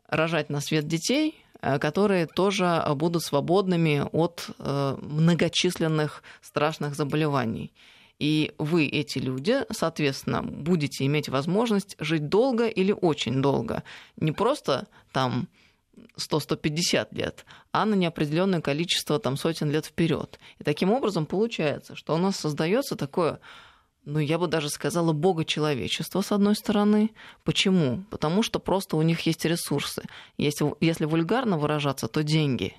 рожать 0.08 0.50
на 0.50 0.60
свет 0.60 0.88
детей, 0.88 1.36
э, 1.62 1.80
которые 1.80 2.28
тоже 2.28 2.84
будут 2.96 3.24
свободными 3.24 4.06
от 4.12 4.50
э, 4.60 4.98
многочисленных 5.02 6.22
страшных 6.42 6.96
заболеваний. 6.96 7.72
И 8.20 8.52
вы, 8.60 8.86
эти 8.86 9.18
люди, 9.18 9.66
соответственно, 9.72 10.44
будете 10.44 11.06
иметь 11.06 11.30
возможность 11.30 11.96
жить 11.98 12.28
долго 12.30 12.68
или 12.68 12.92
очень 12.92 13.42
долго. 13.42 13.84
Не 14.18 14.32
просто 14.32 14.88
там 15.12 15.48
100-150 16.18 17.08
лет, 17.12 17.46
а 17.72 17.86
на 17.86 17.96
неопределенное 17.96 18.62
количество 18.62 19.20
там, 19.20 19.38
сотен 19.38 19.70
лет 19.72 19.86
вперед. 19.86 20.40
И 20.60 20.64
таким 20.64 20.92
образом 20.92 21.26
получается, 21.26 21.96
что 21.96 22.16
у 22.16 22.18
нас 22.18 22.38
создается 22.38 22.96
такое, 22.96 23.40
ну, 24.06 24.20
я 24.20 24.40
бы 24.40 24.48
даже 24.48 24.70
сказала, 24.70 25.14
богочеловечество, 25.14 26.22
с 26.22 26.32
одной 26.32 26.56
стороны. 26.56 27.12
Почему? 27.44 28.04
Потому 28.10 28.42
что 28.42 28.60
просто 28.60 28.98
у 28.98 29.02
них 29.04 29.22
есть 29.22 29.46
ресурсы. 29.46 30.04
Если, 30.38 30.74
если 30.80 31.06
вульгарно 31.06 31.58
выражаться, 31.58 32.08
то 32.08 32.24
деньги. 32.24 32.74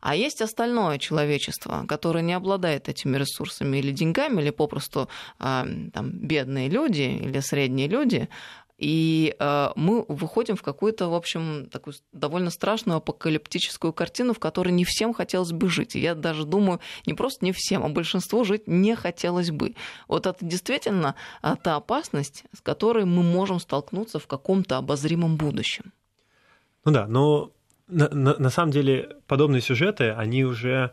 А 0.00 0.14
есть 0.14 0.40
остальное 0.40 0.98
человечество, 0.98 1.84
которое 1.86 2.22
не 2.22 2.32
обладает 2.32 2.88
этими 2.88 3.16
ресурсами 3.18 3.78
или 3.78 3.90
деньгами, 3.90 4.40
или 4.40 4.50
попросту 4.50 5.08
э, 5.38 5.64
там, 5.92 6.10
бедные 6.12 6.70
люди 6.70 7.02
или 7.02 7.40
средние 7.40 7.88
люди, 7.88 8.28
и 8.80 9.36
э, 9.38 9.68
мы 9.76 10.06
выходим 10.08 10.56
в 10.56 10.62
какую-то, 10.62 11.08
в 11.08 11.14
общем, 11.14 11.66
такую 11.70 11.94
довольно 12.12 12.48
страшную 12.48 12.96
апокалиптическую 12.96 13.92
картину, 13.92 14.32
в 14.32 14.38
которой 14.38 14.70
не 14.70 14.86
всем 14.86 15.12
хотелось 15.12 15.52
бы 15.52 15.68
жить. 15.68 15.96
И 15.96 16.00
я 16.00 16.14
даже 16.14 16.46
думаю, 16.46 16.80
не 17.04 17.12
просто 17.12 17.44
не 17.44 17.52
всем, 17.52 17.84
а 17.84 17.90
большинству 17.90 18.42
жить 18.42 18.66
не 18.66 18.96
хотелось 18.96 19.50
бы. 19.50 19.74
Вот 20.08 20.26
это 20.26 20.42
действительно 20.42 21.14
э, 21.42 21.56
та 21.62 21.76
опасность, 21.76 22.44
с 22.56 22.62
которой 22.62 23.04
мы 23.04 23.22
можем 23.22 23.60
столкнуться 23.60 24.18
в 24.18 24.26
каком-то 24.26 24.78
обозримом 24.78 25.36
будущем. 25.36 25.92
Ну 26.86 26.92
да, 26.92 27.06
но 27.06 27.52
на, 27.86 28.08
на, 28.08 28.38
на 28.38 28.50
самом 28.50 28.72
деле 28.72 29.16
подобные 29.26 29.60
сюжеты, 29.60 30.10
они 30.12 30.44
уже 30.44 30.92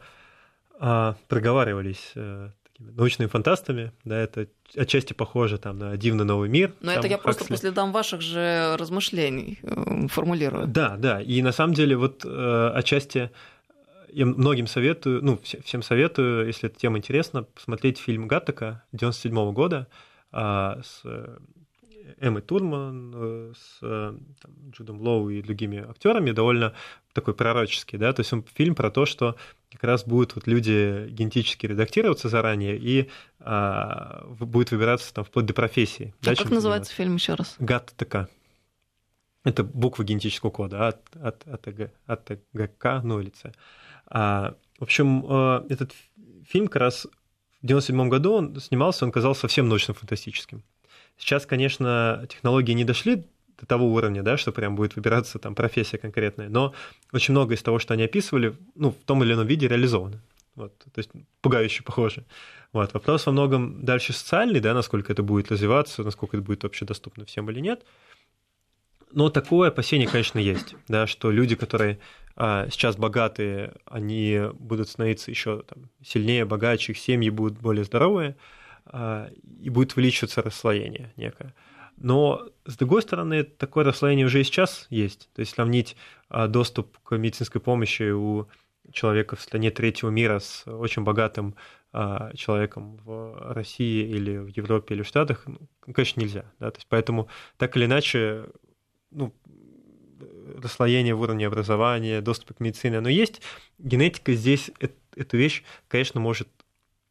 э, 0.77 1.13
проговаривались 1.29 2.11
э, 2.15 2.49
научными 2.79 3.27
фантастами, 3.27 3.91
да, 4.03 4.17
это 4.17 4.47
отчасти 4.75 5.13
похоже 5.13 5.57
там 5.57 5.79
на 5.79 5.97
«Дивный 5.97 6.25
новый 6.25 6.49
мир». 6.49 6.73
Но 6.81 6.91
это 6.91 7.07
я 7.07 7.17
Хаксли. 7.17 7.23
просто 7.23 7.45
по 7.45 7.57
следам 7.57 7.91
ваших 7.91 8.21
же 8.21 8.75
размышлений 8.77 9.59
э, 9.63 10.07
формулирую. 10.07 10.67
Да, 10.67 10.95
да, 10.97 11.21
и 11.21 11.41
на 11.41 11.51
самом 11.51 11.73
деле 11.73 11.95
вот 11.95 12.23
э, 12.25 12.71
отчасти 12.75 13.31
я 14.09 14.25
многим 14.25 14.67
советую, 14.67 15.23
ну, 15.23 15.39
всем 15.43 15.81
советую, 15.81 16.47
если 16.47 16.69
эта 16.69 16.79
тема 16.79 16.97
интересна, 16.97 17.43
посмотреть 17.43 17.99
фильм 17.99 18.27
Гаттека 18.27 18.83
97 18.93 19.53
года 19.53 19.87
а, 20.31 20.79
с 20.83 21.03
Эммой 22.19 22.41
Турман, 22.41 23.13
э, 23.15 23.53
с 23.55 23.79
там, 23.79 24.53
Джудом 24.71 25.01
Лоу 25.01 25.29
и 25.29 25.41
другими 25.41 25.79
актерами, 25.89 26.31
довольно 26.31 26.73
такой 27.13 27.33
пророческий, 27.33 27.97
да, 27.97 28.13
то 28.13 28.21
есть 28.21 28.31
он 28.33 28.43
фильм 28.53 28.75
про 28.75 28.91
то, 28.91 29.05
что 29.05 29.35
как 29.71 29.83
раз 29.83 30.05
будут 30.05 30.35
вот 30.35 30.47
люди 30.47 31.07
генетически 31.09 31.65
редактироваться 31.65 32.29
заранее 32.29 32.77
и 32.77 33.09
а, 33.39 34.25
будет 34.39 34.71
выбираться 34.71 35.13
там 35.13 35.25
вплоть 35.25 35.45
до 35.45 35.53
профессии. 35.53 36.13
А 36.25 36.35
как 36.35 36.49
называется 36.49 36.93
фильм 36.93 37.15
еще 37.15 37.33
раз? 37.33 37.55
ГАТ 37.59 37.93
ТК. 37.97 38.29
Это 39.43 39.63
буквы 39.63 40.05
генетического 40.05 40.49
кода 40.49 40.87
от, 40.87 41.01
от, 41.15 41.47
от, 41.47 41.67
от 42.05 42.39
ГК, 42.53 43.01
ну 43.03 43.19
или 43.19 43.31
С. 43.31 43.51
А, 44.07 44.55
в 44.79 44.83
общем, 44.83 45.25
э, 45.27 45.65
этот 45.69 45.93
фильм 46.45 46.67
как 46.67 46.81
раз 46.81 47.07
в 47.61 47.65
97 47.65 48.09
году 48.09 48.33
он 48.33 48.59
снимался, 48.59 49.05
он 49.05 49.11
казался 49.11 49.41
совсем 49.41 49.67
научно-фантастическим. 49.67 50.63
Сейчас, 51.17 51.45
конечно, 51.45 52.25
технологии 52.29 52.73
не 52.73 52.83
дошли 52.83 53.25
до 53.59 53.65
того 53.65 53.91
уровня, 53.91 54.21
да, 54.21 54.37
что 54.37 54.51
прям 54.51 54.75
будет 54.75 54.95
выбираться 54.95 55.39
там 55.39 55.55
профессия 55.55 55.97
конкретная, 55.97 56.49
но 56.49 56.73
очень 57.11 57.31
много 57.31 57.55
из 57.55 57.63
того, 57.63 57.79
что 57.79 57.93
они 57.93 58.03
описывали, 58.03 58.55
ну, 58.75 58.91
в 58.91 59.03
том 59.05 59.23
или 59.23 59.33
ином 59.33 59.47
виде 59.47 59.67
реализовано. 59.67 60.21
Вот, 60.55 60.75
то 60.79 60.97
есть 60.97 61.11
пугающе 61.41 61.83
похоже. 61.83 62.25
Вот. 62.73 62.93
Вопрос 62.93 63.25
во 63.25 63.31
многом 63.31 63.85
дальше 63.85 64.11
социальный, 64.13 64.59
да, 64.59 64.73
насколько 64.73 65.13
это 65.13 65.23
будет 65.23 65.51
развиваться, 65.51 66.03
насколько 66.03 66.37
это 66.37 66.45
будет 66.45 66.65
общедоступно 66.65 67.25
всем 67.25 67.49
или 67.49 67.59
нет. 67.59 67.85
Но 69.11 69.29
такое 69.29 69.69
опасение, 69.69 70.07
конечно, 70.07 70.39
есть, 70.39 70.75
да, 70.87 71.07
что 71.07 71.31
люди, 71.31 71.55
которые 71.55 71.99
а, 72.35 72.67
сейчас 72.69 72.97
богатые, 72.97 73.73
они 73.85 74.41
будут 74.53 74.89
становиться 74.89 75.31
еще 75.31 75.63
там, 75.63 75.89
сильнее, 76.05 76.45
богаче, 76.45 76.91
их 76.91 76.97
семьи 76.97 77.29
будут 77.29 77.59
более 77.59 77.85
здоровые, 77.85 78.35
и 79.59 79.69
будет 79.69 79.93
увеличиваться 79.93 80.41
расслоение 80.41 81.13
некое. 81.17 81.53
Но, 81.97 82.47
с 82.65 82.77
другой 82.77 83.01
стороны, 83.01 83.43
такое 83.43 83.83
расслоение 83.83 84.25
уже 84.25 84.41
и 84.41 84.43
сейчас 84.43 84.85
есть. 84.89 85.29
То 85.33 85.39
есть 85.39 85.53
сравнить 85.53 85.97
а, 86.29 86.47
доступ 86.47 86.97
к 86.99 87.17
медицинской 87.17 87.59
помощи 87.59 88.11
у 88.11 88.47
человека 88.91 89.35
в 89.35 89.41
стране 89.41 89.71
третьего 89.71 90.09
мира 90.09 90.39
с 90.39 90.65
очень 90.67 91.03
богатым 91.03 91.55
а, 91.91 92.31
человеком 92.35 92.97
в 93.03 93.53
России 93.53 94.07
или 94.07 94.37
в 94.37 94.47
Европе 94.47 94.93
или 94.93 95.01
в 95.01 95.07
Штатах, 95.07 95.43
ну, 95.47 95.59
конечно, 95.93 96.21
нельзя. 96.21 96.45
Да? 96.59 96.69
То 96.69 96.77
есть 96.77 96.87
поэтому 96.87 97.27
так 97.57 97.75
или 97.75 97.85
иначе 97.85 98.45
ну, 99.09 99.33
расслоение 100.61 101.15
в 101.15 101.21
уровне 101.21 101.47
образования, 101.47 102.21
доступ 102.21 102.57
к 102.57 102.59
медицине, 102.59 102.99
оно 102.99 103.09
есть. 103.09 103.41
Генетика 103.79 104.33
здесь 104.33 104.69
эту 105.15 105.37
вещь, 105.37 105.63
конечно, 105.87 106.19
может 106.19 106.47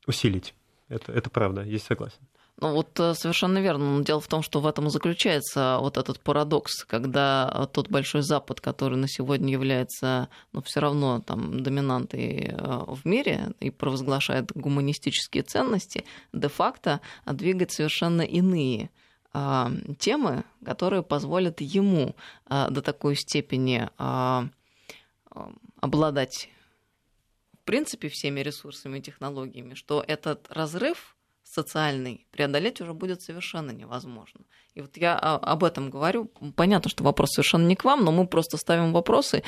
усилить. 0.07 0.55
Это, 0.89 1.13
это 1.13 1.31
правда, 1.31 1.63
есть 1.63 1.87
согласен. 1.87 2.19
Ну 2.59 2.73
вот 2.73 2.99
э, 2.99 3.15
совершенно 3.15 3.59
верно. 3.59 3.99
Но 3.99 4.03
дело 4.03 4.21
в 4.21 4.29
том, 4.29 4.43
что 4.43 4.61
в 4.61 4.67
этом 4.67 4.87
и 4.87 4.91
заключается 4.91 5.77
вот 5.81 5.99
этот 5.99 6.21
парадокс, 6.21 6.85
когда 6.85 7.69
тот 7.73 7.91
большой 7.91 8.23
Запад, 8.23 8.61
который 8.61 8.97
на 8.97 9.09
сегодня 9.09 9.53
является, 9.53 10.29
ну, 10.53 10.63
все 10.63 10.81
равно 10.81 11.21
там 11.21 11.63
доминантой 11.63 12.51
э, 12.51 12.85
в 12.87 13.05
мире 13.05 13.53
и 13.61 13.71
провозглашает 13.71 14.53
гуманистические 14.55 15.43
ценности, 15.43 16.05
де-факто 16.33 17.01
двигает 17.27 17.73
совершенно 17.73 18.23
иные 18.23 18.91
а, 19.39 19.71
темы, 19.99 20.45
которые 20.65 21.03
позволят 21.03 21.61
ему 21.61 22.17
а, 22.47 22.71
до 22.71 22.81
такой 22.81 23.17
степени 23.17 23.87
а, 23.99 24.49
обладать 25.83 26.49
принципе 27.67 28.09
всеми 28.09 28.41
ресурсами 28.41 28.99
и 28.99 29.03
технологиями, 29.03 29.75
что 29.75 30.03
этот 30.07 30.51
разрыв 30.51 31.17
социальный 31.43 32.27
преодолеть 32.31 32.81
уже 32.81 32.95
будет 32.95 33.21
совершенно 33.23 33.73
невозможно. 33.73 34.47
И 34.77 34.83
вот 34.83 34.97
я 34.99 35.17
об 35.19 35.65
этом 35.65 35.89
говорю. 35.89 36.31
Понятно, 36.55 36.91
что 36.91 37.03
вопрос 37.03 37.31
совершенно 37.33 37.67
не 37.67 37.77
к 37.77 37.85
вам, 37.85 38.05
но 38.05 38.13
мы 38.13 38.27
просто 38.27 38.59
ставим 38.59 38.93
вопросы 38.93 39.43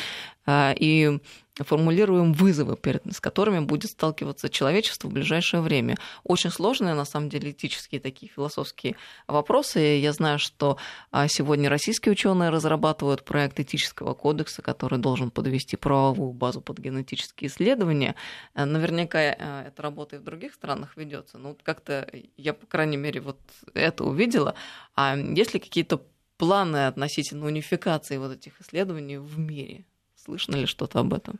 и 0.48 1.20
формулируем 1.64 2.32
вызовы, 2.32 2.78
с 3.10 3.20
которыми 3.20 3.60
будет 3.60 3.90
сталкиваться 3.90 4.48
человечество 4.48 5.08
в 5.08 5.12
ближайшее 5.12 5.60
время. 5.60 5.96
Очень 6.24 6.50
сложные, 6.50 6.94
на 6.94 7.04
самом 7.04 7.28
деле, 7.28 7.50
этические 7.50 8.00
такие 8.00 8.30
философские 8.30 8.96
вопросы. 9.26 9.80
Я 9.80 10.12
знаю, 10.12 10.38
что 10.38 10.78
а, 11.10 11.28
сегодня 11.28 11.68
российские 11.68 12.12
ученые 12.12 12.50
разрабатывают 12.50 13.24
проект 13.24 13.60
этического 13.60 14.14
кодекса, 14.14 14.62
который 14.62 14.98
должен 14.98 15.30
подвести 15.30 15.76
правовую 15.76 16.32
базу 16.32 16.60
под 16.60 16.78
генетические 16.78 17.50
исследования. 17.50 18.14
Э, 18.54 18.64
наверняка 18.64 19.18
э, 19.20 19.68
эта 19.68 19.82
работа 19.82 20.16
и 20.16 20.18
в 20.18 20.24
других 20.24 20.54
странах 20.54 20.96
ведется. 20.96 21.38
Но 21.38 21.56
как-то 21.62 22.08
я, 22.36 22.54
по 22.54 22.66
крайней 22.66 22.96
мере, 22.96 23.20
вот 23.20 23.38
это 23.74 24.04
увидела. 24.04 24.54
А 24.94 25.16
есть 25.18 25.54
ли 25.54 25.60
какие-то 25.60 26.02
планы 26.36 26.86
относительно 26.86 27.46
унификации 27.46 28.16
вот 28.16 28.32
этих 28.32 28.60
исследований 28.60 29.18
в 29.18 29.38
мире? 29.38 29.84
Слышно 30.16 30.56
ли 30.56 30.66
что-то 30.66 31.00
об 31.00 31.14
этом? 31.14 31.38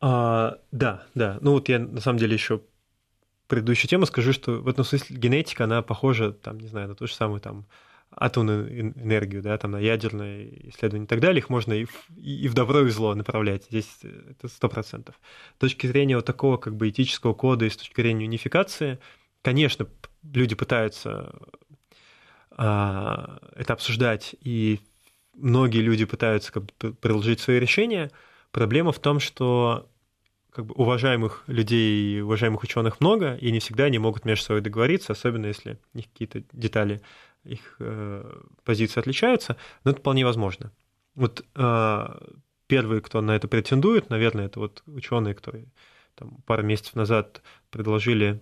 А, 0.00 0.58
да, 0.72 1.04
да. 1.14 1.38
Ну 1.40 1.52
вот 1.52 1.68
я 1.68 1.78
на 1.78 2.00
самом 2.00 2.18
деле 2.18 2.34
еще 2.34 2.62
предыдущую 3.46 3.88
тему 3.88 4.06
скажу, 4.06 4.32
что 4.32 4.52
в 4.52 4.68
этом 4.68 4.84
смысле 4.84 5.16
генетика, 5.16 5.64
она 5.64 5.82
похожа, 5.82 6.32
там, 6.32 6.58
не 6.58 6.66
знаю, 6.66 6.88
на 6.88 6.94
ту 6.94 7.06
же 7.06 7.14
самую 7.14 7.40
там 7.40 7.66
атомную 8.16 8.80
энергию, 8.80 9.42
да, 9.42 9.58
там, 9.58 9.72
на 9.72 9.78
ядерное 9.78 10.48
исследование 10.68 11.04
и 11.04 11.08
так 11.08 11.20
далее, 11.20 11.38
их 11.38 11.48
можно 11.48 11.72
и 11.72 11.84
в, 11.84 12.10
и 12.16 12.48
в 12.48 12.54
добро, 12.54 12.82
и 12.82 12.84
в 12.84 12.92
зло 12.92 13.14
направлять. 13.14 13.64
Здесь 13.64 13.88
это 14.30 14.48
сто 14.48 14.68
процентов. 14.68 15.18
С 15.56 15.58
точки 15.58 15.86
зрения 15.86 16.16
вот 16.16 16.24
такого 16.24 16.56
как 16.56 16.76
бы 16.76 16.88
этического 16.88 17.34
кода 17.34 17.64
и 17.64 17.70
с 17.70 17.76
точки 17.76 18.00
зрения 18.00 18.26
унификации, 18.26 18.98
конечно, 19.42 19.86
люди 20.22 20.54
пытаются 20.54 21.34
это 22.56 23.72
обсуждать, 23.72 24.36
и 24.40 24.80
многие 25.34 25.80
люди 25.80 26.04
пытаются 26.04 26.52
как 26.52 26.64
бы 26.64 26.94
приложить 26.94 27.40
свои 27.40 27.58
решения. 27.58 28.10
Проблема 28.52 28.92
в 28.92 28.98
том, 28.98 29.18
что 29.20 29.88
как 30.50 30.66
бы 30.66 30.74
уважаемых 30.76 31.42
людей 31.48 32.22
уважаемых 32.22 32.62
ученых 32.62 33.00
много, 33.00 33.34
и 33.34 33.50
не 33.50 33.58
всегда 33.58 33.84
они 33.84 33.98
могут 33.98 34.24
между 34.24 34.44
собой 34.44 34.60
договориться, 34.60 35.12
особенно 35.12 35.46
если 35.46 35.78
у 35.92 35.98
них 35.98 36.06
какие-то 36.12 36.44
детали 36.52 37.00
их 37.42 37.76
э, 37.80 38.40
позиции 38.64 39.00
отличаются, 39.00 39.56
но 39.82 39.90
это 39.90 40.00
вполне 40.00 40.24
возможно. 40.24 40.72
Вот 41.14 41.44
э, 41.54 42.06
первые, 42.68 43.00
кто 43.00 43.20
на 43.20 43.32
это 43.32 43.48
претендует, 43.48 44.10
наверное, 44.10 44.46
это 44.46 44.60
вот 44.60 44.82
ученые, 44.86 45.34
которые 45.34 45.66
там, 46.14 46.36
пару 46.46 46.62
месяцев 46.62 46.94
назад 46.94 47.42
предложили 47.70 48.40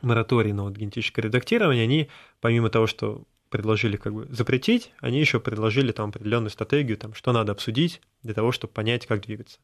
мораторий 0.00 0.52
на 0.52 0.62
вот 0.62 0.76
генетическое 0.76 1.22
редактирование, 1.22 1.84
они, 1.84 2.08
помимо 2.40 2.70
того, 2.70 2.86
что 2.86 3.24
предложили 3.52 3.96
как 3.96 4.12
бы 4.14 4.26
запретить, 4.30 4.90
они 5.00 5.20
еще 5.20 5.38
предложили 5.38 5.92
там 5.92 6.08
определенную 6.08 6.50
стратегию, 6.50 6.96
там, 6.96 7.14
что 7.14 7.32
надо 7.32 7.52
обсудить 7.52 8.00
для 8.22 8.34
того, 8.34 8.50
чтобы 8.50 8.72
понять, 8.72 9.06
как 9.06 9.20
двигаться. 9.20 9.58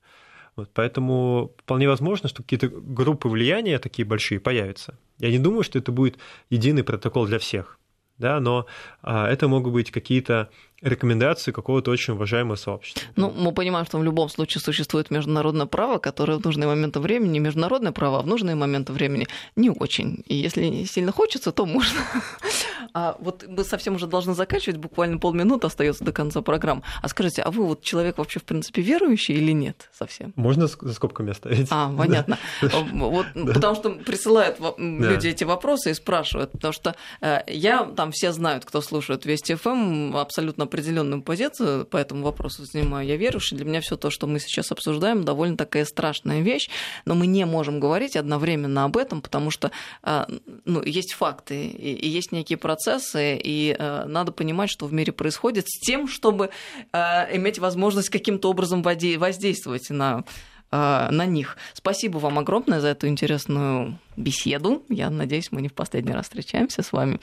Вот, 0.54 0.70
поэтому 0.74 1.54
вполне 1.58 1.88
возможно, 1.88 2.28
что 2.28 2.42
какие-то 2.42 2.68
группы 2.68 3.28
влияния 3.28 3.78
такие 3.78 4.06
большие 4.06 4.40
появятся. 4.40 4.98
Я 5.18 5.30
не 5.30 5.38
думаю, 5.38 5.62
что 5.62 5.78
это 5.78 5.90
будет 5.90 6.18
единый 6.50 6.84
протокол 6.84 7.26
для 7.26 7.38
всех, 7.38 7.78
да, 8.18 8.40
но 8.40 8.66
а, 9.02 9.28
это 9.28 9.48
могут 9.48 9.72
быть 9.72 9.90
какие-то 9.90 10.50
рекомендации 10.80 11.50
какого-то 11.52 11.90
очень 11.90 12.14
уважаемого 12.14 12.56
сообщества. 12.56 13.02
Ну, 13.16 13.30
мы 13.30 13.52
понимаем, 13.52 13.84
что 13.86 13.98
в 13.98 14.04
любом 14.04 14.28
случае 14.28 14.62
существует 14.62 15.10
международное 15.10 15.66
право, 15.66 15.98
которое 15.98 16.38
в 16.38 16.44
нужные 16.44 16.68
моменты 16.68 17.00
времени, 17.00 17.38
международное 17.38 17.92
право, 17.92 18.20
а 18.20 18.22
в 18.22 18.26
нужные 18.26 18.54
моменты 18.54 18.92
времени 18.92 19.26
не 19.56 19.70
очень. 19.70 20.22
И 20.26 20.36
если 20.36 20.84
сильно 20.84 21.12
хочется, 21.12 21.52
то 21.52 21.66
можно. 21.66 21.98
А 22.94 23.16
вот 23.20 23.44
мы 23.46 23.64
совсем 23.64 23.96
уже 23.96 24.06
должны 24.06 24.34
заканчивать, 24.34 24.78
буквально 24.78 25.18
полминуты 25.18 25.66
остается 25.66 26.04
до 26.04 26.12
конца 26.12 26.40
программы. 26.40 26.82
А 27.02 27.08
скажите, 27.08 27.42
а 27.42 27.50
вы 27.50 27.64
вот 27.64 27.82
человек 27.82 28.16
вообще 28.16 28.40
в 28.40 28.44
принципе 28.44 28.80
верующий 28.80 29.34
или 29.34 29.52
нет 29.52 29.90
совсем? 29.96 30.32
Можно 30.36 30.68
за 30.68 30.94
скобками 30.94 31.32
оставить. 31.32 31.68
А, 31.70 31.92
понятно. 31.96 32.38
Вот, 32.62 33.26
потому 33.34 33.74
что 33.74 33.90
присылают 33.90 34.58
люди 34.78 35.28
эти 35.28 35.44
вопросы 35.44 35.90
и 35.90 35.94
спрашивают, 35.94 36.52
потому 36.52 36.72
что 36.72 36.96
э, 37.20 37.40
я, 37.46 37.84
там 37.84 38.10
все 38.10 38.32
знают, 38.32 38.64
кто 38.64 38.80
слушает 38.80 39.26
Вести 39.26 39.54
ФМ, 39.54 39.68
эм, 39.68 40.16
абсолютно 40.16 40.66
определенную 40.68 41.22
позицию 41.22 41.84
по 41.84 41.96
этому 41.96 42.22
вопросу 42.22 42.64
занимаю. 42.64 43.06
Я 43.06 43.16
верующий. 43.16 43.56
Для 43.56 43.66
меня 43.66 43.80
все 43.80 43.96
то, 43.96 44.10
что 44.10 44.26
мы 44.26 44.38
сейчас 44.38 44.70
обсуждаем, 44.70 45.24
довольно 45.24 45.56
такая 45.56 45.84
страшная 45.84 46.40
вещь, 46.40 46.68
но 47.04 47.14
мы 47.14 47.26
не 47.26 47.44
можем 47.46 47.80
говорить 47.80 48.16
одновременно 48.16 48.84
об 48.84 48.96
этом, 48.96 49.20
потому 49.20 49.50
что 49.50 49.70
э, 50.02 50.26
ну, 50.64 50.82
есть 50.82 51.14
факты 51.14 51.66
и 51.66 52.08
есть 52.08 52.32
некие 52.32 52.58
процессы, 52.58 53.36
и 53.42 53.74
э, 53.78 54.04
надо 54.06 54.32
понимать, 54.32 54.70
что 54.70 54.86
в 54.86 54.92
мире 54.92 55.12
происходит 55.12 55.68
с 55.68 55.80
тем, 55.80 56.06
чтобы 56.06 56.50
э, 56.92 57.36
иметь 57.36 57.58
возможность 57.58 58.10
каким-то 58.10 58.50
образом 58.50 58.82
воздействовать 58.82 59.90
на 59.90 60.24
на 60.70 61.24
них. 61.26 61.56
Спасибо 61.72 62.18
вам 62.18 62.38
огромное 62.38 62.80
за 62.80 62.88
эту 62.88 63.08
интересную 63.08 63.98
беседу. 64.16 64.82
Я 64.88 65.10
надеюсь, 65.10 65.50
мы 65.50 65.62
не 65.62 65.68
в 65.68 65.72
последний 65.72 66.12
раз 66.12 66.24
встречаемся 66.24 66.82
с 66.82 66.92
вами. 66.92 67.20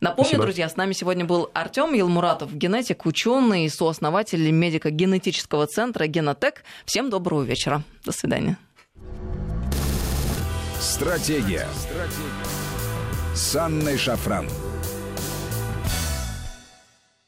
Напомню, 0.00 0.24
Спасибо. 0.24 0.42
друзья, 0.42 0.68
с 0.68 0.76
нами 0.76 0.92
сегодня 0.92 1.24
был 1.24 1.50
Артем 1.54 1.94
Елмуратов, 1.94 2.54
генетик, 2.54 3.06
ученый 3.06 3.66
и 3.66 3.68
сооснователь 3.68 4.50
медико-генетического 4.50 5.66
центра 5.66 6.06
Генотек. 6.06 6.64
Всем 6.84 7.10
доброго 7.10 7.42
вечера. 7.42 7.82
До 8.04 8.12
свидания. 8.12 8.56
Стратегия. 10.80 11.66
Стратегия. 11.76 13.34
С 13.34 13.54
Анной 13.56 13.98
Шафран. 13.98 14.48